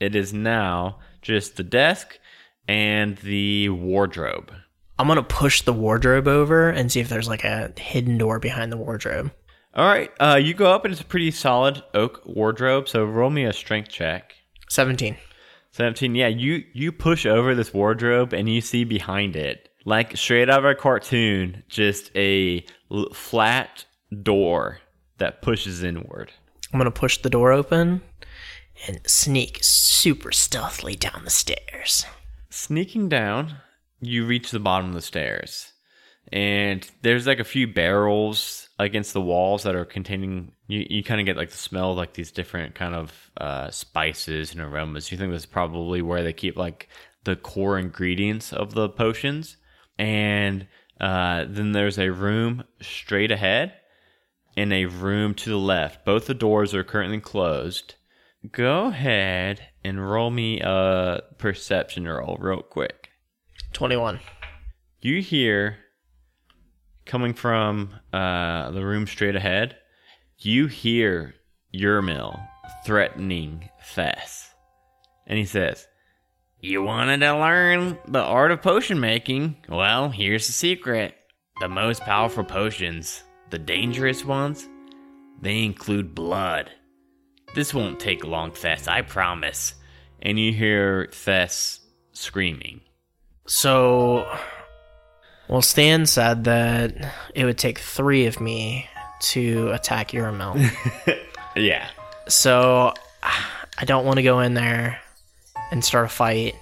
it 0.00 0.16
is 0.16 0.32
now 0.32 0.98
just 1.22 1.56
the 1.56 1.62
desk 1.62 2.18
and 2.66 3.16
the 3.18 3.68
wardrobe. 3.68 4.52
I'm 4.98 5.08
gonna 5.08 5.22
push 5.22 5.62
the 5.62 5.72
wardrobe 5.72 6.28
over 6.28 6.70
and 6.70 6.90
see 6.90 7.00
if 7.00 7.08
there's 7.08 7.28
like 7.28 7.44
a 7.44 7.72
hidden 7.76 8.18
door 8.18 8.38
behind 8.38 8.70
the 8.70 8.76
wardrobe. 8.76 9.32
All 9.74 9.86
right, 9.86 10.10
uh, 10.20 10.36
you 10.40 10.54
go 10.54 10.72
up 10.72 10.84
and 10.84 10.92
it's 10.92 11.00
a 11.00 11.04
pretty 11.04 11.32
solid 11.32 11.82
oak 11.94 12.22
wardrobe. 12.24 12.88
So 12.88 13.04
roll 13.04 13.30
me 13.30 13.44
a 13.44 13.52
strength 13.52 13.88
check. 13.88 14.34
Seventeen. 14.68 15.16
Seventeen. 15.72 16.14
Yeah, 16.14 16.28
you 16.28 16.64
you 16.72 16.92
push 16.92 17.26
over 17.26 17.54
this 17.54 17.74
wardrobe 17.74 18.32
and 18.32 18.48
you 18.48 18.60
see 18.60 18.84
behind 18.84 19.34
it, 19.34 19.68
like 19.84 20.16
straight 20.16 20.48
out 20.48 20.60
of 20.60 20.64
a 20.64 20.74
cartoon, 20.74 21.62
just 21.68 22.10
a 22.16 22.64
l- 22.90 23.12
flat 23.12 23.84
door 24.22 24.80
that 25.18 25.42
pushes 25.42 25.82
inward. 25.82 26.32
I'm 26.72 26.78
gonna 26.78 26.90
push 26.90 27.18
the 27.18 27.30
door 27.30 27.52
open 27.52 28.02
and 28.86 29.00
sneak 29.06 29.58
super 29.62 30.32
stealthily 30.32 30.96
down 30.96 31.22
the 31.24 31.30
stairs. 31.30 32.04
Sneaking 32.50 33.08
down, 33.08 33.56
you 34.00 34.26
reach 34.26 34.50
the 34.50 34.58
bottom 34.60 34.88
of 34.88 34.94
the 34.94 35.02
stairs, 35.02 35.72
and 36.32 36.88
there's 37.02 37.26
like 37.26 37.38
a 37.38 37.44
few 37.44 37.66
barrels 37.66 38.68
against 38.78 39.12
the 39.12 39.20
walls 39.20 39.62
that 39.62 39.74
are 39.74 39.84
containing. 39.84 40.52
You, 40.66 40.86
you 40.88 41.04
kind 41.04 41.20
of 41.20 41.26
get 41.26 41.36
like 41.36 41.50
the 41.50 41.58
smell 41.58 41.92
of 41.92 41.96
like 41.96 42.14
these 42.14 42.32
different 42.32 42.74
kind 42.74 42.94
of 42.94 43.30
uh, 43.36 43.70
spices 43.70 44.52
and 44.52 44.60
aromas. 44.60 45.12
You 45.12 45.18
think 45.18 45.32
that's 45.32 45.46
probably 45.46 46.02
where 46.02 46.22
they 46.22 46.32
keep 46.32 46.56
like 46.56 46.88
the 47.24 47.36
core 47.36 47.78
ingredients 47.78 48.52
of 48.52 48.74
the 48.74 48.88
potions. 48.88 49.56
And 49.98 50.66
uh, 51.00 51.44
then 51.48 51.72
there's 51.72 51.98
a 51.98 52.10
room 52.10 52.64
straight 52.80 53.30
ahead 53.30 53.74
and 54.56 54.72
a 54.72 54.86
room 54.86 55.34
to 55.34 55.50
the 55.50 55.58
left. 55.58 56.04
Both 56.04 56.26
the 56.26 56.34
doors 56.34 56.74
are 56.74 56.84
currently 56.84 57.20
closed. 57.20 57.94
Go 58.50 58.86
ahead 58.86 59.68
and 59.82 60.10
roll 60.10 60.30
me 60.30 60.60
a 60.60 61.22
perception 61.38 62.06
roll 62.06 62.36
real 62.38 62.62
quick. 62.62 63.10
21. 63.72 64.20
You 65.00 65.20
hear 65.20 65.78
coming 67.04 67.34
from 67.34 67.94
uh, 68.12 68.70
the 68.70 68.84
room 68.84 69.06
straight 69.06 69.36
ahead, 69.36 69.76
you 70.38 70.66
hear 70.66 71.34
Yermil 71.74 72.40
threatening 72.84 73.68
Thess. 73.82 74.50
And 75.26 75.38
he 75.38 75.44
says, 75.44 75.86
You 76.64 76.82
wanted 76.82 77.20
to 77.20 77.38
learn 77.38 77.98
the 78.08 78.22
art 78.22 78.50
of 78.50 78.62
potion 78.62 78.98
making? 78.98 79.56
Well, 79.68 80.08
here's 80.08 80.46
the 80.46 80.54
secret. 80.54 81.14
The 81.60 81.68
most 81.68 82.00
powerful 82.00 82.42
potions, 82.42 83.22
the 83.50 83.58
dangerous 83.58 84.24
ones, 84.24 84.66
they 85.42 85.62
include 85.62 86.14
blood. 86.14 86.70
This 87.54 87.74
won't 87.74 88.00
take 88.00 88.24
long, 88.24 88.50
Thess, 88.50 88.88
I 88.88 89.02
promise. 89.02 89.74
And 90.22 90.38
you 90.38 90.54
hear 90.54 91.10
Thess 91.12 91.80
screaming. 92.12 92.80
So, 93.46 94.26
well, 95.48 95.60
Stan 95.60 96.06
said 96.06 96.44
that 96.44 97.12
it 97.34 97.44
would 97.44 97.58
take 97.58 97.78
three 97.78 98.24
of 98.24 98.40
me 98.40 98.88
to 99.20 99.70
attack 99.72 100.12
Yermil. 100.12 100.58
Yeah. 101.56 101.88
so, 102.26 102.94
I 103.22 103.84
don't 103.84 104.06
want 104.06 104.16
to 104.16 104.22
go 104.22 104.40
in 104.40 104.54
there 104.54 104.98
and 105.74 105.84
start 105.84 106.06
a 106.06 106.08
fight. 106.08 106.54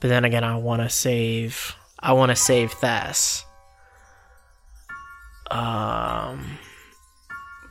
But 0.00 0.08
then 0.08 0.26
again, 0.26 0.44
I 0.44 0.56
want 0.56 0.82
to 0.82 0.90
save. 0.90 1.74
I 1.98 2.12
want 2.12 2.30
to 2.30 2.36
save 2.36 2.70
Thess. 2.70 3.44
Um, 5.50 6.58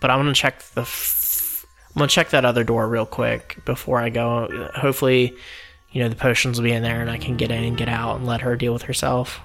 but 0.02 0.10
I'm 0.10 0.20
gonna 0.20 0.34
check 0.34 0.64
the. 0.74 0.82
F- 0.82 1.66
I'm 1.90 2.00
gonna 2.00 2.10
check 2.10 2.32
that 2.32 2.46
other 2.46 2.64
door 2.64 2.90
real 2.90 3.06
quick 3.06 3.60
before 3.64 4.00
I 4.00 4.10
go. 4.10 4.72
Hopefully, 4.76 5.36
you 5.92 6.02
know 6.02 6.10
the 6.10 6.16
potions 6.16 6.58
will 6.58 6.66
be 6.66 6.74
in 6.74 6.82
there, 6.82 7.00
and 7.00 7.12
I 7.12 7.20
can 7.20 7.38
get 7.38 7.52
in 7.52 7.64
and 7.64 7.78
get 7.78 7.88
out 7.88 8.18
and 8.18 8.26
let 8.26 8.42
her 8.42 8.56
deal 8.56 8.74
with 8.74 8.82
herself. 8.82 9.40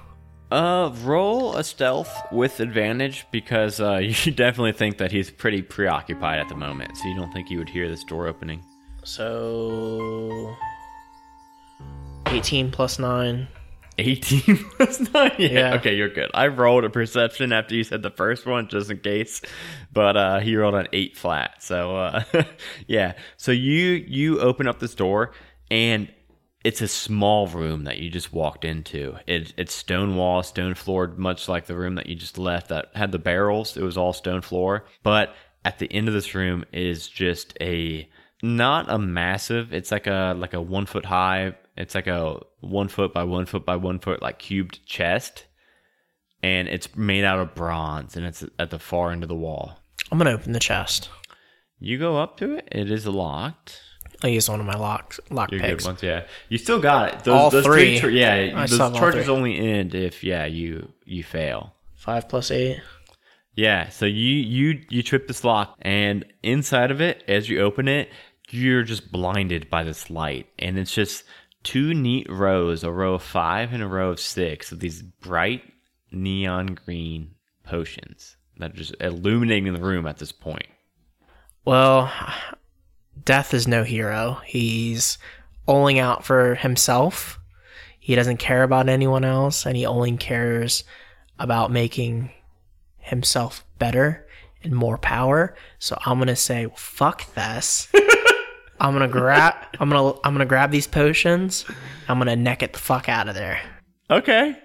Uh, 0.51 0.91
roll 1.03 1.55
a 1.55 1.63
stealth 1.63 2.11
with 2.31 2.59
advantage 2.59 3.25
because 3.31 3.79
uh, 3.79 3.97
you 3.97 4.31
definitely 4.31 4.73
think 4.73 4.97
that 4.97 5.11
he's 5.11 5.29
pretty 5.29 5.61
preoccupied 5.61 6.39
at 6.39 6.49
the 6.49 6.55
moment, 6.55 6.97
so 6.97 7.07
you 7.07 7.15
don't 7.15 7.31
think 7.31 7.47
he 7.47 7.57
would 7.57 7.69
hear 7.69 7.87
this 7.87 8.03
door 8.03 8.27
opening. 8.27 8.63
So, 9.03 10.55
18 12.27 12.71
plus 12.71 12.99
nine. 12.99 13.47
18 13.97 14.57
plus 14.77 14.99
9? 15.13 15.31
Yeah. 15.37 15.47
Yeah. 15.47 15.75
Okay, 15.75 15.95
you're 15.95 16.09
good. 16.09 16.31
I 16.33 16.47
rolled 16.47 16.83
a 16.83 16.89
perception 16.89 17.53
after 17.53 17.75
you 17.75 17.83
said 17.83 18.01
the 18.01 18.09
first 18.09 18.45
one, 18.45 18.67
just 18.67 18.89
in 18.89 18.99
case, 18.99 19.41
but 19.91 20.17
uh, 20.17 20.39
he 20.39 20.55
rolled 20.55 20.75
an 20.75 20.87
8 20.91 21.15
flat. 21.15 21.61
So, 21.61 21.95
uh, 21.95 22.23
yeah. 22.87 23.13
So 23.37 23.51
you 23.51 24.03
you 24.07 24.39
open 24.39 24.67
up 24.67 24.79
this 24.79 24.95
door, 24.95 25.33
and 25.69 26.11
it's 26.63 26.81
a 26.81 26.87
small 26.87 27.47
room 27.47 27.83
that 27.83 27.97
you 27.97 28.09
just 28.09 28.31
walked 28.31 28.63
into. 28.65 29.17
It, 29.27 29.53
it's 29.57 29.73
stone 29.73 30.15
wall, 30.15 30.41
stone 30.43 30.75
floored, 30.75 31.19
much 31.19 31.49
like 31.49 31.65
the 31.65 31.75
room 31.75 31.95
that 31.95 32.07
you 32.07 32.15
just 32.15 32.37
left 32.37 32.69
that 32.69 32.87
had 32.95 33.11
the 33.11 33.19
barrels. 33.19 33.75
It 33.75 33.83
was 33.83 33.97
all 33.97 34.13
stone 34.13 34.41
floor. 34.41 34.85
But 35.03 35.35
at 35.65 35.79
the 35.79 35.91
end 35.91 36.07
of 36.07 36.13
this 36.13 36.33
room 36.33 36.63
is 36.71 37.07
just 37.07 37.57
a 37.61 38.09
not 38.43 38.91
a 38.91 38.99
massive. 38.99 39.73
It's 39.73 39.91
like 39.91 40.05
a 40.05 40.35
like 40.37 40.53
a 40.53 40.61
one 40.61 40.85
foot 40.85 41.05
high. 41.05 41.55
It's 41.75 41.95
like 41.95 42.07
a 42.07 42.39
one 42.59 42.89
foot 42.89 43.13
by 43.13 43.23
one 43.23 43.45
foot 43.47 43.65
by 43.65 43.77
one 43.77 43.97
foot 43.97 44.21
like 44.21 44.37
cubed 44.37 44.85
chest, 44.85 45.45
and 46.43 46.67
it's 46.67 46.95
made 46.95 47.23
out 47.23 47.39
of 47.39 47.55
bronze, 47.55 48.15
and 48.15 48.25
it's 48.25 48.43
at 48.59 48.69
the 48.69 48.77
far 48.77 49.11
end 49.11 49.23
of 49.23 49.29
the 49.29 49.35
wall. 49.35 49.79
I'm 50.11 50.17
gonna 50.19 50.31
open 50.33 50.51
the 50.51 50.59
chest. 50.59 51.09
You 51.79 51.97
go 51.97 52.17
up 52.17 52.37
to 52.37 52.57
it. 52.57 52.67
It 52.71 52.91
is 52.91 53.07
locked. 53.07 53.81
I 54.21 54.27
use 54.27 54.49
one 54.49 54.59
of 54.59 54.65
my 54.65 54.75
lock 54.75 55.15
lock 55.29 55.51
Your 55.51 55.59
picks. 55.59 55.83
good 55.83 55.89
ones, 55.89 56.03
yeah. 56.03 56.25
You 56.49 56.57
still 56.57 56.79
got 56.79 57.13
it. 57.13 57.23
Those, 57.23 57.33
All 57.33 57.49
those 57.49 57.65
three. 57.65 57.99
Yeah, 58.11 58.33
I 58.55 58.61
those 58.61 58.73
still 58.73 58.85
have 58.85 58.93
all 58.93 58.99
charges 58.99 59.29
only 59.29 59.57
end 59.57 59.95
if 59.95 60.23
yeah 60.23 60.45
you 60.45 60.89
you 61.05 61.23
fail. 61.23 61.73
Five 61.95 62.27
plus 62.29 62.51
eight. 62.51 62.81
Yeah, 63.55 63.89
so 63.89 64.05
you 64.05 64.33
you 64.35 64.81
you 64.89 65.03
trip 65.03 65.27
this 65.27 65.43
lock, 65.43 65.77
and 65.81 66.25
inside 66.41 66.89
of 66.91 67.01
it, 67.01 67.23
as 67.27 67.49
you 67.49 67.61
open 67.61 67.87
it, 67.87 68.09
you're 68.53 68.83
just 68.83 69.11
blinded 69.11 69.69
by 69.69 69.83
this 69.83 70.09
light, 70.09 70.47
and 70.59 70.77
it's 70.77 70.93
just 70.93 71.23
two 71.63 71.93
neat 71.93 72.27
rows, 72.29 72.83
a 72.83 72.91
row 72.91 73.15
of 73.15 73.23
five 73.23 73.73
and 73.73 73.81
a 73.81 73.87
row 73.87 74.11
of 74.11 74.19
six 74.19 74.71
of 74.71 74.79
these 74.79 75.01
bright 75.01 75.63
neon 76.11 76.77
green 76.85 77.35
potions 77.63 78.35
that 78.57 78.71
are 78.71 78.77
just 78.77 78.95
illuminating 78.99 79.73
the 79.73 79.81
room 79.81 80.05
at 80.05 80.17
this 80.17 80.31
point. 80.31 80.67
Well, 81.65 82.11
Death 83.25 83.53
is 83.53 83.67
no 83.67 83.83
hero. 83.83 84.41
He's 84.45 85.17
only 85.67 85.99
out 85.99 86.25
for 86.25 86.55
himself. 86.55 87.39
He 87.99 88.15
doesn't 88.15 88.37
care 88.37 88.63
about 88.63 88.89
anyone 88.89 89.23
else, 89.23 89.65
and 89.65 89.77
he 89.77 89.85
only 89.85 90.17
cares 90.17 90.83
about 91.39 91.71
making 91.71 92.31
himself 92.97 93.65
better 93.79 94.27
and 94.61 94.73
more 94.73 94.97
power. 94.97 95.55
So 95.79 95.97
I'm 96.05 96.19
gonna 96.19 96.35
say, 96.35 96.67
fuck 96.75 97.33
this. 97.33 97.87
I'm 98.79 98.93
gonna 98.93 99.07
grab. 99.07 99.55
I'm 99.79 99.89
gonna. 99.89 100.13
I'm 100.23 100.33
gonna 100.33 100.45
grab 100.45 100.71
these 100.71 100.87
potions. 100.87 101.65
I'm 102.07 102.17
gonna 102.17 102.35
neck 102.35 102.63
it 102.63 102.73
the 102.73 102.79
fuck 102.79 103.07
out 103.07 103.29
of 103.29 103.35
there. 103.35 103.61
Okay. 104.09 104.57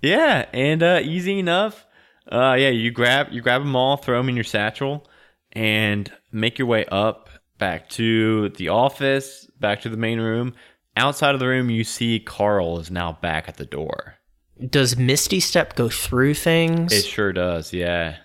Yeah, 0.00 0.46
and 0.52 0.82
uh, 0.82 1.00
easy 1.02 1.38
enough. 1.38 1.86
Uh, 2.30 2.56
yeah, 2.58 2.70
you 2.70 2.90
grab 2.90 3.28
you 3.30 3.40
grab 3.40 3.62
them 3.62 3.76
all, 3.76 3.96
throw 3.96 4.18
them 4.18 4.28
in 4.28 4.34
your 4.34 4.44
satchel, 4.44 5.06
and 5.52 6.10
make 6.32 6.58
your 6.58 6.66
way 6.66 6.84
up 6.86 7.28
back 7.58 7.88
to 7.90 8.48
the 8.50 8.68
office, 8.68 9.48
back 9.60 9.80
to 9.82 9.88
the 9.88 9.96
main 9.96 10.18
room. 10.20 10.54
Outside 10.96 11.34
of 11.34 11.40
the 11.40 11.46
room, 11.46 11.70
you 11.70 11.84
see 11.84 12.20
Carl 12.20 12.78
is 12.78 12.90
now 12.90 13.18
back 13.22 13.48
at 13.48 13.56
the 13.56 13.64
door. 13.64 14.16
Does 14.68 14.96
Misty 14.96 15.40
Step 15.40 15.74
go 15.74 15.88
through 15.88 16.34
things? 16.34 16.92
It 16.92 17.04
sure 17.04 17.32
does. 17.32 17.72
Yeah, 17.72 18.16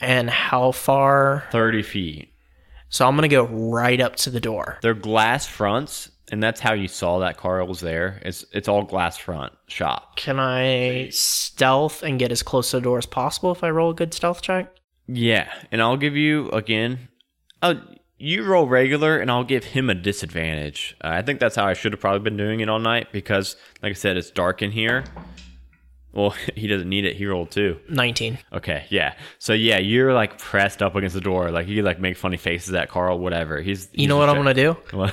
and 0.00 0.30
how 0.30 0.72
far? 0.72 1.44
thirty 1.50 1.82
feet. 1.82 2.32
So 2.90 3.06
I'm 3.06 3.14
gonna 3.14 3.28
go 3.28 3.44
right 3.44 4.00
up 4.00 4.16
to 4.16 4.30
the 4.30 4.40
door. 4.40 4.78
They're 4.82 4.94
glass 4.94 5.46
fronts, 5.46 6.10
and 6.30 6.42
that's 6.42 6.60
how 6.60 6.72
you 6.72 6.88
saw 6.88 7.20
that 7.20 7.36
Carl 7.36 7.66
was 7.66 7.80
there. 7.80 8.20
It's 8.24 8.44
it's 8.52 8.68
all 8.68 8.82
glass 8.82 9.16
front 9.16 9.52
shop. 9.68 10.16
Can 10.16 10.38
I 10.40 11.08
stealth 11.10 12.02
and 12.02 12.18
get 12.18 12.32
as 12.32 12.42
close 12.42 12.70
to 12.72 12.78
the 12.78 12.82
door 12.82 12.98
as 12.98 13.06
possible 13.06 13.52
if 13.52 13.62
I 13.64 13.70
roll 13.70 13.90
a 13.90 13.94
good 13.94 14.12
stealth 14.12 14.42
check? 14.42 14.74
Yeah, 15.06 15.50
and 15.72 15.80
I'll 15.80 15.96
give 15.96 16.16
you 16.16 16.50
again. 16.50 17.08
Uh, 17.62 17.74
you 18.18 18.44
roll 18.44 18.66
regular, 18.66 19.18
and 19.18 19.30
I'll 19.30 19.44
give 19.44 19.64
him 19.64 19.88
a 19.88 19.94
disadvantage. 19.94 20.96
Uh, 21.02 21.08
I 21.08 21.22
think 21.22 21.40
that's 21.40 21.56
how 21.56 21.66
I 21.66 21.74
should 21.74 21.92
have 21.92 22.00
probably 22.00 22.20
been 22.20 22.36
doing 22.36 22.60
it 22.60 22.68
all 22.68 22.78
night 22.78 23.12
because, 23.12 23.56
like 23.82 23.90
I 23.90 23.94
said, 23.94 24.16
it's 24.16 24.30
dark 24.30 24.62
in 24.62 24.72
here. 24.72 25.04
Well, 26.12 26.30
he 26.56 26.66
doesn't 26.66 26.88
need 26.88 27.04
it. 27.04 27.16
He 27.16 27.26
rolled 27.26 27.50
two. 27.50 27.78
19. 27.88 28.38
Okay, 28.52 28.86
yeah. 28.90 29.14
So 29.38 29.52
yeah, 29.52 29.78
you're 29.78 30.12
like 30.12 30.38
pressed 30.38 30.82
up 30.82 30.94
against 30.94 31.14
the 31.14 31.20
door, 31.20 31.50
like 31.50 31.68
you 31.68 31.82
like 31.82 32.00
make 32.00 32.16
funny 32.16 32.36
faces 32.36 32.74
at 32.74 32.88
Carl, 32.88 33.18
whatever. 33.18 33.60
He's. 33.60 33.88
You 33.92 34.08
know 34.08 34.16
what 34.16 34.28
I'm 34.28 34.36
gonna 34.36 34.54
do? 34.54 34.76
gonna? 34.90 35.12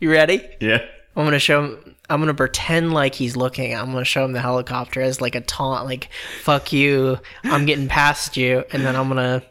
You 0.00 0.10
ready? 0.10 0.42
yeah. 0.60 0.78
I'm 1.16 1.24
gonna 1.24 1.38
show 1.38 1.64
him. 1.64 1.96
I'm 2.08 2.20
gonna 2.20 2.34
pretend 2.34 2.94
like 2.94 3.14
he's 3.14 3.36
looking. 3.36 3.74
I'm 3.74 3.92
gonna 3.92 4.04
show 4.04 4.24
him 4.24 4.32
the 4.32 4.40
helicopter 4.40 5.00
as 5.02 5.20
like 5.20 5.34
a 5.34 5.40
taunt, 5.40 5.84
like 5.84 6.08
"fuck 6.42 6.72
you." 6.72 7.18
I'm 7.44 7.66
getting 7.66 7.88
past 7.88 8.36
you, 8.36 8.64
and 8.72 8.84
then 8.84 8.94
I'm 8.96 9.08
gonna 9.08 9.42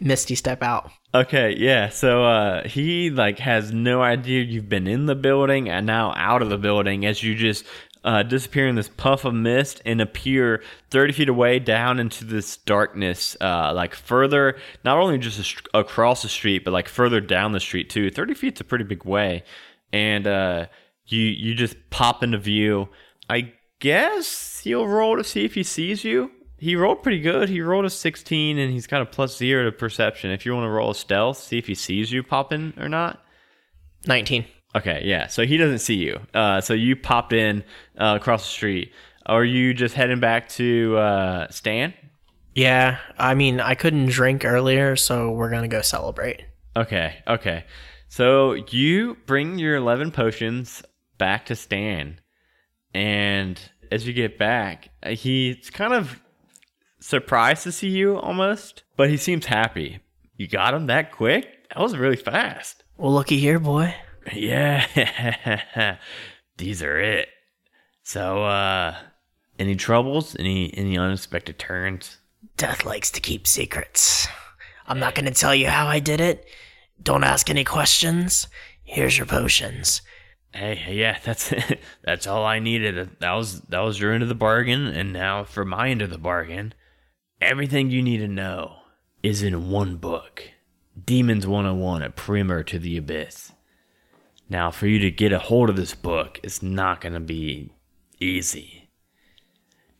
misty 0.00 0.36
step 0.36 0.62
out. 0.62 0.90
Okay, 1.14 1.56
yeah. 1.56 1.88
So 1.88 2.24
uh 2.24 2.68
he 2.68 3.10
like 3.10 3.38
has 3.40 3.72
no 3.72 4.02
idea 4.02 4.42
you've 4.42 4.68
been 4.68 4.86
in 4.86 5.06
the 5.06 5.14
building 5.14 5.68
and 5.68 5.86
now 5.86 6.12
out 6.14 6.42
of 6.42 6.50
the 6.50 6.58
building 6.58 7.06
as 7.06 7.22
you 7.22 7.34
just 7.34 7.64
uh, 8.04 8.22
disappear 8.22 8.68
in 8.68 8.74
this 8.74 8.88
puff 8.88 9.24
of 9.24 9.34
mist 9.34 9.82
and 9.84 10.00
appear 10.00 10.62
30 10.90 11.12
feet 11.12 11.28
away 11.28 11.58
down 11.58 11.98
into 11.98 12.24
this 12.24 12.56
darkness, 12.58 13.36
uh, 13.40 13.72
like 13.74 13.94
further, 13.94 14.56
not 14.84 14.98
only 14.98 15.18
just 15.18 15.62
across 15.74 16.22
the 16.22 16.28
street, 16.28 16.64
but 16.64 16.72
like 16.72 16.88
further 16.88 17.20
down 17.20 17.52
the 17.52 17.60
street 17.60 17.90
too. 17.90 18.10
30 18.10 18.34
feet's 18.34 18.60
a 18.60 18.64
pretty 18.64 18.84
big 18.84 19.04
way. 19.04 19.44
And 19.92 20.26
uh, 20.26 20.66
you, 21.06 21.22
you 21.22 21.54
just 21.54 21.76
pop 21.90 22.22
into 22.22 22.38
view. 22.38 22.88
I 23.28 23.52
guess 23.80 24.60
he'll 24.60 24.86
roll 24.86 25.16
to 25.16 25.24
see 25.24 25.44
if 25.44 25.54
he 25.54 25.62
sees 25.62 26.04
you. 26.04 26.30
He 26.58 26.74
rolled 26.74 27.02
pretty 27.02 27.20
good. 27.20 27.48
He 27.48 27.60
rolled 27.60 27.84
a 27.84 27.90
16 27.90 28.58
and 28.58 28.72
he's 28.72 28.88
got 28.88 29.02
a 29.02 29.06
plus 29.06 29.36
zero 29.36 29.64
to 29.64 29.72
perception. 29.72 30.30
If 30.30 30.44
you 30.44 30.54
want 30.54 30.64
to 30.64 30.70
roll 30.70 30.90
a 30.90 30.94
stealth, 30.94 31.38
see 31.38 31.58
if 31.58 31.66
he 31.66 31.74
sees 31.74 32.10
you 32.10 32.22
pop 32.22 32.52
in 32.52 32.74
or 32.78 32.88
not. 32.88 33.22
19. 34.06 34.44
Okay, 34.76 35.02
yeah. 35.04 35.26
So 35.28 35.44
he 35.46 35.56
doesn't 35.56 35.78
see 35.78 35.94
you. 35.94 36.20
Uh, 36.34 36.60
so 36.60 36.74
you 36.74 36.94
popped 36.96 37.32
in 37.32 37.64
uh, 37.98 38.18
across 38.20 38.42
the 38.42 38.50
street. 38.50 38.92
Are 39.26 39.44
you 39.44 39.74
just 39.74 39.94
heading 39.94 40.20
back 40.20 40.48
to 40.50 40.96
uh, 40.96 41.48
Stan? 41.50 41.94
Yeah, 42.54 42.98
I 43.18 43.34
mean, 43.34 43.60
I 43.60 43.74
couldn't 43.74 44.06
drink 44.06 44.44
earlier, 44.44 44.96
so 44.96 45.30
we're 45.30 45.50
gonna 45.50 45.68
go 45.68 45.80
celebrate. 45.82 46.42
Okay, 46.76 47.16
okay. 47.26 47.64
So 48.08 48.54
you 48.54 49.16
bring 49.26 49.58
your 49.58 49.76
11 49.76 50.12
potions 50.12 50.82
back 51.18 51.46
to 51.46 51.56
Stan. 51.56 52.20
And 52.94 53.60
as 53.92 54.06
you 54.06 54.12
get 54.12 54.38
back, 54.38 54.90
uh, 55.02 55.10
he's 55.10 55.70
kind 55.70 55.92
of 55.92 56.20
surprised 57.00 57.64
to 57.64 57.72
see 57.72 57.88
you 57.88 58.16
almost, 58.16 58.82
but 58.96 59.10
he 59.10 59.16
seems 59.16 59.46
happy. 59.46 60.00
You 60.36 60.48
got 60.48 60.74
him 60.74 60.86
that 60.86 61.12
quick? 61.12 61.68
That 61.68 61.80
was 61.80 61.96
really 61.96 62.16
fast. 62.16 62.82
Well, 62.96 63.12
looky 63.12 63.38
here, 63.38 63.58
boy. 63.58 63.94
Yeah. 64.34 65.96
These 66.58 66.82
are 66.82 66.98
it. 66.98 67.28
So, 68.02 68.44
uh, 68.44 68.96
any 69.58 69.76
troubles? 69.76 70.36
Any 70.38 70.76
any 70.76 70.96
unexpected 70.96 71.58
turns? 71.58 72.18
Death 72.56 72.84
likes 72.84 73.10
to 73.12 73.20
keep 73.20 73.46
secrets. 73.46 74.28
I'm 74.86 74.98
not 74.98 75.14
going 75.14 75.26
to 75.26 75.32
tell 75.32 75.54
you 75.54 75.68
how 75.68 75.86
I 75.86 76.00
did 76.00 76.20
it. 76.20 76.46
Don't 77.02 77.24
ask 77.24 77.50
any 77.50 77.64
questions. 77.64 78.48
Here's 78.82 79.18
your 79.18 79.26
potions. 79.26 80.00
Hey, 80.52 80.94
yeah, 80.94 81.18
that's 81.24 81.52
that's 82.02 82.26
all 82.26 82.44
I 82.44 82.58
needed. 82.58 83.10
That 83.20 83.32
was 83.32 83.60
that 83.62 83.80
was 83.80 84.00
your 84.00 84.12
end 84.12 84.22
of 84.22 84.28
the 84.28 84.34
bargain, 84.34 84.86
and 84.86 85.12
now 85.12 85.44
for 85.44 85.64
my 85.64 85.90
end 85.90 86.02
of 86.02 86.10
the 86.10 86.18
bargain, 86.18 86.74
everything 87.40 87.90
you 87.90 88.02
need 88.02 88.18
to 88.18 88.28
know 88.28 88.76
is 89.22 89.42
in 89.42 89.70
one 89.70 89.96
book. 89.96 90.42
Demons 91.04 91.46
101, 91.46 92.02
a 92.02 92.10
primer 92.10 92.62
to 92.64 92.78
the 92.78 92.96
abyss. 92.96 93.52
Now, 94.48 94.70
for 94.70 94.86
you 94.86 94.98
to 95.00 95.10
get 95.10 95.32
a 95.32 95.38
hold 95.38 95.68
of 95.68 95.76
this 95.76 95.94
book, 95.94 96.40
it's 96.42 96.62
not 96.62 97.00
going 97.00 97.12
to 97.12 97.20
be 97.20 97.70
easy. 98.18 98.88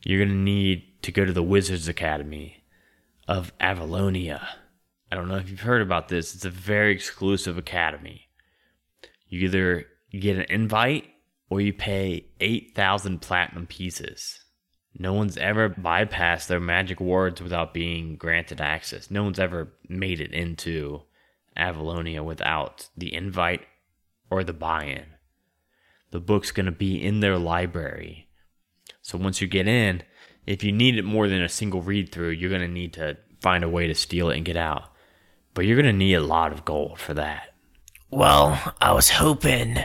You're 0.01 0.25
going 0.25 0.35
to 0.35 0.43
need 0.43 1.03
to 1.03 1.11
go 1.11 1.23
to 1.25 1.33
the 1.33 1.43
Wizards 1.43 1.87
Academy 1.87 2.63
of 3.27 3.51
Avalonia. 3.59 4.45
I 5.11 5.15
don't 5.15 5.27
know 5.27 5.35
if 5.35 5.49
you've 5.49 5.61
heard 5.61 5.81
about 5.81 6.07
this. 6.07 6.33
It's 6.33 6.45
a 6.45 6.49
very 6.49 6.91
exclusive 6.91 7.57
academy. 7.57 8.29
You 9.27 9.41
either 9.41 9.85
get 10.11 10.37
an 10.37 10.45
invite 10.49 11.05
or 11.49 11.61
you 11.61 11.73
pay 11.73 12.25
8,000 12.39 13.21
platinum 13.21 13.67
pieces. 13.67 14.39
No 14.97 15.13
one's 15.13 15.37
ever 15.37 15.69
bypassed 15.69 16.47
their 16.47 16.59
magic 16.59 16.99
wards 16.99 17.41
without 17.41 17.73
being 17.73 18.15
granted 18.15 18.61
access. 18.61 19.11
No 19.11 19.23
one's 19.23 19.39
ever 19.39 19.73
made 19.87 20.19
it 20.19 20.33
into 20.33 21.03
Avalonia 21.55 22.23
without 22.23 22.89
the 22.97 23.13
invite 23.13 23.61
or 24.29 24.43
the 24.43 24.53
buy 24.53 24.85
in. 24.85 25.05
The 26.11 26.19
book's 26.19 26.51
going 26.51 26.65
to 26.65 26.71
be 26.71 27.03
in 27.03 27.19
their 27.19 27.37
library. 27.37 28.27
So 29.01 29.17
once 29.17 29.41
you 29.41 29.47
get 29.47 29.67
in, 29.67 30.03
if 30.45 30.63
you 30.63 30.71
need 30.71 30.97
it 30.97 31.03
more 31.03 31.27
than 31.27 31.41
a 31.41 31.49
single 31.49 31.81
read 31.81 32.11
through, 32.11 32.31
you're 32.31 32.49
going 32.49 32.61
to 32.61 32.67
need 32.67 32.93
to 32.93 33.17
find 33.41 33.63
a 33.63 33.69
way 33.69 33.87
to 33.87 33.95
steal 33.95 34.29
it 34.29 34.37
and 34.37 34.45
get 34.45 34.57
out. 34.57 34.83
But 35.53 35.65
you're 35.65 35.81
going 35.81 35.85
to 35.85 35.93
need 35.93 36.15
a 36.15 36.21
lot 36.21 36.51
of 36.51 36.65
gold 36.65 36.99
for 36.99 37.13
that. 37.13 37.53
Well, 38.11 38.73
I 38.81 38.93
was 38.93 39.09
hoping 39.11 39.77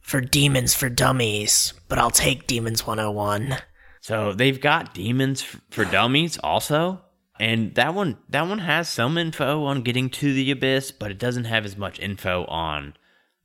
for 0.00 0.20
Demons 0.20 0.74
for 0.74 0.90
Dummies, 0.90 1.72
but 1.88 1.98
I'll 1.98 2.10
take 2.10 2.46
Demons 2.46 2.86
101. 2.86 3.56
So 4.04 4.34
they've 4.34 4.60
got 4.60 4.92
demons 4.92 5.40
for 5.70 5.86
dummies 5.86 6.36
also, 6.36 7.00
and 7.40 7.74
that 7.76 7.94
one 7.94 8.18
that 8.28 8.46
one 8.46 8.58
has 8.58 8.86
some 8.86 9.16
info 9.16 9.64
on 9.64 9.80
getting 9.80 10.10
to 10.10 10.34
the 10.34 10.50
abyss, 10.50 10.92
but 10.92 11.10
it 11.10 11.18
doesn't 11.18 11.46
have 11.46 11.64
as 11.64 11.78
much 11.78 11.98
info 11.98 12.44
on 12.44 12.92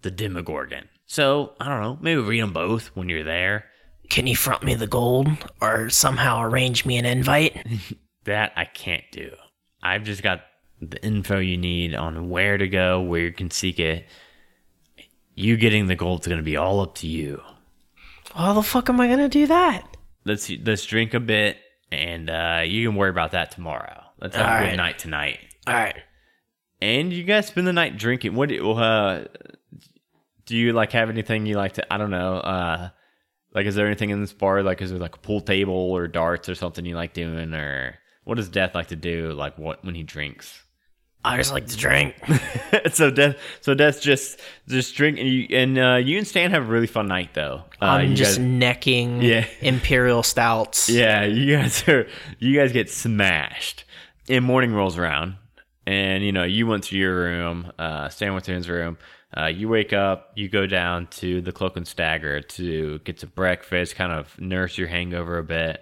the 0.02 0.12
Demogorgon. 0.12 0.89
So 1.06 1.54
I 1.60 1.68
don't 1.68 1.82
know, 1.82 1.97
maybe 2.02 2.22
read 2.22 2.41
them 2.41 2.54
both 2.54 2.88
when 2.95 3.10
you're 3.10 3.24
there. 3.24 3.66
Can 4.10 4.28
you 4.28 4.36
front 4.36 4.64
me 4.64 4.74
the 4.76 4.88
gold 4.88 5.28
or 5.62 5.89
somehow 5.89 6.41
arrange 6.41 6.86
me 6.86 6.97
an 6.97 7.06
invite? 7.06 7.66
That 8.26 8.52
I 8.56 8.66
can't 8.66 9.06
do. 9.12 9.32
I've 9.82 10.04
just 10.04 10.22
got 10.22 10.41
the 10.82 11.04
info 11.04 11.39
you 11.39 11.58
need 11.58 11.95
on 11.95 12.30
where 12.30 12.58
to 12.58 12.68
go, 12.68 13.02
where 13.02 13.22
you 13.22 13.32
can 13.32 13.50
seek 13.50 13.80
it. 13.80 14.06
You 15.36 15.58
getting 15.58 15.88
the 15.88 15.95
gold's 15.95 16.28
gonna 16.28 16.43
be 16.43 16.58
all 16.58 16.82
up 16.82 16.95
to 16.95 17.08
you. 17.08 17.41
How 18.36 18.54
the 18.54 18.62
fuck 18.62 18.89
am 18.89 19.00
I 19.00 19.08
gonna 19.08 19.30
do 19.30 19.47
that? 19.47 19.97
Let's 20.26 20.52
let's 20.64 20.86
drink 20.86 21.14
a 21.14 21.20
bit, 21.20 21.58
and 21.91 22.30
uh, 22.30 22.62
you 22.66 22.88
can 22.88 22.95
worry 22.95 23.10
about 23.10 23.32
that 23.32 23.52
tomorrow. 23.52 24.04
Let's 24.22 24.36
have 24.36 24.45
a 24.45 24.64
good 24.64 24.70
right. 24.72 24.78
night 24.78 25.00
tonight. 25.00 25.39
Alright. 25.68 25.95
And 26.82 27.12
you 27.12 27.24
guys 27.24 27.47
spend 27.47 27.68
the 27.68 27.74
night 27.74 27.97
drinking. 27.97 28.36
What 28.36 28.50
do 28.50 28.72
uh, 28.72 29.26
do 30.50 30.58
you 30.58 30.74
like? 30.74 30.91
Have 30.91 31.10
anything 31.10 31.45
you 31.45 31.56
like 31.56 31.74
to? 31.74 31.93
I 31.93 31.97
don't 31.97 32.10
know. 32.12 32.38
Uh, 32.38 32.89
like, 33.54 33.66
is 33.68 33.76
there 33.76 33.86
anything 33.86 34.10
in 34.10 34.20
this 34.20 34.34
bar? 34.34 34.62
Like, 34.64 34.82
is 34.82 34.89
there 34.89 35.00
like 35.00 35.16
a 35.16 35.20
pool 35.20 35.41
table 35.41 35.74
or 35.74 36.08
darts 36.08 36.50
or 36.50 36.56
something 36.56 36.86
you 36.86 36.95
like 36.95 37.14
doing? 37.14 37.54
Or 37.54 37.95
what 38.24 38.36
does 38.36 38.50
Death 38.50 38.74
like 38.76 38.88
to 38.88 38.95
do? 38.95 39.32
Like, 39.34 39.58
what 39.58 39.86
when 39.86 39.95
he 39.95 40.04
drinks? 40.04 40.64
I 41.24 41.36
just 41.38 41.52
like 41.52 41.68
to 41.68 41.76
drink. 41.78 42.16
so 42.93 43.12
Death, 43.12 43.36
so 43.62 43.74
Death 43.74 44.02
just 44.02 44.39
just 44.68 44.95
drink, 44.95 45.20
and 45.20 45.28
you 45.28 45.47
and 45.52 45.78
uh, 45.78 45.95
you 45.97 46.18
and 46.18 46.26
Stan 46.28 46.52
have 46.52 46.64
a 46.64 46.72
really 46.72 46.88
fun 46.88 47.08
night 47.08 47.34
though. 47.34 47.64
Uh, 47.82 47.86
I'm 47.86 48.16
just 48.16 48.38
guys- 48.38 48.45
necking 48.45 49.22
Yeah. 49.22 49.45
imperial 49.62 50.24
stouts. 50.24 50.89
Yeah, 51.00 51.26
you 51.26 51.56
guys 51.58 51.88
are 51.88 52.08
you 52.39 52.58
guys 52.60 52.72
get 52.72 52.89
smashed. 52.89 53.84
And 54.30 54.45
morning 54.45 54.74
rolls 54.74 54.97
around, 54.97 55.36
and 55.88 56.24
you 56.24 56.32
know 56.32 56.43
you 56.43 56.68
went 56.68 56.84
to 56.86 56.97
your 56.97 57.16
room. 57.16 57.72
Uh, 57.78 58.08
Stan 58.10 58.32
went 58.34 58.45
to 58.45 58.54
his 58.54 58.70
room. 58.70 58.97
Uh, 59.36 59.45
you 59.45 59.69
wake 59.69 59.93
up, 59.93 60.32
you 60.36 60.49
go 60.49 60.65
down 60.65 61.07
to 61.07 61.41
the 61.41 61.51
Cloak 61.51 61.77
and 61.77 61.88
Stagger 61.88 62.41
to 62.41 62.99
get 62.99 63.19
some 63.19 63.32
breakfast, 63.36 63.95
kind 63.95 64.11
of 64.11 64.39
nurse 64.39 64.77
your 64.77 64.88
hangover 64.88 65.38
a 65.38 65.43
bit, 65.43 65.82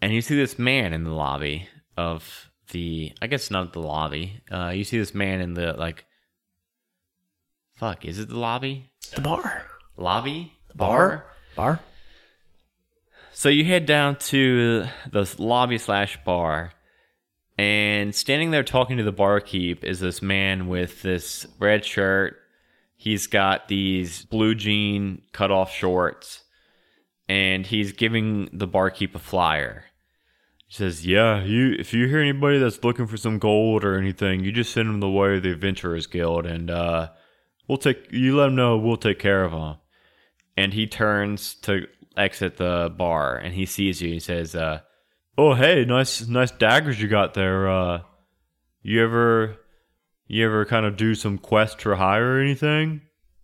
and 0.00 0.12
you 0.12 0.20
see 0.20 0.36
this 0.36 0.58
man 0.58 0.92
in 0.92 1.02
the 1.04 1.10
lobby 1.10 1.68
of 1.96 2.50
the. 2.70 3.12
I 3.20 3.26
guess 3.26 3.50
not 3.50 3.72
the 3.72 3.80
lobby. 3.80 4.42
Uh, 4.50 4.72
you 4.74 4.84
see 4.84 4.98
this 4.98 5.14
man 5.14 5.40
in 5.40 5.54
the 5.54 5.72
like. 5.72 6.04
Fuck, 7.74 8.04
is 8.04 8.20
it 8.20 8.28
the 8.28 8.38
lobby? 8.38 8.92
The 9.14 9.20
bar. 9.20 9.66
Lobby? 9.96 10.52
The 10.68 10.74
Bar? 10.74 11.26
Bar? 11.56 11.80
So 13.32 13.48
you 13.48 13.64
head 13.64 13.86
down 13.86 14.16
to 14.16 14.86
the 15.10 15.34
lobby 15.38 15.78
slash 15.78 16.16
bar, 16.24 16.72
and 17.58 18.14
standing 18.14 18.52
there 18.52 18.62
talking 18.62 18.98
to 18.98 19.02
the 19.02 19.12
barkeep 19.12 19.82
is 19.82 19.98
this 19.98 20.22
man 20.22 20.68
with 20.68 21.02
this 21.02 21.44
red 21.58 21.84
shirt. 21.84 22.36
He's 23.04 23.26
got 23.26 23.68
these 23.68 24.24
blue 24.24 24.54
jean 24.54 25.22
cutoff 25.32 25.70
shorts, 25.70 26.42
and 27.28 27.66
he's 27.66 27.92
giving 27.92 28.48
the 28.50 28.66
barkeep 28.66 29.14
a 29.14 29.18
flyer. 29.18 29.84
He 30.66 30.74
says, 30.74 31.06
"Yeah, 31.06 31.44
you 31.44 31.76
if 31.78 31.92
you 31.92 32.08
hear 32.08 32.20
anybody 32.20 32.58
that's 32.58 32.82
looking 32.82 33.06
for 33.06 33.18
some 33.18 33.38
gold 33.38 33.84
or 33.84 33.98
anything, 33.98 34.42
you 34.42 34.52
just 34.52 34.72
send 34.72 34.88
them 34.88 35.00
the 35.00 35.10
way 35.10 35.36
of 35.36 35.42
the 35.42 35.52
Adventurers 35.52 36.06
Guild, 36.06 36.46
and 36.46 36.70
uh, 36.70 37.10
we'll 37.68 37.78
take 37.78 38.10
you 38.10 38.36
let 38.36 38.46
them 38.46 38.56
know 38.56 38.78
we'll 38.78 38.96
take 38.96 39.18
care 39.18 39.44
of 39.44 39.52
them." 39.52 39.76
and 40.56 40.72
he 40.72 40.86
turns 40.86 41.54
to 41.54 41.86
exit 42.16 42.56
the 42.56 42.92
bar 42.96 43.36
and 43.36 43.54
he 43.54 43.66
sees 43.66 44.00
you 44.00 44.12
he 44.12 44.20
says 44.20 44.54
uh 44.54 44.80
oh 45.36 45.54
hey 45.54 45.84
nice 45.84 46.26
nice 46.28 46.52
daggers 46.52 47.00
you 47.00 47.08
got 47.08 47.34
there 47.34 47.68
uh 47.68 48.00
you 48.82 49.02
ever 49.02 49.56
you 50.34 50.44
ever 50.46 50.64
kind 50.64 50.84
of 50.84 50.96
do 50.96 51.14
some 51.14 51.38
quest 51.38 51.80
for 51.80 51.94
hire 51.96 52.36
or 52.36 52.40
anything 52.40 53.00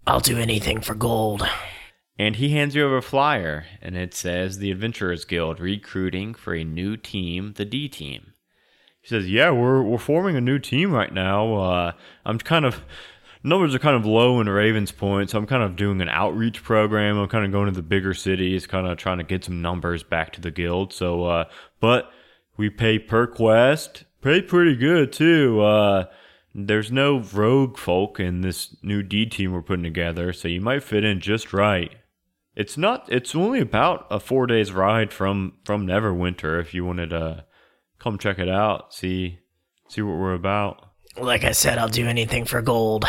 I'll 0.06 0.20
do 0.20 0.38
anything 0.38 0.80
for 0.80 0.94
gold. 0.94 1.46
and 2.18 2.36
he 2.36 2.50
hands 2.50 2.74
you 2.74 2.84
over 2.84 2.96
a 2.96 3.02
flyer 3.02 3.66
and 3.80 3.96
it 3.96 4.12
says 4.14 4.58
the 4.58 4.70
adventurers 4.70 5.24
guild 5.24 5.60
recruiting 5.60 6.34
for 6.34 6.54
a 6.54 6.64
new 6.64 6.96
team 6.96 7.54
the 7.56 7.64
d 7.64 7.88
team 7.88 8.32
he 9.00 9.08
says 9.08 9.30
yeah 9.30 9.50
we're 9.50 9.82
we're 9.82 9.98
forming 9.98 10.36
a 10.36 10.40
new 10.40 10.58
team 10.58 10.92
right 10.92 11.12
now 11.12 11.54
uh 11.54 11.92
i'm 12.24 12.38
kind 12.38 12.64
of 12.64 12.82
numbers 13.42 13.74
are 13.74 13.78
kind 13.78 13.96
of 13.96 14.04
low 14.04 14.40
in 14.40 14.48
Ravens 14.48 14.92
Point, 14.92 15.30
so 15.30 15.38
I'm 15.38 15.46
kind 15.46 15.62
of 15.62 15.76
doing 15.76 16.00
an 16.00 16.08
outreach 16.08 16.62
program. 16.62 17.16
I'm 17.16 17.28
kind 17.28 17.44
of 17.44 17.52
going 17.52 17.66
to 17.66 17.72
the 17.72 17.82
bigger 17.82 18.12
cities, 18.12 18.66
kind 18.66 18.86
of 18.86 18.98
trying 18.98 19.18
to 19.18 19.24
get 19.24 19.44
some 19.44 19.62
numbers 19.62 20.02
back 20.02 20.32
to 20.34 20.40
the 20.40 20.50
guild. 20.50 20.92
So, 20.92 21.24
uh, 21.24 21.44
but 21.80 22.10
we 22.56 22.68
pay 22.68 22.98
per 22.98 23.26
quest, 23.26 24.04
pay 24.20 24.42
pretty 24.42 24.76
good 24.76 25.12
too. 25.12 25.60
Uh, 25.62 26.04
there's 26.54 26.90
no 26.90 27.20
rogue 27.20 27.76
folk 27.78 28.18
in 28.18 28.40
this 28.40 28.76
new 28.82 29.02
D 29.02 29.26
team 29.26 29.52
we're 29.52 29.62
putting 29.62 29.84
together, 29.84 30.32
so 30.32 30.48
you 30.48 30.60
might 30.60 30.82
fit 30.82 31.04
in 31.04 31.20
just 31.20 31.52
right. 31.52 31.92
It's 32.56 32.76
not. 32.76 33.10
It's 33.10 33.34
only 33.34 33.60
about 33.60 34.06
a 34.10 34.18
four 34.18 34.46
days 34.46 34.72
ride 34.72 35.12
from 35.12 35.54
from 35.64 35.86
Neverwinter. 35.86 36.60
If 36.60 36.74
you 36.74 36.84
wanted 36.84 37.10
to 37.10 37.44
come 37.98 38.18
check 38.18 38.38
it 38.38 38.48
out, 38.48 38.92
see 38.92 39.38
see 39.88 40.02
what 40.02 40.18
we're 40.18 40.34
about. 40.34 40.86
Like 41.16 41.44
I 41.44 41.52
said, 41.52 41.78
I'll 41.78 41.88
do 41.88 42.06
anything 42.06 42.44
for 42.44 42.60
gold. 42.62 43.04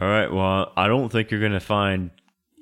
All 0.00 0.08
right. 0.08 0.32
Well, 0.32 0.72
I 0.76 0.88
don't 0.88 1.10
think 1.10 1.30
you're 1.30 1.40
gonna 1.40 1.60
find 1.60 2.10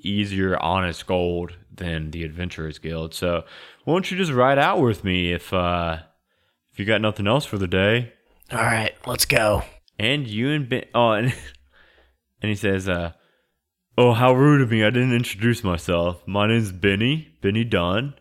easier, 0.01 0.59
honest 0.59 1.07
gold 1.07 1.57
than 1.75 2.11
the 2.11 2.25
Adventurers 2.25 2.79
Guild. 2.79 3.15
So, 3.15 3.45
why 3.85 3.95
don't 3.95 4.11
you 4.11 4.17
just 4.17 4.33
ride 4.33 4.59
out 4.59 4.81
with 4.81 5.05
me 5.05 5.33
if 5.33 5.53
uh 5.53 5.99
if 6.73 6.79
you 6.79 6.87
got 6.87 7.03
nothing 7.03 7.27
else 7.27 7.45
for 7.45 7.59
the 7.59 7.69
day? 7.69 8.13
All 8.51 8.59
right, 8.59 8.95
let's 9.07 9.25
go. 9.27 9.63
And 9.99 10.27
you 10.27 10.51
and 10.51 10.69
Ben. 10.69 10.85
Oh, 10.95 11.13
and, 11.13 11.27
and 12.43 12.49
he 12.49 12.55
says, 12.55 12.89
uh, 12.89 13.13
"Oh, 13.97 14.13
how 14.13 14.33
rude 14.35 14.61
of 14.61 14.71
me! 14.71 14.83
I 14.85 14.91
didn't 14.91 15.15
introduce 15.15 15.63
myself. 15.63 16.23
My 16.27 16.47
name's 16.47 16.73
Benny. 16.73 17.37
Benny 17.43 17.65
Dunn. 17.65 18.15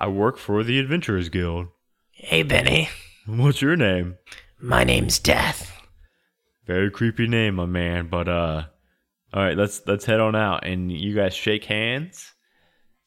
I 0.00 0.08
work 0.08 0.38
for 0.38 0.62
the 0.62 0.78
Adventurers 0.78 1.28
Guild. 1.28 1.66
Hey, 2.12 2.42
Benny. 2.44 2.88
What's 3.26 3.60
your 3.60 3.76
name? 3.76 4.16
My 4.60 4.84
name's 4.84 5.18
Death. 5.18 5.72
Very 6.66 6.90
creepy 6.90 7.26
name, 7.26 7.56
my 7.56 7.66
man. 7.66 8.08
But 8.08 8.28
uh, 8.28 8.64
All 9.34 9.42
right, 9.42 9.56
let's 9.56 9.82
let's 9.86 10.04
head 10.04 10.20
on 10.20 10.36
out, 10.36 10.66
and 10.66 10.90
you 10.92 11.14
guys 11.14 11.34
shake 11.34 11.64
hands 11.64 12.32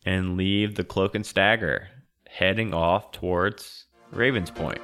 and 0.06 0.36
leave 0.38 0.76
the 0.76 0.84
cloak 0.84 1.16
and 1.16 1.26
stagger, 1.26 1.88
heading 2.28 2.74
off 2.74 3.12
towards 3.12 3.86
Ravens 4.12 4.52
Point. 4.52 4.82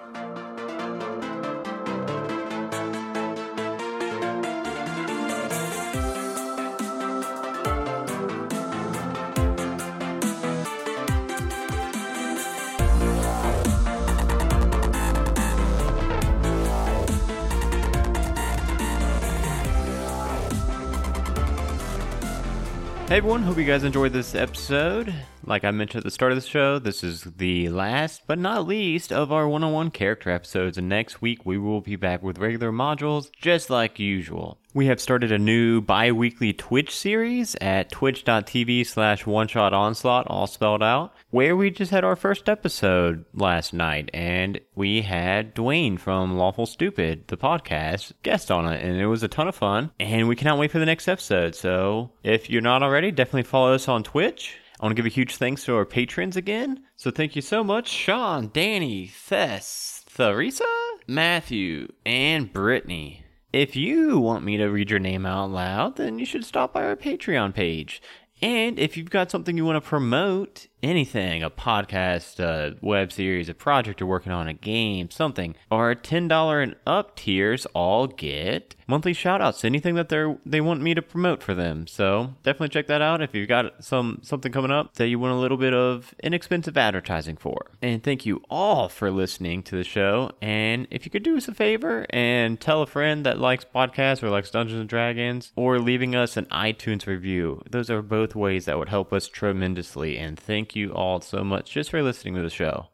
Hey 23.07 23.19
everyone, 23.19 23.41
hope 23.43 23.57
you 23.57 23.63
guys 23.63 23.85
enjoyed 23.85 24.11
this 24.11 24.35
episode. 24.35 25.13
Like 25.45 25.63
I 25.63 25.71
mentioned 25.71 26.01
at 26.01 26.03
the 26.03 26.11
start 26.11 26.33
of 26.33 26.41
the 26.41 26.45
show, 26.45 26.77
this 26.77 27.05
is 27.05 27.21
the 27.23 27.69
last 27.69 28.23
but 28.27 28.37
not 28.37 28.67
least 28.67 29.13
of 29.13 29.31
our 29.31 29.47
one 29.47 29.63
on 29.63 29.71
one 29.71 29.91
character 29.91 30.29
episodes, 30.29 30.77
and 30.77 30.89
next 30.89 31.21
week 31.21 31.45
we 31.45 31.57
will 31.57 31.79
be 31.79 31.95
back 31.95 32.21
with 32.21 32.37
regular 32.37 32.69
modules 32.69 33.29
just 33.39 33.69
like 33.69 33.97
usual. 33.97 34.59
We 34.77 34.85
have 34.85 35.01
started 35.01 35.31
a 35.31 35.39
new 35.39 35.81
bi 35.81 36.11
weekly 36.11 36.53
Twitch 36.53 36.95
series 36.95 37.55
at 37.59 37.89
twitch.tv 37.89 38.85
slash 38.85 39.25
one 39.25 39.47
shot 39.47 39.73
onslaught, 39.73 40.27
all 40.27 40.45
spelled 40.45 40.83
out, 40.83 41.15
where 41.31 41.55
we 41.55 41.71
just 41.71 41.89
had 41.89 42.03
our 42.03 42.15
first 42.15 42.47
episode 42.47 43.25
last 43.33 43.73
night, 43.73 44.11
and 44.13 44.59
we 44.75 45.01
had 45.01 45.55
Dwayne 45.55 45.99
from 45.99 46.37
Lawful 46.37 46.67
Stupid, 46.67 47.27
the 47.27 47.37
podcast, 47.37 48.11
guest 48.21 48.51
on 48.51 48.71
it, 48.71 48.83
and 48.83 49.01
it 49.01 49.07
was 49.07 49.23
a 49.23 49.27
ton 49.27 49.47
of 49.47 49.55
fun, 49.55 49.89
and 49.99 50.27
we 50.27 50.35
cannot 50.35 50.59
wait 50.59 50.69
for 50.69 50.77
the 50.77 50.85
next 50.85 51.07
episode. 51.07 51.55
So 51.55 52.11
if 52.21 52.47
you're 52.47 52.61
not 52.61 52.83
already, 52.83 53.09
definitely 53.09 53.49
follow 53.49 53.73
us 53.73 53.87
on 53.87 54.03
Twitch. 54.03 54.59
I 54.79 54.85
want 54.85 54.95
to 54.95 55.01
give 55.01 55.11
a 55.11 55.15
huge 55.15 55.37
thanks 55.37 55.63
to 55.63 55.75
our 55.75 55.85
patrons 55.85 56.37
again. 56.37 56.83
So 56.97 57.09
thank 57.09 57.35
you 57.35 57.41
so 57.41 57.63
much, 57.63 57.89
Sean, 57.89 58.51
Danny, 58.53 59.07
Thess, 59.07 60.05
Theresa, 60.07 60.67
Matthew, 61.07 61.91
and 62.05 62.53
Brittany. 62.53 63.23
If 63.53 63.75
you 63.75 64.19
want 64.19 64.43
me 64.43 64.57
to 64.57 64.65
read 64.65 64.89
your 64.89 64.99
name 64.99 65.25
out 65.25 65.51
loud, 65.51 65.95
then 65.95 66.19
you 66.19 66.25
should 66.25 66.43
stop 66.43 66.73
by 66.73 66.83
our 66.83 66.97
Patreon 66.97 67.53
page. 67.53 68.01
And 68.41 68.77
if 68.77 68.97
you've 68.97 69.09
got 69.09 69.31
something 69.31 69.55
you 69.55 69.65
want 69.65 69.81
to 69.81 69.89
promote, 69.89 70.67
anything, 70.81 71.43
a 71.43 71.49
podcast, 71.49 72.39
a 72.39 72.77
web 72.81 73.11
series, 73.11 73.49
a 73.49 73.53
project 73.53 73.99
you're 73.99 74.09
working 74.09 74.31
on, 74.31 74.47
a 74.47 74.53
game, 74.53 75.09
something, 75.09 75.55
our 75.71 75.95
$10 75.95 76.63
and 76.63 76.75
up 76.85 77.15
tiers 77.15 77.65
all 77.73 78.07
get 78.07 78.75
monthly 78.87 79.13
shoutouts, 79.13 79.65
anything 79.65 79.95
that 79.95 80.09
they're 80.09 80.37
they 80.45 80.61
want 80.61 80.81
me 80.81 80.93
to 80.93 81.01
promote 81.01 81.43
for 81.43 81.53
them. 81.53 81.85
So 81.87 82.33
definitely 82.43 82.69
check 82.69 82.87
that 82.87 83.01
out 83.01 83.21
if 83.21 83.35
you've 83.35 83.49
got 83.49 83.83
some 83.83 84.19
something 84.21 84.51
coming 84.51 84.71
up 84.71 84.95
that 84.95 85.07
you 85.07 85.19
want 85.19 85.33
a 85.33 85.37
little 85.37 85.57
bit 85.57 85.73
of 85.73 86.15
inexpensive 86.23 86.77
advertising 86.77 87.37
for. 87.37 87.67
And 87.81 88.03
thank 88.03 88.25
you 88.25 88.41
all 88.49 88.89
for 88.89 89.11
listening 89.11 89.63
to 89.63 89.75
the 89.75 89.83
show. 89.83 90.31
And 90.41 90.87
if 90.89 91.05
you 91.05 91.11
could 91.11 91.23
do 91.23 91.37
us 91.37 91.47
a 91.47 91.53
favor 91.53 92.05
and 92.09 92.59
tell 92.59 92.81
a 92.81 92.87
friend 92.87 93.25
that 93.25 93.39
likes 93.39 93.65
podcasts 93.65 94.23
or 94.23 94.29
likes 94.29 94.51
Dungeons 94.51 94.79
and 94.79 94.89
Dragons, 94.89 95.51
or 95.55 95.79
leaving 95.79 96.15
us 96.15 96.37
an 96.37 96.45
iTunes 96.45 97.05
review, 97.05 97.61
those 97.69 97.89
are 97.89 98.01
both 98.01 98.35
ways 98.35 98.65
that 98.65 98.77
would 98.77 98.89
help 98.89 99.11
us 99.11 99.27
tremendously. 99.27 100.17
And 100.17 100.39
thank 100.67 100.75
you 100.75 100.91
all 100.91 101.21
so 101.21 101.45
much 101.45 101.71
just 101.71 101.89
for 101.91 102.03
listening 102.03 102.35
to 102.35 102.41
the 102.41 102.49
show. 102.49 102.87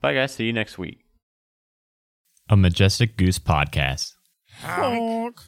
Bye, 0.00 0.14
guys. 0.14 0.32
See 0.32 0.44
you 0.44 0.52
next 0.52 0.78
week. 0.78 1.00
A 2.48 2.56
Majestic 2.56 3.16
Goose 3.16 3.40
podcast. 3.40 4.14
Honk. 4.60 5.40